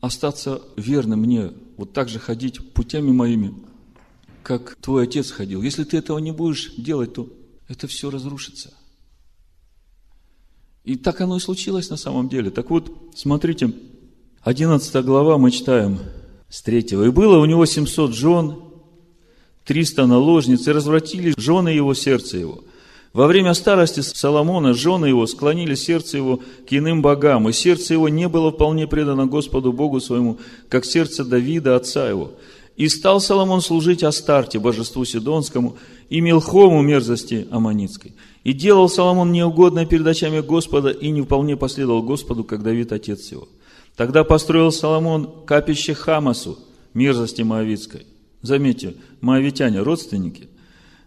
остаться 0.00 0.60
верным 0.76 1.20
мне, 1.20 1.52
вот 1.76 1.92
так 1.92 2.08
же 2.08 2.18
ходить 2.18 2.72
путями 2.72 3.12
моими, 3.12 3.54
как 4.42 4.76
твой 4.76 5.04
отец 5.04 5.30
ходил. 5.30 5.62
Если 5.62 5.84
ты 5.84 5.98
этого 5.98 6.18
не 6.18 6.32
будешь 6.32 6.74
делать, 6.76 7.14
то 7.14 7.28
это 7.68 7.86
все 7.86 8.10
разрушится. 8.10 8.74
И 10.84 10.96
так 10.96 11.20
оно 11.20 11.36
и 11.36 11.40
случилось 11.40 11.90
на 11.90 11.96
самом 11.96 12.28
деле. 12.28 12.50
Так 12.50 12.70
вот, 12.70 12.90
смотрите, 13.14 13.72
11 14.42 15.04
глава 15.04 15.36
мы 15.36 15.50
читаем 15.50 15.98
с 16.48 16.62
3. 16.62 16.80
«И 16.80 17.10
было 17.10 17.38
у 17.38 17.44
него 17.44 17.66
700 17.66 18.14
жен, 18.14 18.56
триста 19.68 20.06
наложниц, 20.06 20.66
и 20.66 20.72
развратили 20.72 21.34
жены 21.36 21.68
его 21.68 21.92
сердце 21.92 22.38
его. 22.38 22.64
Во 23.12 23.26
время 23.26 23.52
старости 23.52 24.00
Соломона 24.00 24.72
жены 24.72 25.06
его 25.06 25.26
склонили 25.26 25.74
сердце 25.74 26.16
его 26.16 26.38
к 26.38 26.72
иным 26.72 27.02
богам, 27.02 27.48
и 27.48 27.52
сердце 27.52 27.92
его 27.94 28.08
не 28.08 28.28
было 28.28 28.50
вполне 28.50 28.86
предано 28.86 29.26
Господу 29.26 29.72
Богу 29.74 30.00
своему, 30.00 30.38
как 30.70 30.86
сердце 30.86 31.22
Давида, 31.22 31.76
отца 31.76 32.08
его. 32.08 32.32
И 32.76 32.88
стал 32.88 33.20
Соломон 33.20 33.60
служить 33.60 34.02
Астарте, 34.02 34.58
божеству 34.58 35.04
Сидонскому, 35.04 35.76
и 36.08 36.20
Милхому 36.20 36.80
мерзости 36.80 37.46
Аманицкой. 37.50 38.14
И 38.44 38.54
делал 38.54 38.88
Соломон 38.88 39.32
неугодно 39.32 39.84
перед 39.84 40.06
очами 40.06 40.40
Господа, 40.40 40.88
и 40.90 41.10
не 41.10 41.20
вполне 41.20 41.56
последовал 41.56 42.02
Господу, 42.02 42.44
как 42.44 42.62
Давид, 42.62 42.92
отец 42.92 43.30
его. 43.32 43.48
Тогда 43.96 44.24
построил 44.24 44.72
Соломон 44.72 45.44
капище 45.44 45.92
Хамасу, 45.92 46.58
мерзости 46.94 47.42
Моавицкой. 47.42 48.06
Заметьте, 48.42 48.94
моавитяне, 49.20 49.80
родственники– 49.80 50.48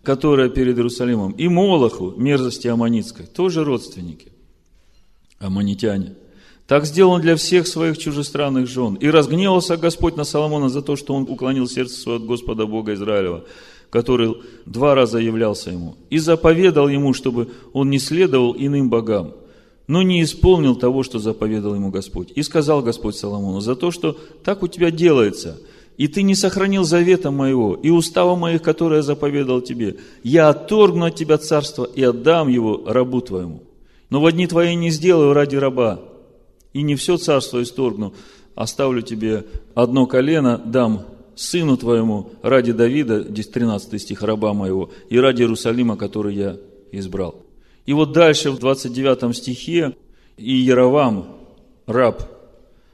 которая 0.03 0.49
перед 0.49 0.77
Иерусалимом, 0.77 1.31
и 1.31 1.47
Молоху, 1.47 2.13
мерзости 2.17 2.67
Аманитской, 2.67 3.25
тоже 3.25 3.63
родственники, 3.63 4.31
аманитяне. 5.39 6.15
Так 6.67 6.85
сделал 6.85 7.13
он 7.13 7.21
для 7.21 7.35
всех 7.35 7.67
своих 7.67 7.97
чужестранных 7.97 8.67
жен. 8.67 8.95
И 8.95 9.09
разгневался 9.09 9.77
Господь 9.77 10.15
на 10.15 10.23
Соломона 10.23 10.69
за 10.69 10.81
то, 10.81 10.95
что 10.95 11.13
он 11.13 11.23
уклонил 11.23 11.67
сердце 11.67 11.99
свое 11.99 12.17
от 12.17 12.25
Господа 12.25 12.65
Бога 12.65 12.93
Израилева, 12.93 13.43
который 13.89 14.37
два 14.65 14.95
раза 14.95 15.19
являлся 15.19 15.69
ему. 15.69 15.97
И 16.09 16.17
заповедал 16.17 16.87
ему, 16.87 17.13
чтобы 17.13 17.49
он 17.73 17.89
не 17.89 17.99
следовал 17.99 18.55
иным 18.57 18.89
богам, 18.89 19.33
но 19.87 20.01
не 20.01 20.23
исполнил 20.23 20.75
того, 20.75 21.03
что 21.03 21.19
заповедал 21.19 21.75
ему 21.75 21.89
Господь. 21.89 22.31
И 22.35 22.41
сказал 22.41 22.81
Господь 22.81 23.17
Соломону, 23.17 23.59
за 23.59 23.75
то, 23.75 23.91
что 23.91 24.17
так 24.43 24.63
у 24.63 24.67
тебя 24.67 24.89
делается– 24.89 25.59
и 25.97 26.07
ты 26.07 26.23
не 26.23 26.35
сохранил 26.35 26.83
завета 26.83 27.31
моего 27.31 27.75
и 27.75 27.89
устава 27.89 28.35
моих, 28.35 28.61
которые 28.61 28.97
я 28.97 29.03
заповедал 29.03 29.61
тебе, 29.61 29.97
я 30.23 30.49
отторгну 30.49 31.05
от 31.05 31.15
тебя 31.15 31.37
царство 31.37 31.83
и 31.83 32.03
отдам 32.03 32.47
его 32.47 32.83
рабу 32.85 33.21
твоему. 33.21 33.63
Но 34.09 34.21
в 34.21 34.31
дни 34.31 34.47
твои 34.47 34.75
не 34.75 34.89
сделаю 34.89 35.33
ради 35.33 35.55
раба, 35.55 36.01
и 36.73 36.81
не 36.81 36.95
все 36.95 37.17
царство 37.17 37.61
исторгну, 37.61 38.13
оставлю 38.55 39.01
тебе 39.01 39.45
одно 39.75 40.05
колено, 40.05 40.61
дам 40.63 41.05
сыну 41.35 41.77
твоему 41.77 42.31
ради 42.41 42.71
Давида, 42.71 43.23
13 43.23 44.01
стих, 44.01 44.21
раба 44.21 44.53
моего, 44.53 44.91
и 45.09 45.17
ради 45.17 45.41
Иерусалима, 45.43 45.97
который 45.97 46.35
я 46.35 46.57
избрал. 46.91 47.35
И 47.85 47.93
вот 47.93 48.11
дальше 48.11 48.51
в 48.51 48.59
29 48.59 49.35
стихе, 49.35 49.95
и 50.37 50.53
Яровам, 50.53 51.37
раб 51.85 52.23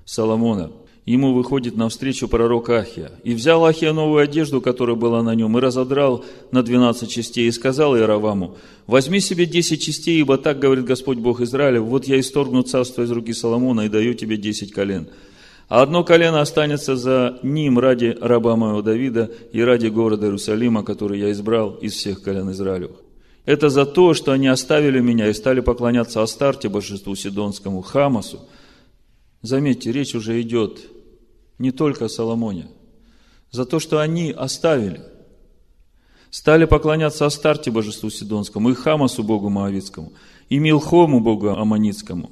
Соломона– 0.05 0.71
ему 1.07 1.33
выходит 1.33 1.77
навстречу 1.77 2.27
пророк 2.27 2.69
Ахия. 2.69 3.11
И 3.23 3.33
взял 3.33 3.63
Ахия 3.65 3.93
новую 3.93 4.21
одежду, 4.21 4.59
которая 4.59 4.97
была 4.97 5.23
на 5.23 5.33
нем, 5.33 5.57
и 5.57 5.61
разодрал 5.61 6.25
на 6.51 6.61
двенадцать 6.61 7.09
частей, 7.09 7.47
и 7.47 7.51
сказал 7.51 7.95
Иераваму, 7.95 8.57
возьми 8.87 9.21
себе 9.21 9.45
десять 9.45 9.81
частей, 9.81 10.19
ибо 10.19 10.37
так 10.37 10.59
говорит 10.59 10.83
Господь 10.83 11.17
Бог 11.17 11.39
Израиля, 11.39 11.79
вот 11.81 12.05
я 12.05 12.19
исторгну 12.19 12.61
царство 12.63 13.03
из 13.03 13.11
руки 13.11 13.31
Соломона 13.31 13.81
и 13.81 13.89
даю 13.89 14.15
тебе 14.15 14.35
десять 14.35 14.73
колен. 14.73 15.07
А 15.69 15.81
одно 15.81 16.03
колено 16.03 16.41
останется 16.41 16.97
за 16.97 17.39
ним 17.41 17.79
ради 17.79 18.17
раба 18.19 18.57
моего 18.57 18.81
Давида 18.81 19.31
и 19.53 19.61
ради 19.61 19.87
города 19.87 20.25
Иерусалима, 20.25 20.83
который 20.83 21.19
я 21.19 21.31
избрал 21.31 21.75
из 21.75 21.93
всех 21.93 22.21
колен 22.21 22.51
Израилевых. 22.51 22.97
Это 23.45 23.69
за 23.69 23.85
то, 23.85 24.13
что 24.13 24.33
они 24.33 24.47
оставили 24.47 24.99
меня 24.99 25.29
и 25.29 25.33
стали 25.33 25.61
поклоняться 25.61 26.21
Астарте, 26.21 26.67
божеству 26.67 27.15
Сидонскому, 27.15 27.81
Хамасу. 27.81 28.41
Заметьте, 29.41 29.93
речь 29.93 30.15
уже 30.15 30.41
идет 30.41 30.81
не 31.59 31.71
только 31.71 32.07
Соломоне, 32.07 32.67
за 33.51 33.65
то, 33.65 33.79
что 33.79 33.99
они 33.99 34.31
оставили, 34.31 35.01
стали 36.29 36.65
поклоняться 36.65 37.25
Астарте 37.25 37.71
божеству 37.71 38.09
Сидонскому, 38.09 38.69
и 38.69 38.73
Хамасу 38.73 39.23
богу 39.23 39.49
Моавицкому, 39.49 40.13
и 40.49 40.59
Милхому 40.59 41.19
богу 41.19 41.49
Аманицкому, 41.49 42.31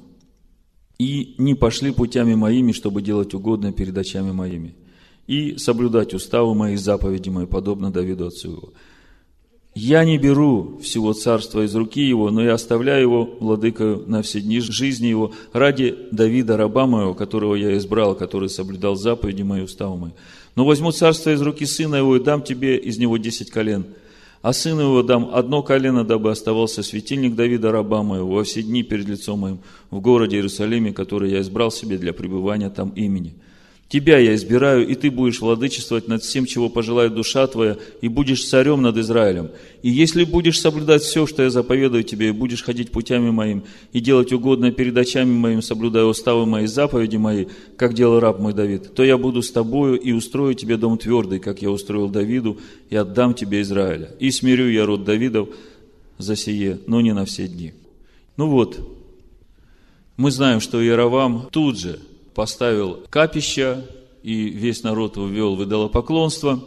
и 0.98 1.34
не 1.38 1.54
пошли 1.54 1.90
путями 1.90 2.34
моими, 2.34 2.72
чтобы 2.72 3.02
делать 3.02 3.34
угодно 3.34 3.72
перед 3.72 3.96
очами 3.96 4.32
моими, 4.32 4.74
и 5.26 5.56
соблюдать 5.58 6.14
уставы 6.14 6.54
мои, 6.54 6.76
заповеди 6.76 7.30
мои, 7.30 7.46
подобно 7.46 7.90
Давиду 7.90 8.26
отцу 8.26 8.52
его. 8.52 8.72
Я 9.78 10.06
не 10.06 10.16
беру 10.16 10.78
всего 10.82 11.12
царства 11.12 11.62
из 11.62 11.74
руки 11.74 12.00
его, 12.00 12.30
но 12.30 12.42
я 12.42 12.54
оставляю 12.54 13.02
его 13.02 13.36
владыкою 13.40 14.04
на 14.06 14.22
все 14.22 14.40
дни 14.40 14.58
жизни 14.58 15.08
его 15.08 15.34
ради 15.52 15.94
Давида, 16.12 16.56
раба 16.56 16.86
моего, 16.86 17.12
которого 17.12 17.56
я 17.56 17.76
избрал, 17.76 18.14
который 18.14 18.48
соблюдал 18.48 18.96
заповеди 18.96 19.42
мои, 19.42 19.60
уставы 19.60 19.98
мои. 19.98 20.10
Но 20.54 20.64
возьму 20.64 20.92
царство 20.92 21.28
из 21.28 21.42
руки 21.42 21.66
сына 21.66 21.96
его 21.96 22.16
и 22.16 22.24
дам 22.24 22.40
тебе 22.40 22.78
из 22.78 22.96
него 22.96 23.18
десять 23.18 23.50
колен. 23.50 23.84
А 24.40 24.54
сыну 24.54 24.80
его 24.80 25.02
дам 25.02 25.28
одно 25.30 25.62
колено, 25.62 26.04
дабы 26.04 26.30
оставался 26.30 26.82
светильник 26.82 27.34
Давида, 27.34 27.70
раба 27.70 28.02
моего, 28.02 28.30
во 28.30 28.44
все 28.44 28.62
дни 28.62 28.82
перед 28.82 29.06
лицом 29.06 29.40
моим 29.40 29.58
в 29.90 30.00
городе 30.00 30.36
Иерусалиме, 30.36 30.94
который 30.94 31.32
я 31.32 31.42
избрал 31.42 31.70
себе 31.70 31.98
для 31.98 32.14
пребывания 32.14 32.70
там 32.70 32.94
имени. 32.96 33.34
Тебя 33.88 34.18
я 34.18 34.34
избираю, 34.34 34.86
и 34.86 34.96
ты 34.96 35.12
будешь 35.12 35.40
владычествовать 35.40 36.08
над 36.08 36.20
всем, 36.24 36.44
чего 36.44 36.68
пожелает 36.68 37.14
душа 37.14 37.46
твоя, 37.46 37.76
и 38.00 38.08
будешь 38.08 38.44
царем 38.44 38.82
над 38.82 38.96
Израилем. 38.96 39.50
И 39.82 39.90
если 39.90 40.24
будешь 40.24 40.60
соблюдать 40.60 41.02
все, 41.02 41.24
что 41.24 41.44
я 41.44 41.50
заповедую 41.50 42.02
тебе, 42.02 42.30
и 42.30 42.32
будешь 42.32 42.64
ходить 42.64 42.90
путями 42.90 43.30
моим, 43.30 43.62
и 43.92 44.00
делать 44.00 44.32
угодно 44.32 44.72
перед 44.72 44.96
очами 44.96 45.30
моим, 45.30 45.62
соблюдая 45.62 46.04
уставы 46.04 46.46
мои, 46.46 46.66
заповеди 46.66 47.16
мои, 47.16 47.46
как 47.76 47.94
делал 47.94 48.18
раб 48.18 48.40
мой 48.40 48.54
Давид, 48.54 48.92
то 48.92 49.04
я 49.04 49.16
буду 49.16 49.40
с 49.40 49.52
тобою 49.52 49.94
и 49.94 50.10
устрою 50.10 50.54
тебе 50.54 50.76
дом 50.76 50.98
твердый, 50.98 51.38
как 51.38 51.62
я 51.62 51.70
устроил 51.70 52.08
Давиду, 52.08 52.58
и 52.90 52.96
отдам 52.96 53.34
тебе 53.34 53.60
Израиля. 53.62 54.10
И 54.18 54.32
смирю 54.32 54.68
я 54.68 54.84
род 54.84 55.04
Давидов 55.04 55.48
за 56.18 56.34
сие, 56.34 56.80
но 56.88 57.00
не 57.00 57.14
на 57.14 57.24
все 57.24 57.46
дни. 57.46 57.72
Ну 58.36 58.48
вот, 58.48 58.80
мы 60.16 60.32
знаем, 60.32 60.58
что 60.58 60.82
Яровам 60.82 61.48
тут 61.52 61.78
же– 61.78 62.00
поставил 62.36 63.02
капища, 63.08 63.88
и 64.22 64.50
весь 64.50 64.82
народ 64.82 65.16
ввел 65.16 65.56
в 65.56 65.64
идолопоклонство. 65.64 66.62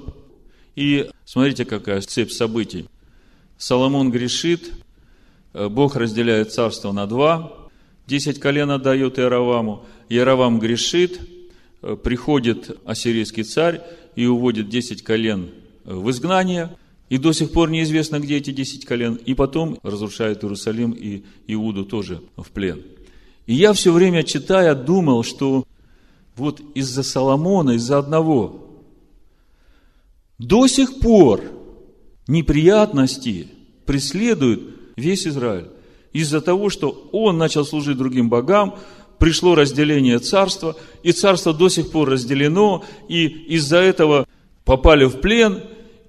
И 0.75 1.07
смотрите, 1.25 1.63
какая 1.63 2.01
цепь 2.01 2.31
событий. 2.31 2.87
Соломон 3.57 4.09
грешит, 4.09 4.71
э, 5.53 5.69
Бог 5.69 5.95
разделяет 5.95 6.51
царство 6.51 6.91
на 6.91 7.05
два, 7.05 7.69
десять 8.07 8.39
колен 8.39 8.71
отдает 8.71 9.19
Иераваму, 9.19 9.85
Иеравам 10.09 10.59
грешит, 10.59 11.19
э, 11.83 11.95
приходит 12.03 12.75
ассирийский 12.85 13.43
царь 13.43 13.81
и 14.15 14.25
уводит 14.25 14.69
десять 14.69 15.03
колен 15.03 15.51
в 15.85 16.09
изгнание, 16.09 16.75
и 17.09 17.19
до 17.19 17.31
сих 17.31 17.51
пор 17.51 17.69
неизвестно, 17.69 18.19
где 18.19 18.37
эти 18.37 18.49
десять 18.49 18.85
колен, 18.85 19.15
и 19.15 19.35
потом 19.35 19.77
разрушает 19.83 20.43
Иерусалим 20.43 20.93
и 20.93 21.23
Иуду 21.45 21.85
тоже 21.85 22.21
в 22.37 22.49
плен. 22.49 22.81
И 23.49 23.55
я 23.55 23.73
все 23.73 23.91
время 23.91 24.21
читая 24.21 24.75
думал, 24.75 25.23
что 25.23 25.65
вот 26.35 26.61
из-за 26.75 27.01
Соломона, 27.01 27.71
из-за 27.71 27.97
одного, 27.97 28.63
до 30.37 30.67
сих 30.67 30.99
пор 30.99 31.41
неприятности 32.27 33.47
преследуют 33.87 34.61
весь 34.95 35.25
Израиль. 35.25 35.65
Из-за 36.13 36.41
того, 36.41 36.69
что 36.69 37.09
он 37.11 37.39
начал 37.39 37.65
служить 37.65 37.97
другим 37.97 38.29
богам, 38.29 38.75
пришло 39.17 39.55
разделение 39.55 40.19
царства, 40.19 40.75
и 41.01 41.11
царство 41.11 41.51
до 41.51 41.69
сих 41.69 41.89
пор 41.89 42.07
разделено, 42.07 42.85
и 43.07 43.25
из-за 43.25 43.77
этого 43.77 44.27
попали 44.63 45.05
в 45.05 45.21
плен, 45.21 45.63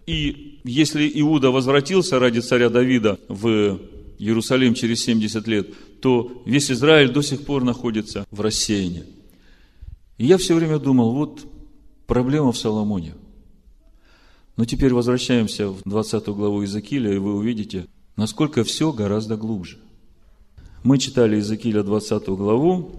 и 0.07 0.61
если 0.65 1.11
Иуда 1.15 1.51
возвратился 1.51 2.19
ради 2.19 2.41
царя 2.41 2.69
Давида 2.69 3.19
в 3.29 3.79
Иерусалим 4.21 4.75
через 4.75 5.03
70 5.05 5.47
лет, 5.49 5.75
то 6.01 6.43
весь 6.45 6.71
Израиль 6.71 7.11
до 7.11 7.23
сих 7.23 7.45
пор 7.45 7.65
находится 7.65 8.27
в 8.31 8.41
рассеянии. 8.41 9.05
И 10.19 10.27
я 10.27 10.37
все 10.37 10.55
время 10.55 10.79
думал, 10.79 11.15
вот 11.15 11.47
проблема 12.07 12.53
в 12.53 12.59
Соломоне. 12.59 13.15
Но 14.57 14.67
теперь 14.67 14.93
возвращаемся 14.93 15.71
в 15.71 15.81
20 15.87 16.27
главу 16.27 16.61
Иезекииля, 16.61 17.15
и 17.15 17.19
вы 17.19 17.35
увидите, 17.35 17.87
насколько 18.17 18.63
все 18.63 18.93
гораздо 18.93 19.37
глубже. 19.37 19.79
Мы 20.83 20.99
читали 20.99 21.37
Иезекииля 21.37 21.83
20 21.83 22.29
главу, 22.29 22.91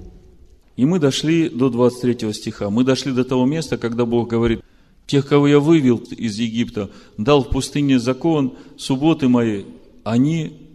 и 0.75 0.85
мы 0.85 0.97
дошли 0.97 1.49
до 1.49 1.69
23 1.69 2.33
стиха. 2.33 2.71
Мы 2.71 2.83
дошли 2.83 3.11
до 3.11 3.23
того 3.23 3.45
места, 3.45 3.77
когда 3.77 4.05
Бог 4.05 4.27
говорит, 4.27 4.61
тех, 5.05 5.27
кого 5.27 5.47
я 5.47 5.59
вывел 5.59 5.97
из 5.97 6.39
Египта, 6.39 6.89
дал 7.17 7.43
в 7.43 7.49
пустыне 7.49 7.99
закон, 7.99 8.55
субботы 8.77 9.27
мои, 9.27 9.65
они 10.03 10.70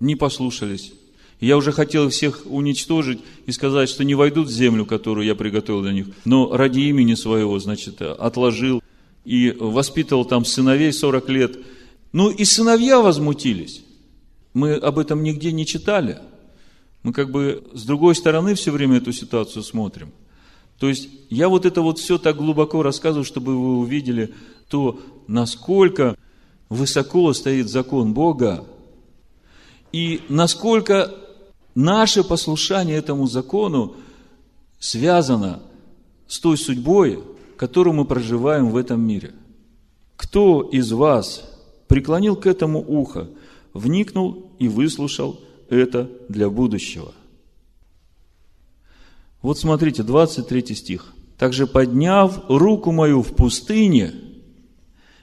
не 0.00 0.16
послушались. 0.16 0.92
Я 1.40 1.56
уже 1.56 1.72
хотел 1.72 2.10
всех 2.10 2.42
уничтожить 2.46 3.20
и 3.46 3.52
сказать, 3.52 3.88
что 3.88 4.04
не 4.04 4.14
войдут 4.14 4.48
в 4.48 4.52
землю, 4.52 4.84
которую 4.84 5.26
я 5.26 5.34
приготовил 5.34 5.82
для 5.82 5.92
них. 5.92 6.08
Но 6.24 6.54
ради 6.54 6.80
имени 6.80 7.14
своего, 7.14 7.58
значит, 7.58 8.02
отложил 8.02 8.82
и 9.24 9.56
воспитывал 9.58 10.24
там 10.24 10.44
сыновей 10.44 10.92
40 10.92 11.28
лет. 11.30 11.58
Ну 12.12 12.30
и 12.30 12.44
сыновья 12.44 13.00
возмутились. 13.00 13.82
Мы 14.52 14.74
об 14.74 14.98
этом 14.98 15.22
нигде 15.22 15.52
не 15.52 15.64
читали. 15.64 16.18
Мы 17.02 17.14
как 17.14 17.30
бы 17.30 17.64
с 17.72 17.84
другой 17.84 18.14
стороны 18.14 18.54
все 18.54 18.70
время 18.70 18.98
эту 18.98 19.12
ситуацию 19.12 19.62
смотрим. 19.62 20.12
То 20.78 20.88
есть 20.88 21.08
я 21.30 21.48
вот 21.48 21.64
это 21.64 21.82
вот 21.82 21.98
все 21.98 22.18
так 22.18 22.36
глубоко 22.36 22.82
рассказываю, 22.82 23.24
чтобы 23.24 23.56
вы 23.56 23.78
увидели 23.78 24.34
то, 24.68 25.00
насколько 25.26 26.16
высоко 26.68 27.32
стоит 27.32 27.68
закон 27.68 28.12
Бога, 28.12 28.64
И 29.92 30.22
насколько 30.28 31.14
наше 31.74 32.24
послушание 32.24 32.96
этому 32.96 33.26
закону 33.26 33.96
связано 34.78 35.62
с 36.26 36.38
той 36.38 36.56
судьбой, 36.56 37.22
которую 37.56 37.94
мы 37.94 38.04
проживаем 38.04 38.70
в 38.70 38.76
этом 38.76 39.00
мире. 39.00 39.34
Кто 40.16 40.62
из 40.62 40.92
вас 40.92 41.50
преклонил 41.88 42.36
к 42.36 42.46
этому 42.46 42.80
ухо, 42.80 43.28
вникнул 43.74 44.52
и 44.58 44.68
выслушал 44.68 45.40
это 45.68 46.10
для 46.28 46.48
будущего? 46.48 47.12
Вот 49.42 49.58
смотрите, 49.58 50.02
23 50.02 50.74
стих. 50.74 51.12
«Также 51.38 51.66
подняв 51.66 52.42
руку 52.48 52.92
мою 52.92 53.22
в 53.22 53.34
пустыне, 53.34 54.12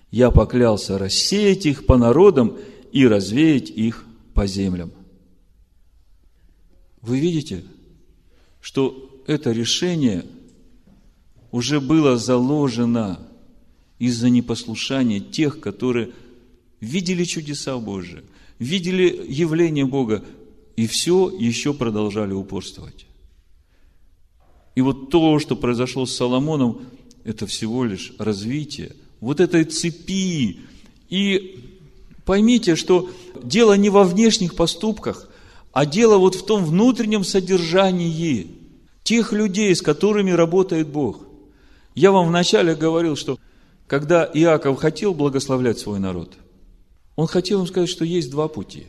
я 0.10 0.32
поклялся 0.32 0.98
рассеять 0.98 1.68
их 1.68 1.86
по 1.86 1.96
народам 1.96 2.58
и 2.92 3.06
развеять 3.06 3.70
их 3.70 4.07
по 4.38 4.46
землям». 4.46 4.92
Вы 7.02 7.20
видите, 7.20 7.64
что 8.62 9.24
это 9.26 9.52
решение 9.52 10.26
уже 11.52 11.82
было 11.82 12.18
заложено 12.18 13.20
из-за 13.98 14.30
непослушания 14.30 15.20
тех, 15.20 15.60
которые 15.60 16.12
видели 16.82 17.24
чудеса 17.24 17.80
Божии, 17.80 18.22
видели 18.60 19.26
явление 19.28 19.88
Бога, 19.88 20.24
и 20.76 20.86
все 20.86 21.32
еще 21.32 21.74
продолжали 21.74 22.34
упорствовать. 22.34 23.08
И 24.76 24.82
вот 24.82 25.10
то, 25.10 25.40
что 25.40 25.56
произошло 25.56 26.06
с 26.06 26.16
Соломоном, 26.16 26.82
это 27.24 27.48
всего 27.48 27.86
лишь 27.86 28.14
развитие 28.20 28.96
вот 29.20 29.40
этой 29.40 29.64
цепи. 29.64 30.60
И 31.10 31.64
поймите, 32.24 32.76
что 32.76 33.10
дело 33.44 33.74
не 33.74 33.90
во 33.90 34.04
внешних 34.04 34.56
поступках, 34.56 35.30
а 35.72 35.86
дело 35.86 36.18
вот 36.18 36.36
в 36.36 36.46
том 36.46 36.66
внутреннем 36.66 37.24
содержании 37.24 38.48
тех 39.04 39.32
людей, 39.32 39.76
с 39.76 39.82
которыми 39.82 40.32
работает 40.32 40.88
Бог. 40.88 41.22
Я 41.96 42.12
вам 42.12 42.28
вначале 42.28 42.76
говорил, 42.76 43.16
что 43.16 43.40
когда 43.88 44.26
Иаков 44.26 44.80
хотел 44.80 45.14
благословлять 45.14 45.80
свой 45.80 46.00
народ, 46.00 46.34
он 47.16 47.28
хотел 47.28 47.62
им 47.62 47.68
сказать, 47.68 47.90
что 47.90 48.06
есть 48.06 48.30
два 48.30 48.48
пути. 48.48 48.86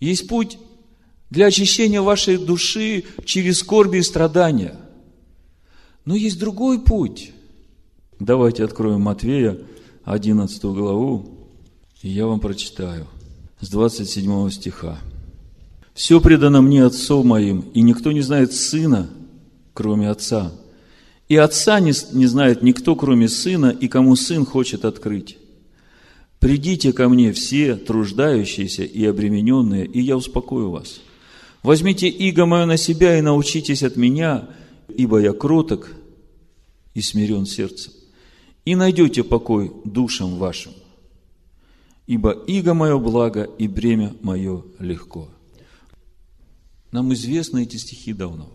Есть 0.00 0.28
путь 0.28 0.58
для 1.30 1.46
очищения 1.46 2.02
вашей 2.02 2.38
души 2.38 3.04
через 3.24 3.58
скорби 3.58 3.98
и 3.98 4.02
страдания. 4.02 4.76
Но 6.04 6.14
есть 6.16 6.38
другой 6.38 6.80
путь. 6.80 7.32
Давайте 8.18 8.64
откроем 8.64 9.02
Матвея, 9.02 9.58
11 10.04 10.62
главу, 10.64 11.39
и 12.02 12.08
я 12.08 12.26
вам 12.26 12.40
прочитаю 12.40 13.06
с 13.60 13.68
27 13.68 14.50
стиха. 14.50 14.98
«Все 15.94 16.20
предано 16.20 16.62
мне 16.62 16.84
Отцом 16.84 17.26
моим, 17.26 17.60
и 17.74 17.82
никто 17.82 18.12
не 18.12 18.22
знает 18.22 18.54
Сына, 18.54 19.10
кроме 19.74 20.08
Отца. 20.08 20.52
И 21.28 21.36
Отца 21.36 21.78
не, 21.80 21.92
не 22.12 22.26
знает 22.26 22.62
никто, 22.62 22.96
кроме 22.96 23.28
Сына, 23.28 23.68
и 23.68 23.88
кому 23.88 24.16
Сын 24.16 24.46
хочет 24.46 24.84
открыть. 24.84 25.36
Придите 26.38 26.92
ко 26.92 27.08
мне 27.08 27.32
все 27.32 27.76
труждающиеся 27.76 28.84
и 28.84 29.04
обремененные, 29.04 29.84
и 29.86 30.00
я 30.00 30.16
успокою 30.16 30.70
вас». 30.70 31.00
Возьмите 31.62 32.08
иго 32.08 32.46
мое 32.46 32.64
на 32.64 32.76
себя 32.76 33.18
и 33.18 33.20
научитесь 33.20 33.82
от 33.82 33.96
меня, 33.96 34.48
ибо 34.88 35.18
я 35.18 35.32
кроток 35.32 35.90
и 36.94 37.02
смирен 37.02 37.44
сердцем. 37.44 37.92
И 38.64 38.74
найдете 38.74 39.22
покой 39.22 39.70
душам 39.84 40.36
вашим, 40.36 40.72
ибо 42.10 42.32
иго 42.32 42.74
мое 42.74 42.98
благо 42.98 43.48
и 43.56 43.68
бремя 43.68 44.12
мое 44.20 44.64
легко. 44.80 45.28
Нам 46.90 47.12
известны 47.12 47.62
эти 47.62 47.76
стихи 47.76 48.12
давно. 48.12 48.48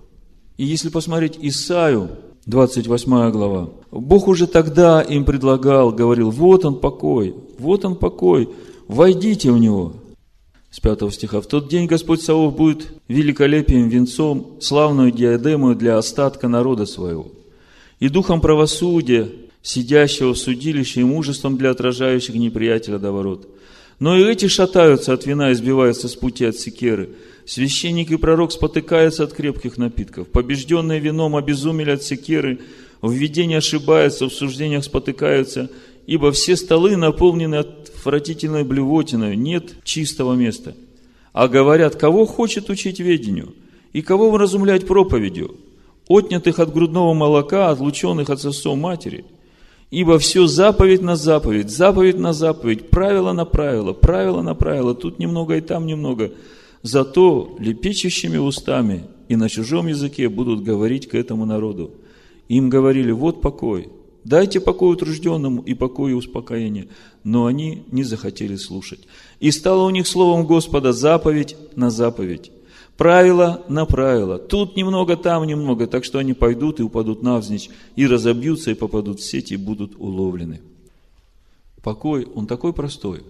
И 0.58 0.66
если 0.66 0.90
посмотреть 0.90 1.38
Исаю, 1.40 2.10
28 2.48 3.32
глава, 3.32 3.70
Бог 3.92 4.28
уже 4.28 4.48
тогда 4.48 5.02
им 5.02 5.24
предлагал, 5.24 5.94
говорил, 5.94 6.32
вот 6.32 6.66
он 6.66 6.82
покой, 6.82 7.34
вот 7.58 7.86
он 7.86 7.96
покой, 7.96 8.50
войдите 8.90 9.54
в 9.54 9.58
него– 9.58 9.94
с 10.70 10.82
5 10.82 11.14
стиха. 11.14 11.40
«В 11.40 11.48
тот 11.48 11.70
день 11.70 11.86
Господь 11.86 12.22
Савов 12.22 12.58
будет 12.58 12.92
великолепием 13.08 13.88
венцом, 13.88 14.58
славную 14.60 15.14
диадему 15.14 15.74
для 15.74 15.98
остатка 15.98 16.50
народа 16.50 16.86
своего, 16.86 17.28
и 18.02 18.10
духом 18.10 18.42
правосудия, 18.42 19.32
сидящего 19.66 20.36
в 20.36 20.38
судилище, 20.38 21.02
и 21.02 21.04
мужеством 21.04 21.58
для 21.58 21.72
отражающих 21.72 22.36
неприятеля 22.36 23.00
до 23.00 23.12
ворот. 23.12 23.50
Но 24.00 24.16
и 24.16 24.24
эти 24.24 24.48
шатаются 24.48 25.12
от 25.12 25.26
вина 25.26 25.52
и 25.52 25.56
сбиваются 25.56 26.08
с 26.08 26.16
пути 26.16 26.46
от 26.46 26.56
секеры. 26.56 27.10
Священник 27.46 28.12
и 28.12 28.18
пророк 28.18 28.52
спотыкаются 28.52 29.24
от 29.24 29.34
крепких 29.34 29.78
напитков. 29.78 30.28
Побежденные 30.28 31.00
вином 31.00 31.36
обезумели 31.36 31.92
от 31.92 32.04
секеры, 32.04 32.60
в 33.02 33.12
видении 33.12 33.58
ошибаются, 33.58 34.28
в 34.28 34.34
суждениях 34.34 34.84
спотыкаются, 34.84 35.72
ибо 36.06 36.32
все 36.32 36.56
столы 36.58 36.96
наполнены 36.96 37.56
отвратительной 37.56 38.64
блевотиной, 38.64 39.36
нет 39.36 39.84
чистого 39.84 40.36
места. 40.36 40.76
А 41.34 41.48
говорят, 41.48 41.96
кого 41.96 42.28
хочет 42.28 42.70
учить 42.70 43.00
ведению, 43.00 43.56
и 43.94 44.04
кого 44.04 44.30
вразумлять 44.30 44.86
проповедью, 44.86 45.56
отнятых 46.08 46.60
от 46.60 46.72
грудного 46.72 47.16
молока, 47.16 47.72
отлученных 47.72 48.30
от 48.30 48.40
сосов 48.40 48.78
матери. 48.78 49.26
Ибо 49.92 50.18
все 50.20 50.48
заповедь 50.48 51.02
на 51.02 51.16
заповедь, 51.16 51.70
заповедь 51.70 52.18
на 52.18 52.34
заповедь, 52.34 52.90
правило 52.90 53.34
на 53.34 53.46
правило, 53.46 53.94
правило 53.94 54.42
на 54.42 54.56
правило, 54.56 54.96
тут 54.96 55.20
немного 55.20 55.58
и 55.58 55.62
там 55.62 55.86
немного. 55.86 56.32
Зато 56.82 57.56
лепечущими 57.60 58.38
устами 58.38 59.04
и 59.30 59.36
на 59.36 59.50
чужом 59.50 59.88
языке 59.88 60.30
будут 60.30 60.64
говорить 60.64 61.08
к 61.08 61.16
этому 61.16 61.46
народу. 61.46 61.92
Им 62.48 62.70
говорили, 62.70 63.12
вот 63.12 63.42
покой, 63.42 63.90
Дайте 64.26 64.60
покой 64.60 64.94
утружденному 64.94 65.62
и 65.62 65.76
покой 65.76 66.12
и 66.12 66.16
успокоение. 66.16 66.88
Но 67.24 67.46
они 67.46 67.84
не 67.92 68.04
захотели 68.04 68.56
слушать. 68.56 69.02
И 69.40 69.52
стало 69.52 69.84
у 69.86 69.92
них 69.92 70.08
словом 70.08 70.48
Господа 70.48 70.94
заповедь 70.94 71.56
на 71.76 71.92
заповедь. 71.92 72.52
Правило 72.98 73.66
на 73.68 73.86
правило. 73.86 74.38
Тут 74.38 74.78
немного, 74.78 75.18
там 75.18 75.46
немного. 75.46 75.86
Так 75.86 76.06
что 76.06 76.20
они 76.20 76.34
пойдут 76.34 76.80
и 76.80 76.84
упадут 76.84 77.24
навзничь, 77.24 77.70
и 77.96 78.08
разобьются, 78.08 78.72
и 78.72 78.76
попадут 78.76 79.20
в 79.20 79.24
сети, 79.24 79.56
и 79.56 79.58
будут 79.58 79.96
уловлены. 79.98 80.62
Покой, 81.84 82.26
он 82.34 82.48
такой 82.48 82.74
простой. 82.74 83.24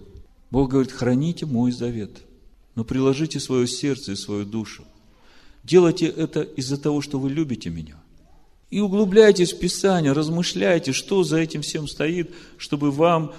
Бог 0.50 0.70
говорит, 0.70 0.92
храните 0.92 1.46
мой 1.46 1.72
завет, 1.72 2.22
но 2.76 2.84
приложите 2.84 3.40
свое 3.40 3.66
сердце 3.66 4.12
и 4.12 4.16
свою 4.16 4.44
душу. 4.44 4.84
Делайте 5.64 6.06
это 6.06 6.42
из-за 6.42 6.80
того, 6.80 7.00
что 7.00 7.18
вы 7.18 7.30
любите 7.30 7.68
меня. 7.68 7.96
И 8.70 8.80
углубляйтесь 8.80 9.52
в 9.52 9.58
Писание, 9.58 10.12
размышляйте, 10.12 10.92
что 10.92 11.24
за 11.24 11.38
этим 11.38 11.62
всем 11.62 11.88
стоит, 11.88 12.32
чтобы 12.56 12.92
вам 12.92 13.32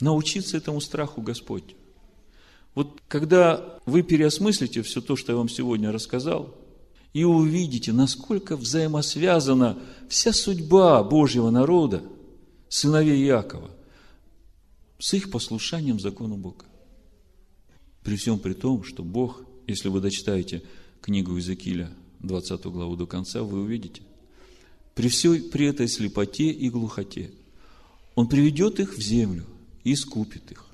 научиться 0.00 0.56
этому 0.56 0.80
страху 0.80 1.20
Господь. 1.20 1.76
Вот 2.74 3.00
когда 3.08 3.78
вы 3.86 4.02
переосмыслите 4.02 4.82
все 4.82 5.00
то, 5.00 5.16
что 5.16 5.32
я 5.32 5.38
вам 5.38 5.48
сегодня 5.48 5.92
рассказал, 5.92 6.54
и 7.12 7.22
увидите, 7.22 7.92
насколько 7.92 8.56
взаимосвязана 8.56 9.78
вся 10.08 10.32
судьба 10.32 11.02
Божьего 11.04 11.50
народа, 11.50 12.02
сыновей 12.68 13.24
Иакова, 13.26 13.70
с 14.98 15.14
их 15.14 15.30
послушанием 15.30 16.00
закону 16.00 16.36
Бога. 16.36 16.64
При 18.02 18.16
всем 18.16 18.38
при 18.38 18.54
том, 18.54 18.82
что 18.82 19.04
Бог, 19.04 19.42
если 19.66 19.88
вы 19.88 20.00
дочитаете 20.00 20.62
книгу 21.00 21.36
Иезекииля, 21.36 21.90
20 22.20 22.64
главу 22.66 22.96
до 22.96 23.06
конца, 23.06 23.42
вы 23.42 23.60
увидите– 23.60 24.02
при 24.94 25.08
всей 25.08 25.42
при 25.42 25.66
этой 25.66 25.88
слепоте 25.88 26.50
и 26.50 26.70
глухоте. 26.70 27.30
Он 28.14 28.28
приведет 28.28 28.78
их 28.80 28.96
в 28.96 29.00
землю 29.00 29.44
и 29.82 29.92
искупит 29.92 30.52
их. 30.52 30.66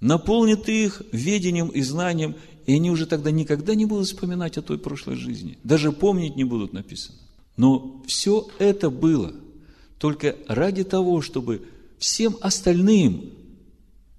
Наполнит 0.00 0.68
их 0.68 1.02
ведением 1.12 1.68
и 1.68 1.82
знанием, 1.82 2.36
и 2.66 2.74
они 2.74 2.90
уже 2.90 3.06
тогда 3.06 3.30
никогда 3.30 3.74
не 3.74 3.86
будут 3.86 4.06
вспоминать 4.06 4.58
о 4.58 4.62
той 4.62 4.78
прошлой 4.78 5.16
жизни. 5.16 5.58
Даже 5.64 5.92
помнить 5.92 6.36
не 6.36 6.44
будут 6.44 6.72
написано. 6.72 7.18
Но 7.56 8.02
все 8.06 8.48
это 8.58 8.90
было 8.90 9.34
только 9.98 10.36
ради 10.46 10.84
того, 10.84 11.22
чтобы 11.22 11.66
всем 11.98 12.36
остальным 12.40 13.30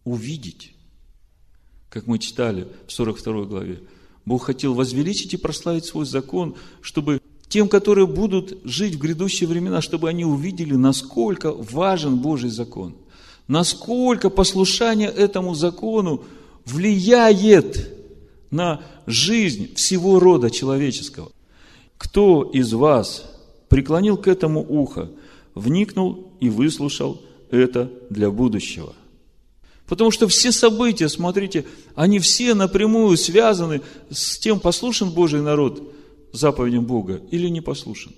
увидеть, 0.03 0.73
как 1.89 2.07
мы 2.07 2.19
читали 2.19 2.67
в 2.87 2.91
42 2.91 3.45
главе, 3.45 3.81
Бог 4.25 4.43
хотел 4.45 4.73
возвеличить 4.73 5.33
и 5.33 5.37
прославить 5.37 5.85
свой 5.85 6.05
закон, 6.05 6.55
чтобы 6.81 7.21
тем, 7.47 7.69
которые 7.69 8.07
будут 8.07 8.57
жить 8.65 8.95
в 8.95 8.99
грядущие 8.99 9.47
времена, 9.47 9.81
чтобы 9.81 10.09
они 10.09 10.25
увидели, 10.25 10.73
насколько 10.73 11.53
важен 11.53 12.17
Божий 12.17 12.49
закон, 12.49 12.97
насколько 13.47 14.29
послушание 14.29 15.09
этому 15.09 15.55
закону 15.55 16.23
влияет 16.65 17.93
на 18.51 18.81
жизнь 19.05 19.73
всего 19.75 20.19
рода 20.19 20.49
человеческого. 20.49 21.31
Кто 21.97 22.43
из 22.43 22.73
вас 22.73 23.25
преклонил 23.69 24.17
к 24.17 24.27
этому 24.27 24.65
ухо, 24.67 25.09
вникнул 25.55 26.31
и 26.39 26.49
выслушал 26.49 27.21
это 27.49 27.91
для 28.09 28.29
будущего? 28.29 28.93
Потому 29.87 30.11
что 30.11 30.27
все 30.27 30.51
события, 30.51 31.07
смотрите, 31.07 31.65
они 31.95 32.19
все 32.19 32.53
напрямую 32.53 33.15
связаны 33.15 33.81
с 34.09 34.37
тем, 34.37 34.59
послушен 34.59 35.11
Божий 35.11 35.41
народ 35.41 35.93
заповедям 36.33 36.85
Бога 36.85 37.21
или 37.31 37.47
не 37.47 37.61
послушен. 37.61 38.13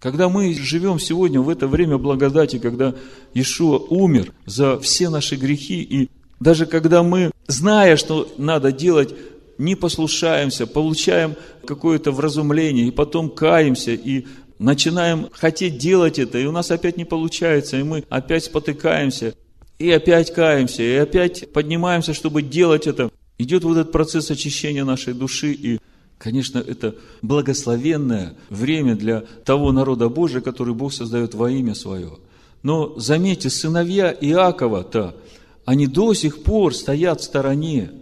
Когда 0.00 0.28
мы 0.28 0.54
живем 0.54 1.00
сегодня 1.00 1.40
в 1.40 1.48
это 1.48 1.66
время 1.66 1.98
благодати, 1.98 2.58
когда 2.58 2.94
Иешуа 3.34 3.78
умер 3.78 4.32
за 4.46 4.78
все 4.78 5.08
наши 5.08 5.34
грехи, 5.34 5.82
и 5.82 6.08
даже 6.38 6.66
когда 6.66 7.02
мы, 7.02 7.32
зная, 7.48 7.96
что 7.96 8.32
надо 8.38 8.70
делать, 8.70 9.14
не 9.58 9.74
послушаемся, 9.74 10.68
получаем 10.68 11.34
какое-то 11.66 12.12
вразумление, 12.12 12.86
и 12.86 12.92
потом 12.92 13.28
каемся, 13.28 13.92
и 13.92 14.26
начинаем 14.60 15.28
хотеть 15.32 15.78
делать 15.78 16.20
это, 16.20 16.38
и 16.38 16.46
у 16.46 16.52
нас 16.52 16.70
опять 16.70 16.96
не 16.96 17.04
получается, 17.04 17.76
и 17.76 17.82
мы 17.82 18.04
опять 18.08 18.44
спотыкаемся, 18.44 19.34
и 19.80 19.90
опять 19.90 20.32
каемся, 20.32 20.82
и 20.84 20.94
опять 20.94 21.52
поднимаемся, 21.52 22.14
чтобы 22.14 22.42
делать 22.42 22.86
это. 22.86 23.10
Идет 23.36 23.64
вот 23.64 23.76
этот 23.76 23.92
процесс 23.92 24.30
очищения 24.30 24.84
нашей 24.84 25.14
души, 25.14 25.52
и 25.52 25.80
Конечно, 26.18 26.58
это 26.58 26.96
благословенное 27.22 28.34
время 28.50 28.96
для 28.96 29.20
того 29.44 29.70
народа 29.70 30.08
Божия, 30.08 30.40
который 30.40 30.74
Бог 30.74 30.92
создает 30.92 31.34
во 31.34 31.50
имя 31.50 31.74
Свое. 31.74 32.18
Но 32.64 32.98
заметьте, 32.98 33.50
сыновья 33.50 34.10
Иакова-то, 34.12 35.16
они 35.64 35.86
до 35.86 36.14
сих 36.14 36.42
пор 36.42 36.74
стоят 36.74 37.20
в 37.20 37.24
стороне. 37.24 37.92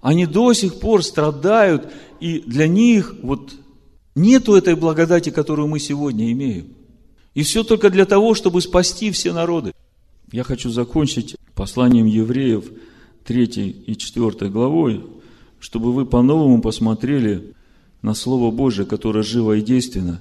Они 0.00 0.24
до 0.26 0.52
сих 0.52 0.78
пор 0.78 1.02
страдают, 1.02 1.90
и 2.20 2.38
для 2.40 2.68
них 2.68 3.16
вот 3.22 3.52
нету 4.14 4.54
этой 4.54 4.76
благодати, 4.76 5.30
которую 5.30 5.66
мы 5.66 5.80
сегодня 5.80 6.30
имеем. 6.30 6.68
И 7.34 7.42
все 7.42 7.64
только 7.64 7.90
для 7.90 8.04
того, 8.04 8.34
чтобы 8.34 8.60
спасти 8.60 9.10
все 9.10 9.32
народы. 9.32 9.72
Я 10.30 10.44
хочу 10.44 10.70
закончить 10.70 11.34
посланием 11.54 12.06
евреев 12.06 12.70
3 13.24 13.44
и 13.86 13.96
4 13.96 14.48
главой, 14.50 15.04
чтобы 15.60 15.92
вы 15.92 16.06
по-новому 16.06 16.62
посмотрели 16.62 17.54
на 18.02 18.14
Слово 18.14 18.50
Божие, 18.50 18.86
которое 18.86 19.22
живо 19.22 19.56
и 19.56 19.62
действенно, 19.62 20.20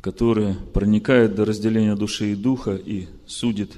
которое 0.00 0.54
проникает 0.74 1.34
до 1.34 1.44
разделения 1.44 1.96
души 1.96 2.32
и 2.32 2.36
духа 2.36 2.74
и 2.74 3.06
судит 3.26 3.72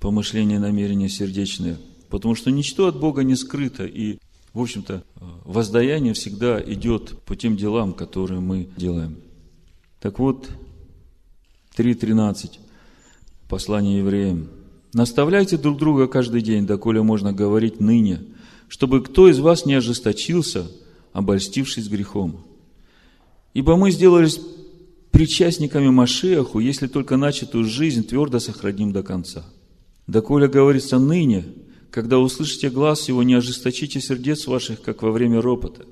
помышления 0.00 0.56
и 0.56 0.60
намерения 0.60 1.08
сердечные. 1.08 1.78
Потому 2.08 2.34
что 2.34 2.50
ничто 2.50 2.86
от 2.86 2.98
Бога 2.98 3.22
не 3.22 3.36
скрыто, 3.36 3.84
и, 3.84 4.18
в 4.54 4.60
общем-то, 4.60 5.04
воздаяние 5.44 6.14
всегда 6.14 6.60
идет 6.60 7.20
по 7.22 7.36
тем 7.36 7.56
делам, 7.56 7.92
которые 7.92 8.40
мы 8.40 8.68
делаем. 8.76 9.16
Так 10.00 10.18
вот, 10.18 10.48
3.13, 11.76 12.58
послание 13.48 13.98
евреям. 13.98 14.48
«Наставляйте 14.94 15.58
друг 15.58 15.78
друга 15.78 16.06
каждый 16.06 16.40
день, 16.40 16.66
доколе 16.66 17.02
можно 17.02 17.32
говорить 17.32 17.78
ныне, 17.78 18.20
чтобы 18.68 19.02
кто 19.02 19.28
из 19.28 19.38
вас 19.38 19.66
не 19.66 19.74
ожесточился, 19.74 20.70
обольстившись 21.12 21.88
грехом. 21.88 22.44
Ибо 23.54 23.76
мы 23.76 23.90
сделались 23.90 24.40
причастниками 25.10 25.88
Машеху, 25.88 26.60
если 26.60 26.86
только 26.86 27.16
начатую 27.16 27.64
жизнь 27.64 28.04
твердо 28.04 28.38
сохраним 28.38 28.92
до 28.92 29.02
конца. 29.02 29.44
Доколе 30.06 30.48
говорится 30.48 30.98
ныне, 30.98 31.44
когда 31.90 32.18
услышите 32.18 32.70
глаз 32.70 33.08
его, 33.08 33.22
не 33.22 33.34
ожесточите 33.34 34.00
сердец 34.00 34.46
ваших, 34.46 34.82
как 34.82 35.02
во 35.02 35.10
время 35.10 35.40
ропота. 35.40 35.84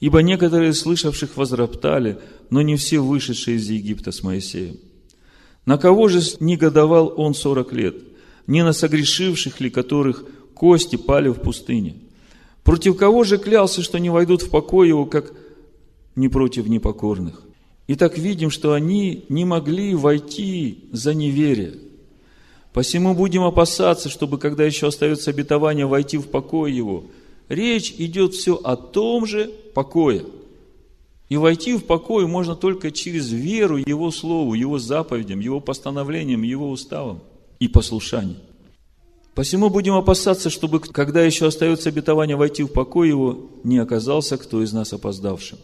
Ибо 0.00 0.22
некоторые 0.22 0.72
слышавших 0.72 1.36
возроптали, 1.36 2.18
но 2.50 2.62
не 2.62 2.76
все 2.76 3.00
вышедшие 3.00 3.58
из 3.58 3.68
Египта 3.68 4.10
с 4.10 4.22
Моисеем. 4.22 4.76
На 5.66 5.78
кого 5.78 6.08
же 6.08 6.20
негодовал 6.40 7.12
он 7.16 7.34
сорок 7.34 7.72
лет? 7.72 7.96
Не 8.46 8.64
на 8.64 8.72
согрешивших 8.72 9.60
ли, 9.60 9.70
которых 9.70 10.24
кости 10.54 10.96
пали 10.96 11.28
в 11.28 11.40
пустыне? 11.40 11.96
Против 12.64 12.96
кого 12.96 13.24
же 13.24 13.38
клялся, 13.38 13.82
что 13.82 13.98
не 13.98 14.10
войдут 14.10 14.42
в 14.42 14.50
покой 14.50 14.88
его, 14.88 15.04
как 15.04 15.32
не 16.16 16.28
против 16.28 16.66
непокорных? 16.66 17.42
И 17.86 17.94
так 17.94 18.16
видим, 18.16 18.50
что 18.50 18.72
они 18.72 19.26
не 19.28 19.44
могли 19.44 19.94
войти 19.94 20.84
за 20.90 21.12
неверие. 21.12 21.74
Посему 22.72 23.14
будем 23.14 23.42
опасаться, 23.42 24.08
чтобы, 24.08 24.38
когда 24.38 24.64
еще 24.64 24.88
остается 24.88 25.30
обетование, 25.30 25.86
войти 25.86 26.16
в 26.16 26.26
покой 26.26 26.72
его. 26.72 27.04
Речь 27.50 27.94
идет 27.98 28.32
все 28.32 28.54
о 28.56 28.76
том 28.76 29.26
же 29.26 29.50
покое. 29.74 30.24
И 31.28 31.36
войти 31.36 31.74
в 31.74 31.84
покой 31.84 32.26
можно 32.26 32.56
только 32.56 32.90
через 32.90 33.30
веру 33.30 33.76
Его 33.76 34.10
Слову, 34.10 34.54
Его 34.54 34.78
заповедям, 34.78 35.40
Его 35.40 35.60
постановлениям, 35.60 36.42
Его 36.42 36.70
уставам 36.70 37.20
и 37.58 37.68
послушанием. 37.68 38.38
Посему 39.34 39.68
будем 39.68 39.94
опасаться, 39.94 40.48
чтобы, 40.48 40.78
когда 40.78 41.22
еще 41.22 41.46
остается 41.46 41.88
обетование 41.88 42.36
войти 42.36 42.62
в 42.62 42.68
покой 42.68 43.08
его, 43.08 43.50
не 43.64 43.78
оказался 43.78 44.38
кто 44.38 44.62
из 44.62 44.72
нас 44.72 44.92
опоздавшим. 44.92 45.58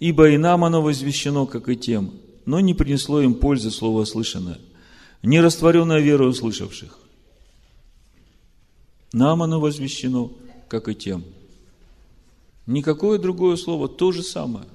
Ибо 0.00 0.30
и 0.30 0.36
нам 0.36 0.64
оно 0.64 0.82
возвещено, 0.82 1.46
как 1.46 1.68
и 1.68 1.76
тем, 1.76 2.12
но 2.46 2.58
не 2.58 2.74
принесло 2.74 3.20
им 3.20 3.34
пользы 3.34 3.70
слово 3.70 4.04
слышанное, 4.04 4.58
не 5.22 5.40
растворенная 5.40 6.00
вера 6.00 6.24
услышавших. 6.24 6.98
Нам 9.12 9.42
оно 9.42 9.60
возвещено, 9.60 10.32
как 10.68 10.88
и 10.88 10.94
тем. 10.94 11.24
Никакое 12.66 13.18
другое 13.18 13.56
слово, 13.56 13.88
то 13.88 14.10
же 14.10 14.22
самое. 14.22 14.66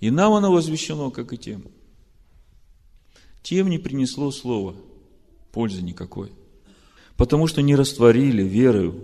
И 0.00 0.10
нам 0.10 0.32
оно 0.32 0.52
возвещено, 0.52 1.10
как 1.10 1.32
и 1.32 1.38
тем. 1.38 1.64
Тем 3.42 3.70
не 3.70 3.78
принесло 3.78 4.30
слово 4.30 4.74
пользы 5.52 5.82
никакой 5.82 6.32
потому 7.16 7.46
что 7.46 7.62
не 7.62 7.74
растворили 7.74 8.42
верою. 8.42 8.94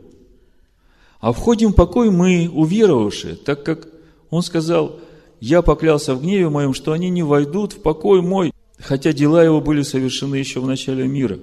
А 1.21 1.33
входим 1.33 1.73
в 1.73 1.75
покой 1.75 2.11
мы, 2.11 2.49
уверовавшие, 2.53 3.35
так 3.35 3.65
как 3.65 3.89
он 4.31 4.43
сказал, 4.43 5.01
я 5.41 5.63
поклялся 5.63 6.15
в 6.15 6.23
гневе 6.23 6.49
моем, 6.49 6.75
что 6.75 6.93
они 6.93 7.11
не 7.11 7.23
войдут 7.23 7.73
в 7.73 7.83
покой 7.83 8.23
мой, 8.23 8.53
хотя 8.79 9.13
дела 9.13 9.43
его 9.43 9.61
были 9.61 9.83
совершены 9.83 10.37
еще 10.37 10.61
в 10.61 10.67
начале 10.67 11.07
мира. 11.07 11.39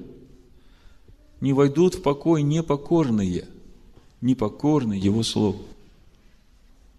Не 1.42 1.54
войдут 1.54 1.96
в 1.96 2.02
покой 2.02 2.42
непокорные, 2.42 3.46
непокорные 4.22 5.00
его 5.00 5.24
слову. 5.24 5.62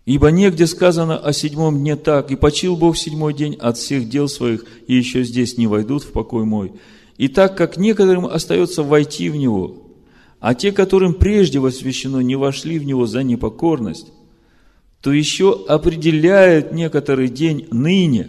Ибо 0.04 0.30
негде 0.30 0.68
сказано 0.68 1.18
о 1.18 1.32
седьмом 1.32 1.78
дне 1.78 1.96
так, 1.96 2.30
и 2.30 2.36
почил 2.36 2.76
Бог 2.76 2.96
седьмой 2.96 3.34
день 3.34 3.54
от 3.54 3.76
всех 3.76 4.08
дел 4.08 4.28
своих, 4.28 4.64
и 4.86 4.94
еще 4.94 5.24
здесь 5.24 5.58
не 5.58 5.66
войдут 5.66 6.04
в 6.04 6.12
покой 6.12 6.44
мой. 6.44 6.72
И 7.18 7.28
так 7.28 7.56
как 7.56 7.76
некоторым 7.76 8.26
остается 8.26 8.82
войти 8.82 9.30
в 9.30 9.36
него, 9.36 9.86
а 10.38 10.54
те, 10.54 10.70
которым 10.70 11.14
прежде 11.14 11.58
восвящено, 11.58 12.18
не 12.20 12.36
вошли 12.36 12.78
в 12.78 12.84
него 12.84 13.06
за 13.06 13.22
непокорность, 13.22 14.12
то 15.00 15.12
еще 15.12 15.64
определяет 15.66 16.72
некоторый 16.72 17.28
день 17.28 17.68
ныне, 17.70 18.28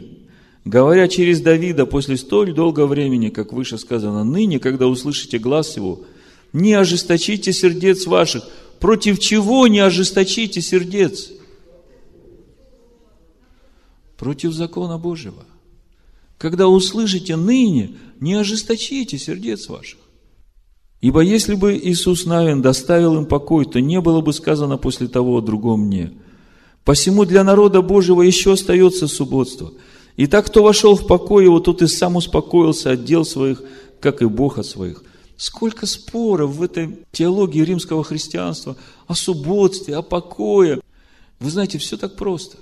говоря 0.63 1.07
через 1.07 1.41
Давида 1.41 1.85
после 1.85 2.17
столь 2.17 2.53
долгого 2.53 2.87
времени, 2.87 3.29
как 3.29 3.51
выше 3.51 3.77
сказано, 3.77 4.23
ныне, 4.23 4.59
когда 4.59 4.87
услышите 4.87 5.37
глаз 5.37 5.75
его, 5.75 6.01
не 6.53 6.73
ожесточите 6.73 7.51
сердец 7.51 8.05
ваших. 8.05 8.43
Против 8.79 9.19
чего 9.19 9.67
не 9.67 9.79
ожесточите 9.79 10.61
сердец? 10.61 11.31
Против 14.17 14.53
закона 14.53 14.97
Божьего. 14.97 15.46
Когда 16.37 16.67
услышите 16.67 17.35
ныне, 17.35 17.95
не 18.19 18.35
ожесточите 18.35 19.17
сердец 19.17 19.67
ваших. 19.69 19.99
Ибо 21.01 21.21
если 21.21 21.55
бы 21.55 21.77
Иисус 21.77 22.25
Навин 22.25 22.61
доставил 22.61 23.17
им 23.17 23.25
покой, 23.25 23.65
то 23.65 23.79
не 23.79 24.01
было 24.01 24.21
бы 24.21 24.33
сказано 24.33 24.77
после 24.77 25.07
того 25.07 25.37
о 25.37 25.41
другом 25.41 25.81
мне. 25.81 26.13
Посему 26.83 27.25
для 27.25 27.43
народа 27.43 27.81
Божьего 27.81 28.21
еще 28.21 28.53
остается 28.53 29.07
субботство. 29.07 29.73
И 30.15 30.25
так, 30.25 30.47
кто 30.47 30.63
вошел 30.63 30.95
в 30.95 31.05
покой 31.05 31.43
его, 31.43 31.59
тот 31.59 31.81
и 31.81 31.87
сам 31.87 32.15
успокоился 32.15 32.91
от 32.91 33.03
дел 33.03 33.25
своих, 33.25 33.61
как 33.99 34.21
и 34.21 34.25
Бог 34.25 34.57
от 34.57 34.65
своих. 34.65 35.03
Сколько 35.35 35.85
споров 35.85 36.51
в 36.51 36.63
этой 36.63 36.97
теологии 37.11 37.61
римского 37.61 38.03
христианства 38.03 38.75
о 39.05 39.13
субботстве, 39.13 39.95
о 39.95 40.01
покое. 40.01 40.81
Вы 41.39 41.51
знаете, 41.51 41.77
все 41.77 41.97
так 41.97 42.15
просто. 42.15 42.57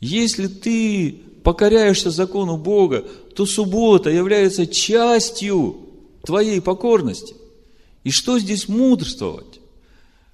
Если 0.00 0.46
ты 0.46 1.20
покоряешься 1.42 2.10
закону 2.10 2.56
Бога, 2.56 3.04
то 3.34 3.46
суббота 3.46 4.10
является 4.10 4.66
частью 4.66 5.76
твоей 6.24 6.60
покорности. 6.60 7.34
И 8.04 8.10
что 8.10 8.38
здесь 8.38 8.68
мудрствовать? 8.68 9.60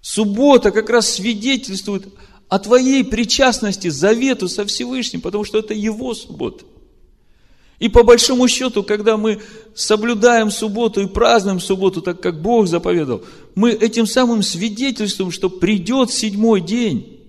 Суббота 0.00 0.70
как 0.70 0.90
раз 0.90 1.10
свидетельствует 1.10 2.06
о 2.48 2.58
твоей 2.58 3.04
причастности 3.04 3.88
завету 3.88 4.48
со 4.48 4.64
Всевышним, 4.64 5.20
потому 5.20 5.44
что 5.44 5.58
это 5.58 5.74
его 5.74 6.14
суббота. 6.14 6.64
И 7.78 7.88
по 7.88 8.02
большому 8.02 8.48
счету, 8.48 8.82
когда 8.82 9.16
мы 9.16 9.40
соблюдаем 9.74 10.50
субботу 10.50 11.00
и 11.00 11.06
празднуем 11.06 11.60
субботу, 11.60 12.02
так 12.02 12.20
как 12.20 12.42
Бог 12.42 12.66
заповедал, 12.66 13.22
мы 13.54 13.70
этим 13.70 14.06
самым 14.06 14.42
свидетельствуем, 14.42 15.30
что 15.30 15.48
придет 15.48 16.10
седьмой 16.10 16.60
день 16.60 17.20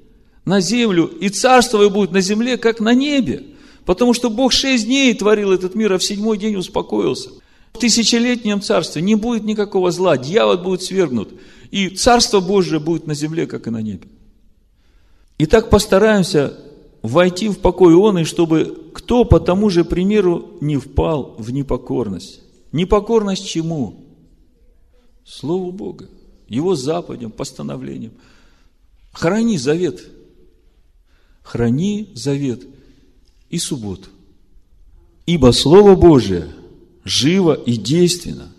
на 0.45 0.59
землю, 0.59 1.05
и 1.05 1.29
царство 1.29 1.87
будет 1.89 2.11
на 2.11 2.21
земле, 2.21 2.57
как 2.57 2.79
на 2.79 2.95
небе. 2.95 3.43
Потому 3.89 4.13
что 4.13 4.29
Бог 4.29 4.51
шесть 4.51 4.85
дней 4.85 5.11
творил 5.15 5.51
этот 5.51 5.73
мир, 5.73 5.91
а 5.93 5.97
в 5.97 6.03
седьмой 6.03 6.37
день 6.37 6.55
успокоился. 6.55 7.31
В 7.73 7.79
тысячелетнем 7.79 8.61
царстве 8.61 9.01
не 9.01 9.15
будет 9.15 9.45
никакого 9.45 9.89
зла, 9.89 10.15
дьявол 10.15 10.59
будет 10.59 10.83
свергнут, 10.83 11.33
и 11.71 11.89
царство 11.89 12.39
Божие 12.39 12.79
будет 12.79 13.07
на 13.07 13.15
земле, 13.15 13.47
как 13.47 13.65
и 13.65 13.71
на 13.71 13.81
небе. 13.81 14.07
Итак, 15.39 15.71
постараемся 15.71 16.55
войти 17.01 17.49
в 17.49 17.57
покой 17.57 17.95
Он, 17.95 18.19
и 18.19 18.25
чтобы 18.25 18.91
кто 18.93 19.25
по 19.25 19.39
тому 19.39 19.71
же 19.71 19.83
примеру 19.83 20.51
не 20.61 20.77
впал 20.77 21.33
в 21.39 21.51
непокорность. 21.51 22.41
Непокорность 22.71 23.47
чему? 23.47 24.05
Слову 25.25 25.71
Бога, 25.71 26.07
Его 26.47 26.75
заповедям, 26.75 27.31
постановлениям. 27.31 28.13
Храни 29.13 29.57
завет. 29.57 30.05
Храни 31.41 32.11
завет 32.13 32.67
и 33.49 33.57
субботу. 33.57 34.09
Ибо 35.25 35.51
Слово 35.51 35.95
Божие 35.95 36.49
живо 37.03 37.53
и 37.53 37.75
действенно. 37.77 38.51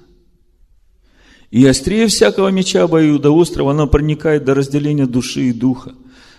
И 1.51 1.67
острее 1.67 2.07
всякого 2.07 2.49
меча 2.49 2.87
острова 2.87 3.73
оно 3.73 3.87
проникает 3.87 4.45
до 4.45 4.55
разделения 4.55 5.07
души 5.07 5.49
и 5.49 5.53
духа, 5.53 5.95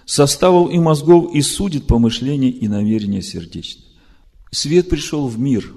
составов 0.05 0.71
и 0.71 0.79
мозгов 0.79 1.33
и 1.33 1.41
судит 1.41 1.85
помышления 1.87 2.49
и 2.49 2.67
намерения 2.67 3.21
сердечные. 3.21 3.85
Свет 4.51 4.89
пришел 4.89 5.27
в 5.27 5.37
мир, 5.39 5.73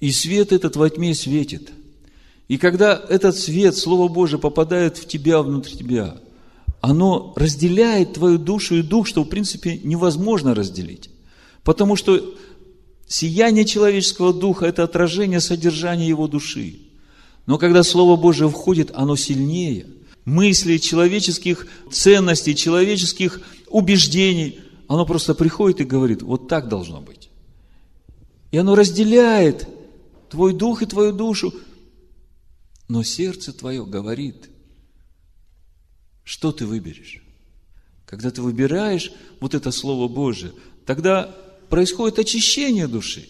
и 0.00 0.10
свет 0.12 0.52
этот 0.52 0.76
во 0.76 0.88
тьме 0.88 1.14
светит. 1.14 1.72
И 2.46 2.56
когда 2.56 3.00
этот 3.08 3.36
свет, 3.36 3.76
Слово 3.76 4.08
Божие, 4.08 4.40
попадает 4.40 4.96
в 4.96 5.06
тебя, 5.06 5.42
внутрь 5.42 5.72
тебя, 5.72 6.18
оно 6.80 7.32
разделяет 7.36 8.14
твою 8.14 8.38
душу 8.38 8.76
и 8.76 8.82
дух, 8.82 9.06
что 9.06 9.24
в 9.24 9.28
принципе 9.28 9.78
невозможно 9.78 10.54
разделить. 10.54 11.10
Потому 11.64 11.96
что 11.96 12.34
сияние 13.06 13.64
человеческого 13.64 14.32
духа– 14.32 14.66
это 14.66 14.84
отражение 14.84 15.40
содержания 15.40 16.06
его 16.06 16.28
души. 16.28 16.80
Но 17.46 17.58
когда 17.58 17.82
Слово 17.82 18.16
Божие 18.16 18.48
входит, 18.48 18.90
оно 18.94 19.16
сильнее. 19.16 19.86
Мысли 20.24 20.76
человеческих 20.76 21.66
ценностей, 21.90 22.54
человеческих 22.54 23.40
убеждений, 23.68 24.60
оно 24.86 25.06
просто 25.06 25.34
приходит 25.34 25.80
и 25.80 25.84
говорит, 25.84 26.22
вот 26.22 26.48
так 26.48 26.68
должно 26.68 27.00
быть. 27.00 27.30
И 28.50 28.58
оно 28.58 28.74
разделяет 28.74 29.66
твой 30.30 30.52
дух 30.52 30.82
и 30.82 30.86
твою 30.86 31.12
душу. 31.12 31.52
Но 32.88 33.02
сердце 33.02 33.52
твое 33.52 33.84
говорит, 33.84 34.48
что 36.28 36.52
ты 36.52 36.66
выберешь. 36.66 37.22
Когда 38.04 38.30
ты 38.30 38.42
выбираешь 38.42 39.12
вот 39.40 39.54
это 39.54 39.70
Слово 39.70 40.08
Божие, 40.08 40.52
тогда 40.84 41.34
происходит 41.70 42.18
очищение 42.18 42.86
души. 42.86 43.26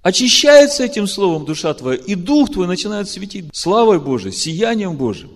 Очищается 0.00 0.84
этим 0.84 1.06
словом 1.06 1.44
душа 1.44 1.74
твоя, 1.74 1.98
и 1.98 2.14
дух 2.14 2.50
твой 2.50 2.66
начинает 2.66 3.10
светить 3.10 3.50
славой 3.52 4.00
Божией, 4.00 4.32
сиянием 4.32 4.96
Божьим. 4.96 5.32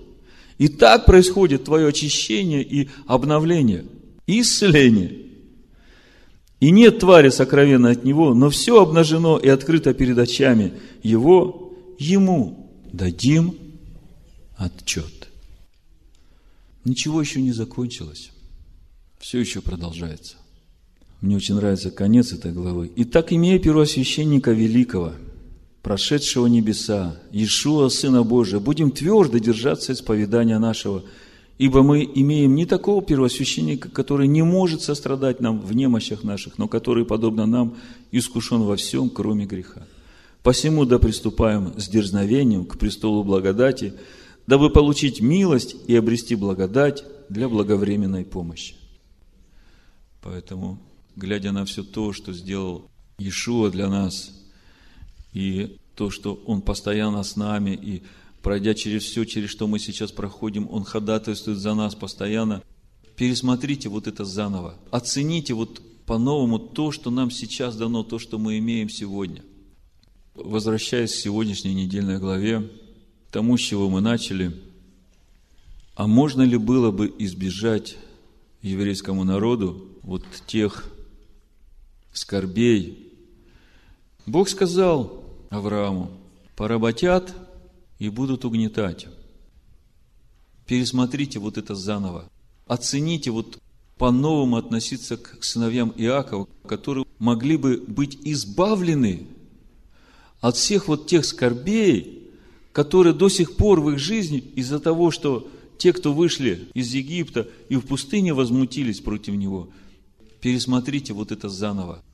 И 0.57 0.69
так 0.69 1.05
происходит 1.05 1.65
твое 1.65 1.89
очищение 1.89 2.63
и 2.63 2.89
обновление, 3.07 3.85
и 4.27 4.41
исцеление. 4.41 5.27
И 6.59 6.71
нет 6.71 7.01
твари 7.01 7.29
сокровенной 7.29 7.93
от 7.93 8.05
него, 8.05 8.33
но 8.33 8.49
все 8.49 8.81
обнажено 8.81 9.37
и 9.37 9.49
открыто 9.49 9.93
перед 9.93 10.17
очами 10.17 10.73
его, 11.03 11.75
ему 11.99 12.73
дадим 12.91 13.55
отчет. 14.57 15.18
Ничего 16.85 17.21
еще 17.21 17.41
не 17.41 17.53
закончилось. 17.53 18.31
Все 19.19 19.39
еще 19.39 19.61
продолжается. 19.61 20.37
Мне 21.21 21.37
очень 21.37 21.57
нравится 21.57 21.91
конец 21.91 22.33
этой 22.33 22.53
главы. 22.53 22.93
«Итак, 22.97 23.33
имея 23.33 23.59
первосвященника 23.59 24.53
великого, 24.53 25.15
прошедшего 25.83 26.47
небеса, 26.47 27.17
Иешуа, 27.33 27.89
Сына 27.89 28.23
Божия, 28.23 28.61
будем 28.61 28.93
твердо 28.93 29.39
держаться 29.39 29.93
исповедания 29.93 30.59
нашего, 30.59 31.03
ибо 31.59 31.83
мы 31.83 32.09
имеем 32.15 32.55
не 32.55 32.67
такого 32.67 33.03
первосвященника, 33.03 33.89
который 33.91 34.29
не 34.29 34.43
может 34.43 34.83
сострадать 34.83 35.41
нам 35.41 35.61
в 35.61 35.75
немощах 35.75 36.23
наших, 36.23 36.57
но 36.59 36.69
который, 36.69 37.05
подобно 37.05 37.47
нам, 37.47 37.77
искушен 38.13 38.63
во 38.63 38.77
всем, 38.77 39.11
кроме 39.11 39.45
греха. 39.45 39.87
Посему 40.45 40.85
да 40.85 41.01
приступаем 41.01 41.75
с 41.77 41.89
дерзновением 41.89 42.65
к 42.65 42.79
престолу 42.79 43.25
благодати, 43.25 43.95
дабы 44.49 44.71
получить 44.71 45.21
милость 45.21 45.77
и 45.87 45.95
обрести 45.95 46.35
благодать 46.35 47.05
для 47.29 47.49
благовременной 47.49 48.25
помощи». 48.25 48.75
Поэтому 50.23 50.79
глядя 51.17 51.53
на 51.53 51.67
все 51.67 51.83
то, 51.85 52.15
что 52.15 52.33
сделал 52.33 52.91
Иешуа 53.19 53.71
для 53.71 53.89
нас, 53.89 54.33
и 55.35 55.77
то, 55.95 56.11
что 56.11 56.43
Он 56.47 56.63
постоянно 56.63 57.23
с 57.23 57.37
нами, 57.37 57.79
и 57.81 58.03
пройдя 58.43 58.73
через 58.73 59.03
все, 59.03 59.25
через 59.25 59.51
что 59.51 59.67
мы 59.67 59.79
сейчас 59.79 60.13
проходим, 60.13 60.67
Он 60.71 60.83
ходатайствует 60.83 61.59
за 61.59 61.75
нас 61.75 61.95
постоянно. 61.95 62.63
Пересмотрите 63.17 63.91
вот 63.91 64.07
это 64.07 64.25
заново. 64.25 64.77
Оцените 64.91 65.53
вот 65.53 65.83
по-новому 66.07 66.59
то, 66.59 66.91
что 66.91 67.11
нам 67.11 67.31
сейчас 67.31 67.77
дано, 67.77 68.03
то, 68.03 68.19
что 68.19 68.39
мы 68.39 68.59
имеем 68.59 68.89
сегодня. 68.89 69.43
Возвращаясь 70.35 71.13
к 71.13 71.17
сегодняшней 71.17 71.75
недельной 71.75 72.19
главе, 72.19 72.71
тому, 73.31 73.57
с 73.57 73.61
чего 73.61 73.89
мы 73.89 74.01
начали, 74.01 74.61
а 75.95 76.07
можно 76.07 76.43
ли 76.43 76.57
было 76.57 76.91
бы 76.91 77.13
избежать 77.19 77.97
еврейскому 78.63 79.25
народу 79.25 79.89
вот 80.03 80.25
тех 80.47 80.85
скорбей. 82.13 83.13
Бог 84.27 84.49
сказал 84.49 85.25
Аврааму, 85.51 86.11
поработят 86.57 87.35
и 87.99 88.09
будут 88.09 88.45
угнетать. 88.45 89.07
Пересмотрите 90.67 91.39
вот 91.39 91.57
это 91.57 91.75
заново. 91.75 92.29
Оцените 92.67 93.31
вот 93.31 93.59
по-новому 93.97 94.57
относиться 94.57 95.17
к 95.17 95.43
сыновьям 95.43 95.93
Иакова, 95.97 96.47
которые 96.67 97.07
могли 97.19 97.57
бы 97.57 97.83
быть 97.87 98.19
избавлены 98.25 99.27
от 100.41 100.57
всех 100.57 100.89
вот 100.89 101.07
тех 101.07 101.25
скорбей, 101.25 102.18
которые 102.79 103.13
до 103.13 103.29
сих 103.29 103.57
пор 103.57 103.81
в 103.81 103.91
их 103.91 103.99
жизни 103.99 104.39
из-за 104.55 104.79
того, 104.79 105.11
что 105.11 105.49
те, 105.79 105.93
кто 105.93 106.13
вышли 106.13 106.69
из 106.75 106.95
Египта 106.95 107.49
и 107.69 107.75
в 107.75 107.85
пустыне 107.85 108.33
возмутились 108.35 109.01
против 109.01 109.35
него, 109.35 109.71
пересмотрите 110.41 111.13
вот 111.13 111.33
это 111.33 111.49
заново. 111.49 112.05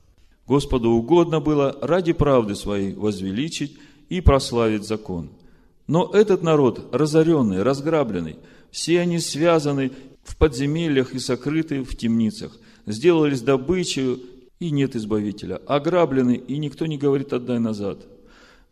Господу 0.47 0.89
угодно 0.89 1.39
было 1.39 1.77
ради 1.83 2.13
правды 2.13 2.55
своей 2.55 2.95
возвеличить 2.95 3.77
и 4.09 4.21
прославить 4.21 4.87
закон. 4.87 5.29
Но 5.85 6.09
этот 6.11 6.41
народ, 6.41 6.89
разоренный, 6.91 7.61
разграбленный, 7.61 8.37
все 8.71 9.01
они 9.01 9.19
связаны 9.19 9.91
в 10.23 10.35
подземельях 10.35 11.13
и 11.13 11.19
сокрыты 11.19 11.83
в 11.83 11.95
темницах, 11.95 12.57
сделались 12.87 13.41
добычей, 13.41 14.17
и 14.59 14.71
нет 14.71 14.95
избавителя, 14.95 15.57
ограблены, 15.67 16.33
и 16.37 16.57
никто 16.57 16.87
не 16.87 16.97
говорит 16.97 17.33
«отдай 17.33 17.59
назад». 17.59 17.99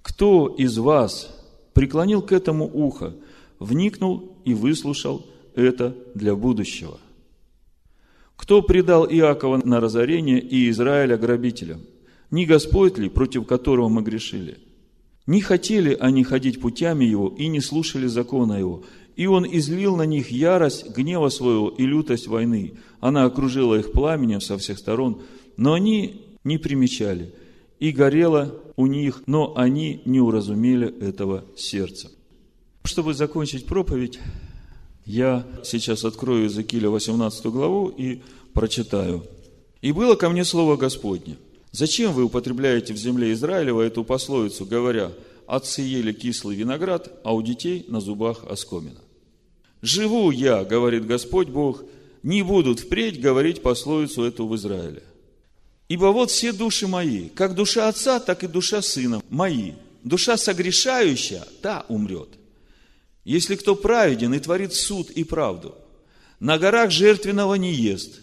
Кто 0.02 0.48
из 0.48 0.80
вас 0.80 1.30
преклонил 1.74 2.22
к 2.22 2.32
этому 2.32 2.70
ухо, 2.72 3.14
вникнул 3.60 4.38
и 4.46 4.54
выслушал 4.54 5.26
это 5.56 5.96
для 6.16 6.36
будущего? 6.36 7.00
Кто 8.36 8.62
предал 8.62 9.06
Иакова 9.06 9.62
на 9.64 9.80
разорение 9.80 10.40
и 10.40 10.70
Израиля 10.70 11.18
грабителям? 11.18 11.82
Не 12.32 12.46
Господь 12.46 12.98
ли, 12.98 13.10
против 13.10 13.46
которого 13.46 13.90
мы 13.90 14.02
грешили? 14.02 14.58
Не 15.26 15.40
хотели 15.40 15.96
они 16.00 16.24
ходить 16.24 16.60
путями 16.60 17.06
его 17.06 17.34
и 17.38 17.48
не 17.48 17.62
слушали 17.62 18.08
закона 18.08 18.60
его. 18.60 18.84
И 19.16 19.28
он 19.28 19.46
излил 19.46 19.96
на 19.96 20.06
них 20.06 20.32
ярость 20.32 20.90
гнева 20.90 21.30
своего 21.30 21.70
и 21.70 21.86
лютость 21.86 22.28
войны. 22.28 22.74
Она 23.00 23.26
окружила 23.26 23.76
их 23.76 23.92
пламенем 23.92 24.42
со 24.42 24.58
всех 24.58 24.80
сторон, 24.80 25.22
но 25.56 25.74
они 25.74 26.26
не 26.44 26.58
примечали. 26.58 27.34
И 27.84 27.92
горело 27.92 28.62
у 28.78 28.86
них, 28.86 29.24
но 29.26 29.58
они 29.58 30.02
не 30.06 30.22
уразумели 30.22 30.88
этого 31.06 31.44
сердца. 31.58 32.10
Чтобы 32.86 33.14
закончить 33.14 33.66
проповедь, 33.66 34.20
я 35.06 35.46
сейчас 35.66 36.06
открою 36.06 36.44
Иезекииля 36.44 36.90
18 36.90 37.46
главу 37.48 37.90
и 37.90 38.22
прочитаю. 38.54 39.26
«И 39.82 39.92
было 39.92 40.16
ко 40.16 40.30
мне 40.30 40.46
слово 40.46 40.78
Господне. 40.78 41.36
Зачем 41.74 42.14
вы 42.14 42.24
употребляете 42.24 42.94
в 42.94 42.98
земле 42.98 43.34
Израилева 43.34 43.82
эту 43.82 44.06
пословицу, 44.06 44.66
говоря, 44.66 45.12
отцы 45.46 45.82
ели 45.82 46.14
кислый 46.14 46.56
виноград, 46.56 47.12
а 47.26 47.36
у 47.36 47.42
детей 47.42 47.84
на 47.90 48.00
зубах 48.00 48.46
оскомина? 48.50 49.02
Живу 49.82 50.32
я, 50.32 50.64
говорит 50.64 51.06
Господь 51.06 51.50
Бог, 51.50 51.84
не 52.24 52.44
будут 52.44 52.80
впредь 52.80 53.20
говорить 53.20 53.62
пословицу 53.62 54.24
эту 54.24 54.48
в 54.48 54.56
Израиле. 54.56 55.04
Ибо 55.94 56.06
вот 56.06 56.32
все 56.32 56.52
души 56.52 56.88
мои, 56.88 57.30
как 57.30 57.54
душа 57.54 57.88
отца, 57.88 58.20
так 58.20 58.44
и 58.44 58.48
душа 58.48 58.82
сына 58.82 59.22
мои. 59.30 59.74
Душа 60.04 60.38
согрешающая, 60.38 61.46
та 61.62 61.86
умрет. 61.88 62.30
Если 63.26 63.56
кто 63.56 63.76
праведен 63.76 64.34
и 64.34 64.40
творит 64.40 64.74
суд 64.74 65.12
и 65.12 65.24
правду, 65.24 65.76
на 66.40 66.58
горах 66.58 66.90
жертвенного 66.90 67.54
не 67.54 67.72
ест, 67.72 68.22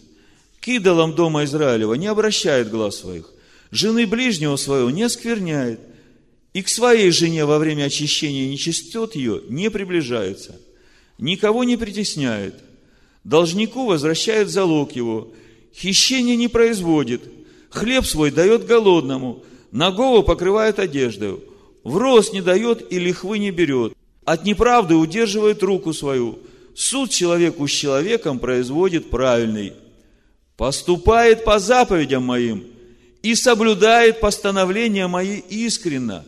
к 0.59 0.67
идолам 0.67 1.15
дома 1.15 1.45
Израилева 1.45 1.93
не 1.93 2.07
обращает 2.07 2.69
глаз 2.69 2.97
своих, 2.97 3.31
жены 3.71 4.05
ближнего 4.05 4.57
своего 4.57 4.89
не 4.89 5.03
оскверняет, 5.03 5.79
и 6.51 6.63
к 6.63 6.67
своей 6.67 7.09
жене 7.11 7.45
во 7.45 7.57
время 7.57 7.85
очищения 7.85 8.49
нечистот 8.49 9.15
ее 9.15 9.43
не 9.47 9.71
приближается, 9.71 10.59
никого 11.17 11.63
не 11.63 11.77
притесняет, 11.77 12.55
должнику 13.23 13.85
возвращает 13.85 14.49
залог 14.49 14.91
его, 14.91 15.33
хищение 15.73 16.35
не 16.35 16.49
производит, 16.49 17.21
хлеб 17.71 18.05
свой 18.05 18.29
дает 18.31 18.65
голодному, 18.65 19.43
нагого 19.71 20.21
покрывает 20.21 20.77
одеждою, 20.77 21.43
в 21.83 21.97
рост 21.97 22.33
не 22.33 22.41
дает 22.41 22.91
и 22.91 22.99
лихвы 22.99 23.39
не 23.39 23.51
берет, 23.51 23.93
от 24.25 24.43
неправды 24.43 24.95
удерживает 24.95 25.63
руку 25.63 25.93
свою, 25.93 26.39
суд 26.75 27.09
человеку 27.09 27.67
с 27.67 27.71
человеком 27.71 28.39
производит 28.39 29.09
правильный, 29.09 29.73
поступает 30.57 31.43
по 31.43 31.57
заповедям 31.57 32.23
моим 32.23 32.65
и 33.23 33.33
соблюдает 33.35 34.19
постановления 34.19 35.07
мои 35.07 35.39
искренно, 35.39 36.25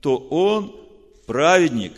то 0.00 0.16
он 0.16 0.74
праведник, 1.26 1.92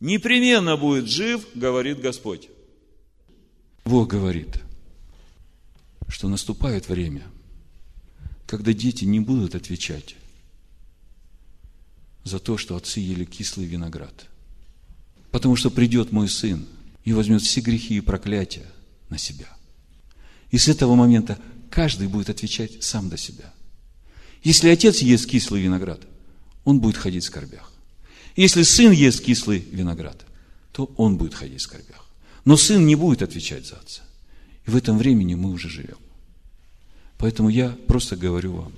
непременно 0.00 0.76
будет 0.76 1.08
жив, 1.08 1.46
говорит 1.54 2.00
Господь. 2.00 2.48
Бог 3.84 4.08
говорит, 4.08 4.60
что 6.08 6.28
наступает 6.28 6.88
время, 6.88 7.22
когда 8.46 8.72
дети 8.72 9.04
не 9.04 9.20
будут 9.20 9.54
отвечать 9.54 10.16
за 12.24 12.38
то, 12.38 12.56
что 12.56 12.76
отцы 12.76 13.00
ели 13.00 13.24
кислый 13.24 13.66
виноград. 13.66 14.26
Потому 15.30 15.56
что 15.56 15.70
придет 15.70 16.12
мой 16.12 16.28
сын 16.28 16.66
и 17.04 17.12
возьмет 17.12 17.42
все 17.42 17.60
грехи 17.60 17.96
и 17.96 18.00
проклятия 18.00 18.66
на 19.10 19.18
себя. 19.18 19.48
И 20.50 20.58
с 20.58 20.68
этого 20.68 20.94
момента 20.94 21.38
каждый 21.70 22.08
будет 22.08 22.30
отвечать 22.30 22.82
сам 22.82 23.08
до 23.08 23.16
себя. 23.16 23.52
Если 24.42 24.68
отец 24.68 24.98
ест 25.02 25.28
кислый 25.28 25.62
виноград, 25.62 26.00
он 26.64 26.80
будет 26.80 26.96
ходить 26.96 27.24
в 27.24 27.26
скорбях. 27.26 27.72
Если 28.36 28.62
сын 28.62 28.92
ест 28.92 29.22
кислый 29.22 29.58
виноград, 29.58 30.24
то 30.72 30.92
он 30.96 31.16
будет 31.16 31.34
ходить 31.34 31.60
в 31.60 31.64
скорбях. 31.64 32.06
Но 32.44 32.56
сын 32.56 32.86
не 32.86 32.94
будет 32.94 33.22
отвечать 33.22 33.66
за 33.66 33.76
отца. 33.76 34.02
И 34.66 34.70
в 34.70 34.76
этом 34.76 34.98
времени 34.98 35.34
мы 35.34 35.50
уже 35.50 35.68
живем. 35.68 35.96
Поэтому 37.18 37.48
я 37.48 37.76
просто 37.86 38.16
говорю 38.16 38.52
вам. 38.52 38.72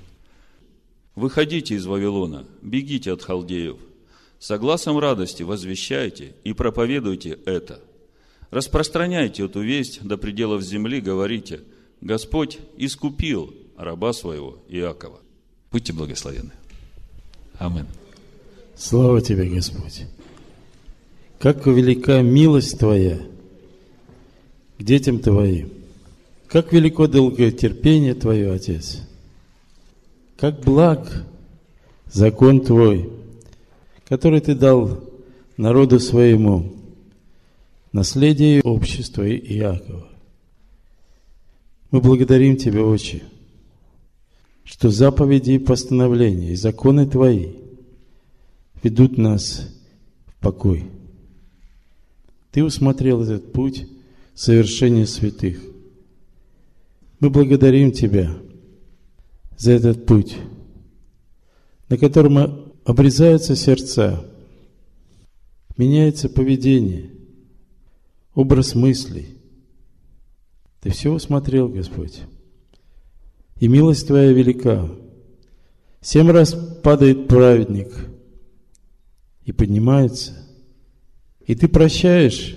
Выходите 1.14 1.74
из 1.74 1.86
Вавилона, 1.86 2.46
бегите 2.62 3.12
от 3.12 3.22
халдеев. 3.22 3.76
С 4.38 4.56
глазом 4.56 4.98
радости 4.98 5.42
возвещайте 5.42 6.34
и 6.44 6.52
проповедуйте 6.52 7.38
это. 7.44 7.80
Распространяйте 8.50 9.44
эту 9.44 9.60
весть 9.60 10.00
до 10.02 10.16
пределов 10.16 10.62
земли, 10.62 11.00
говорите, 11.00 11.60
Господь 12.00 12.58
искупил 12.76 13.52
раба 13.76 14.12
своего 14.12 14.58
Иакова. 14.68 15.20
Будьте 15.72 15.92
благословенны. 15.92 16.52
Амин. 17.58 17.86
Слава 18.76 19.20
тебе, 19.20 19.48
Господь. 19.48 20.02
Как 21.40 21.66
велика 21.66 22.22
милость 22.22 22.78
Твоя 22.78 23.18
к 24.78 24.82
детям 24.82 25.18
Твоим. 25.18 25.77
Как 26.48 26.72
велико 26.72 27.06
долготерпение 27.06 28.14
Твое, 28.14 28.52
Отец. 28.52 29.02
Как 30.38 30.60
благ 30.60 31.26
закон 32.06 32.62
Твой, 32.62 33.10
который 34.06 34.40
Ты 34.40 34.54
дал 34.54 35.04
народу 35.58 36.00
своему, 36.00 36.72
наследие 37.92 38.62
общества 38.62 39.28
Иакова. 39.28 40.08
Мы 41.90 42.00
благодарим 42.00 42.56
Тебя, 42.56 42.82
Отче, 42.82 43.22
что 44.64 44.88
заповеди 44.90 45.52
и 45.52 45.58
постановления, 45.58 46.52
и 46.52 46.56
законы 46.56 47.06
Твои 47.06 47.48
ведут 48.82 49.18
нас 49.18 49.68
в 50.26 50.40
покой. 50.40 50.86
Ты 52.52 52.64
усмотрел 52.64 53.22
этот 53.22 53.52
путь 53.52 53.86
совершения 54.34 55.04
святых. 55.04 55.60
Мы 57.20 57.30
благодарим 57.30 57.90
Тебя 57.90 58.36
за 59.56 59.72
этот 59.72 60.06
путь, 60.06 60.36
на 61.88 61.98
котором 61.98 62.72
обрезаются 62.84 63.56
сердца, 63.56 64.24
меняется 65.76 66.28
поведение, 66.28 67.10
образ 68.34 68.76
мыслей. 68.76 69.36
Ты 70.80 70.90
все 70.90 71.12
усмотрел, 71.12 71.68
Господь. 71.68 72.20
И 73.58 73.66
милость 73.66 74.06
Твоя 74.06 74.32
велика. 74.32 74.88
Семь 76.00 76.30
раз 76.30 76.54
падает 76.84 77.26
праведник 77.26 77.92
и 79.44 79.50
поднимается. 79.50 80.34
И 81.44 81.56
Ты 81.56 81.66
прощаешь 81.66 82.56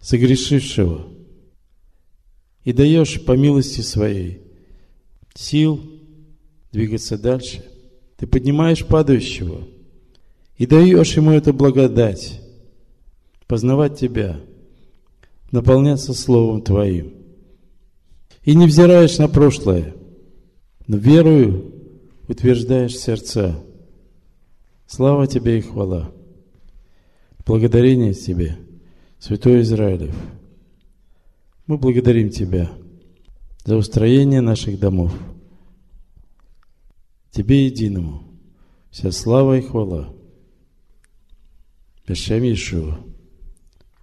согрешившего 0.00 1.17
и 2.64 2.72
даешь 2.72 3.24
по 3.24 3.32
милости 3.32 3.80
Своей 3.80 4.42
сил 5.34 5.80
двигаться 6.72 7.16
дальше. 7.16 7.64
Ты 8.16 8.26
поднимаешь 8.26 8.84
падающего 8.84 9.66
и 10.56 10.66
даешь 10.66 11.16
ему 11.16 11.30
эту 11.30 11.52
благодать 11.52 12.40
познавать 13.46 13.98
Тебя, 13.98 14.40
наполняться 15.50 16.12
Словом 16.12 16.62
Твоим– 16.62 17.14
и 18.48 18.54
не 18.54 18.66
взираешь 18.66 19.18
на 19.18 19.28
прошлое, 19.28 19.94
но 20.86 20.96
верою 20.96 21.70
утверждаешь 22.28 22.96
сердца. 22.96 23.62
Слава 24.86 25.26
Тебе 25.26 25.58
и 25.58 25.60
хвала. 25.60 26.10
Благодарение 27.44 28.14
Тебе, 28.14 28.56
Святой 29.18 29.60
Израилев. 29.60 30.14
Мы 31.68 31.76
благодарим 31.76 32.30
Тебя 32.30 32.70
за 33.64 33.76
устроение 33.76 34.40
наших 34.40 34.80
домов. 34.80 35.12
Тебе 37.30 37.66
единому 37.66 38.22
вся 38.90 39.12
слава 39.12 39.58
и 39.58 39.60
хвала. 39.60 40.14
Бешем 42.06 42.42
Иешуа. 42.42 42.98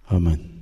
Аминь. 0.06 0.55